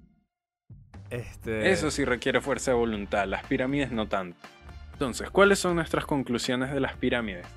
Este... 1.10 1.72
Eso 1.72 1.90
sí 1.90 2.06
requiere 2.06 2.40
fuerza 2.40 2.70
de 2.72 2.78
voluntad. 2.78 3.26
Las 3.26 3.44
pirámides 3.46 3.92
no 3.92 4.08
tanto. 4.08 4.38
Entonces, 4.94 5.32
¿cuáles 5.32 5.58
son 5.58 5.76
nuestras 5.76 6.06
conclusiones 6.06 6.72
de 6.72 6.80
las 6.80 6.96
pirámides? 6.96 7.48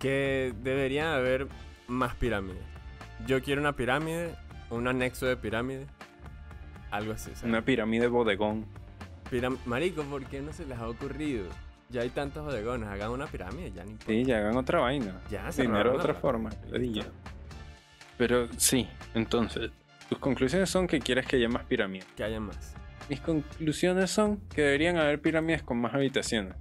Que 0.00 0.54
deberían 0.64 1.06
haber 1.06 1.46
más 1.86 2.16
pirámides. 2.16 2.64
Yo 3.28 3.40
quiero 3.42 3.60
una 3.60 3.76
pirámide, 3.76 4.34
un 4.70 4.88
anexo 4.88 5.26
de 5.26 5.36
pirámide. 5.36 5.86
Algo 6.90 7.12
así, 7.12 7.30
¿sabes? 7.30 7.44
Una 7.44 7.64
pirámide 7.64 8.08
bodegón. 8.08 8.66
Piram- 9.30 9.58
Marico, 9.66 10.02
¿por 10.04 10.24
qué 10.26 10.40
no 10.40 10.52
se 10.52 10.66
les 10.66 10.78
ha 10.78 10.88
ocurrido? 10.88 11.46
Ya 11.90 12.02
hay 12.02 12.10
tantos 12.10 12.44
bodegones, 12.44 12.88
hagan 12.88 13.10
una 13.10 13.26
pirámide, 13.26 13.70
ya 13.72 13.84
ni 13.84 13.92
importa. 13.92 14.12
Sí, 14.12 14.24
ya 14.24 14.38
hagan 14.38 14.56
otra 14.56 14.80
vaina. 14.80 15.20
Ya 15.30 15.50
se 15.52 15.62
Dinero 15.62 15.92
de 15.92 15.98
otra 15.98 16.14
forma. 16.14 16.50
ladilla. 16.70 17.04
Pero 18.16 18.48
sí, 18.56 18.88
entonces, 19.14 19.70
tus 20.08 20.18
conclusiones 20.18 20.70
son 20.70 20.86
que 20.86 21.00
quieres 21.00 21.26
que 21.26 21.36
haya 21.36 21.48
más 21.48 21.64
pirámides. 21.64 22.06
Que 22.16 22.24
haya 22.24 22.40
más. 22.40 22.74
Mis 23.08 23.20
conclusiones 23.20 24.10
son 24.10 24.38
que 24.48 24.62
deberían 24.62 24.96
haber 24.96 25.20
pirámides 25.20 25.62
con 25.62 25.78
más 25.78 25.94
habitaciones. 25.94 26.54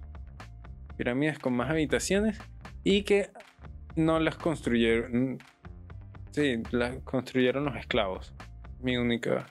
Pirámides 0.98 1.40
con 1.40 1.54
más 1.54 1.70
habitaciones 1.70 2.38
y 2.84 3.04
que 3.04 3.30
no 3.96 4.20
las 4.20 4.36
construyeron. 4.36 5.38
Sí, 6.32 6.62
las 6.72 6.98
construyeron 7.04 7.66
los 7.66 7.76
esclavos. 7.76 8.34
Mi 8.82 8.98
única, 8.98 9.46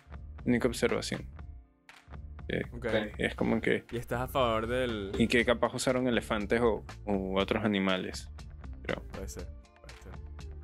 única 0.44 0.68
observación. 0.68 1.24
Es 3.18 3.34
como 3.34 3.61
que. 3.61 3.84
Y 3.90 3.96
estás 3.96 4.20
a 4.20 4.28
favor 4.28 4.66
del... 4.66 5.12
Y 5.18 5.26
que 5.28 5.44
capaz 5.44 5.74
usaron 5.74 6.07
elefantes 6.07 6.61
o, 6.61 6.84
u 7.07 7.38
otros 7.38 7.64
animales. 7.64 8.28
Pero 8.82 9.03
Puede 9.12 9.28
ser, 9.28 9.46
puede 9.80 9.94
ser. 10.03 10.12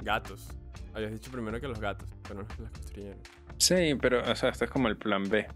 Gatos. 0.02 0.48
Habías 0.94 1.12
dicho 1.12 1.30
primero 1.30 1.60
que 1.60 1.68
los 1.68 1.80
gatos, 1.80 2.08
pero 2.22 2.42
no 2.42 2.48
las 2.60 2.70
construyeron. 2.72 3.20
sí, 3.58 3.94
pero 4.00 4.20
o 4.20 4.34
sea, 4.34 4.50
esto 4.50 4.64
es 4.64 4.70
como 4.70 4.88
el 4.88 4.96
plan 4.96 5.28
B. 5.28 5.46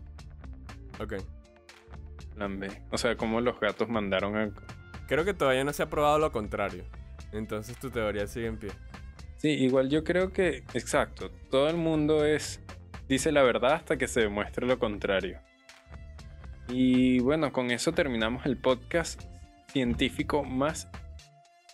Ok. 1.00 1.14
Plan 2.34 2.58
B. 2.58 2.70
O 2.90 2.98
sea, 2.98 3.16
como 3.16 3.40
los 3.40 3.58
gatos 3.58 3.88
mandaron 3.88 4.36
a. 4.36 4.50
Creo 5.08 5.24
que 5.24 5.34
todavía 5.34 5.64
no 5.64 5.72
se 5.72 5.82
ha 5.82 5.90
probado 5.90 6.18
lo 6.18 6.30
contrario. 6.32 6.84
Entonces 7.32 7.76
tu 7.78 7.90
teoría 7.90 8.26
sigue 8.26 8.46
en 8.46 8.58
pie. 8.58 8.70
Sí, 9.36 9.48
igual 9.48 9.88
yo 9.88 10.04
creo 10.04 10.32
que, 10.32 10.62
exacto, 10.74 11.30
todo 11.50 11.68
el 11.68 11.76
mundo 11.76 12.24
es, 12.24 12.60
dice 13.08 13.32
la 13.32 13.42
verdad 13.42 13.72
hasta 13.72 13.96
que 13.96 14.06
se 14.06 14.20
demuestre 14.20 14.66
lo 14.66 14.78
contrario. 14.78 15.40
Y 16.68 17.20
bueno, 17.20 17.52
con 17.52 17.70
eso 17.70 17.92
terminamos 17.92 18.46
el 18.46 18.56
podcast 18.56 19.20
científico 19.68 20.44
más, 20.44 20.88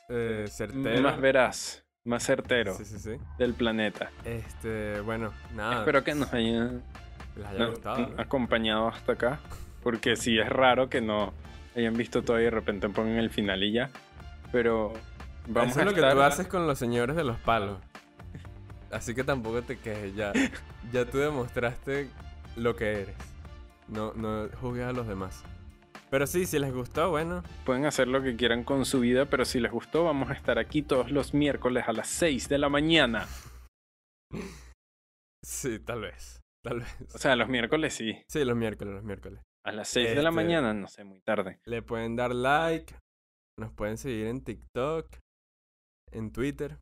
Eh, 0.08 0.46
certero. 0.48 1.02
más 1.02 1.20
veraz, 1.20 1.84
más 2.04 2.22
certero 2.24 2.74
Sí, 2.74 2.84
sí, 2.84 2.98
sí. 2.98 3.10
del 3.38 3.54
planeta. 3.54 4.10
Este, 4.24 5.00
bueno, 5.00 5.32
nada. 5.54 5.80
Espero 5.80 6.02
que 6.04 6.14
nos 6.14 6.32
hayan 6.32 6.82
les 7.36 7.46
haya 7.46 7.58
no- 7.58 7.70
gustado. 7.70 7.98
¿no? 8.08 8.20
acompañado 8.22 8.88
hasta 8.88 9.12
acá, 9.12 9.40
porque 9.82 10.16
sí 10.16 10.38
es 10.38 10.48
raro 10.48 10.88
que 10.88 11.00
no 11.00 11.32
hayan 11.76 11.94
visto 11.94 12.22
todo 12.22 12.40
y 12.40 12.44
de 12.44 12.50
repente 12.50 12.88
pongan 12.88 13.16
el 13.18 13.30
final 13.30 13.62
y 13.62 13.72
ya. 13.72 13.90
Pero 14.50 14.94
vamos 15.46 15.72
Eso 15.72 15.80
a 15.80 15.82
es 15.82 15.88
lo 15.88 15.94
que 15.94 16.00
tú 16.00 16.20
haces 16.22 16.46
con 16.48 16.66
los 16.66 16.78
señores 16.78 17.14
de 17.14 17.24
los 17.24 17.38
palos. 17.40 17.78
Así 18.90 19.14
que 19.14 19.22
tampoco 19.22 19.60
te 19.62 19.78
quejes, 19.78 20.14
ya. 20.16 20.32
Ya 20.92 21.04
tú 21.04 21.18
demostraste 21.18 22.08
lo 22.56 22.74
que 22.74 23.02
eres. 23.02 23.16
No, 23.88 24.12
no 24.14 24.48
juzgues 24.60 24.84
a 24.84 24.92
los 24.92 25.06
demás. 25.06 25.42
Pero 26.10 26.26
sí, 26.26 26.46
si 26.46 26.58
les 26.58 26.72
gustó, 26.72 27.10
bueno. 27.10 27.42
Pueden 27.66 27.84
hacer 27.84 28.08
lo 28.08 28.22
que 28.22 28.36
quieran 28.36 28.64
con 28.64 28.84
su 28.86 29.00
vida, 29.00 29.26
pero 29.26 29.44
si 29.44 29.60
les 29.60 29.70
gustó, 29.72 30.04
vamos 30.04 30.30
a 30.30 30.34
estar 30.34 30.58
aquí 30.58 30.82
todos 30.82 31.10
los 31.10 31.34
miércoles 31.34 31.84
a 31.86 31.92
las 31.92 32.08
6 32.08 32.48
de 32.48 32.58
la 32.58 32.68
mañana. 32.68 33.26
Sí, 35.44 35.78
tal 35.80 36.02
vez. 36.02 36.40
Tal 36.64 36.80
vez. 36.80 36.96
O 37.14 37.18
sea, 37.18 37.36
los 37.36 37.48
miércoles 37.48 37.94
sí, 37.94 38.22
Sí, 38.28 38.44
los 38.44 38.56
miércoles, 38.56 38.94
los 38.94 39.04
miércoles. 39.04 39.40
A 39.64 39.72
las 39.72 39.88
6 39.88 40.08
de 40.10 40.14
la 40.22 40.30
Este- 40.30 40.30
mañana, 40.30 40.74
no 40.74 40.88
sé, 40.88 41.04
muy 41.04 41.20
tarde. 41.20 41.60
Le 41.64 41.82
pueden 41.82 42.16
dar 42.16 42.34
like. 42.34 42.94
Nos 43.58 43.72
pueden 43.72 43.96
seguir 43.98 44.26
en 44.26 44.42
TikTok. 44.42 45.06
En 46.10 46.32
Twitter. 46.32 46.78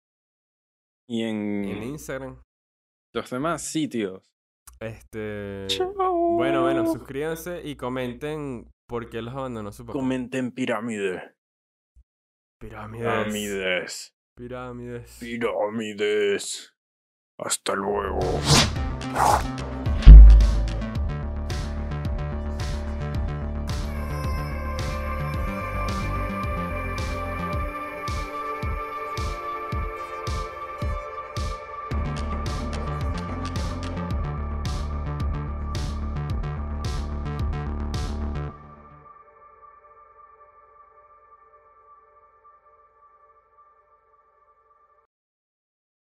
Y 1.08 1.22
en, 1.24 1.64
En 1.64 1.82
Instagram. 1.82 2.40
los 3.14 3.30
demás 3.30 3.62
sitios. 3.62 4.24
Este. 4.80 5.66
Chao. 5.68 6.34
Bueno, 6.36 6.62
bueno, 6.62 6.86
suscríbanse 6.86 7.62
y 7.64 7.76
comenten 7.76 8.70
por 8.86 9.08
qué 9.08 9.22
los 9.22 9.34
abandonó 9.34 9.72
su 9.72 9.84
papá. 9.86 9.98
Comenten 9.98 10.52
pirámide. 10.52 11.34
Pirámides. 12.60 13.08
Pirámides. 13.08 14.14
Pirámides. 14.36 15.16
Pirámides. 15.20 16.74
Hasta 17.38 17.74
luego. 17.74 18.18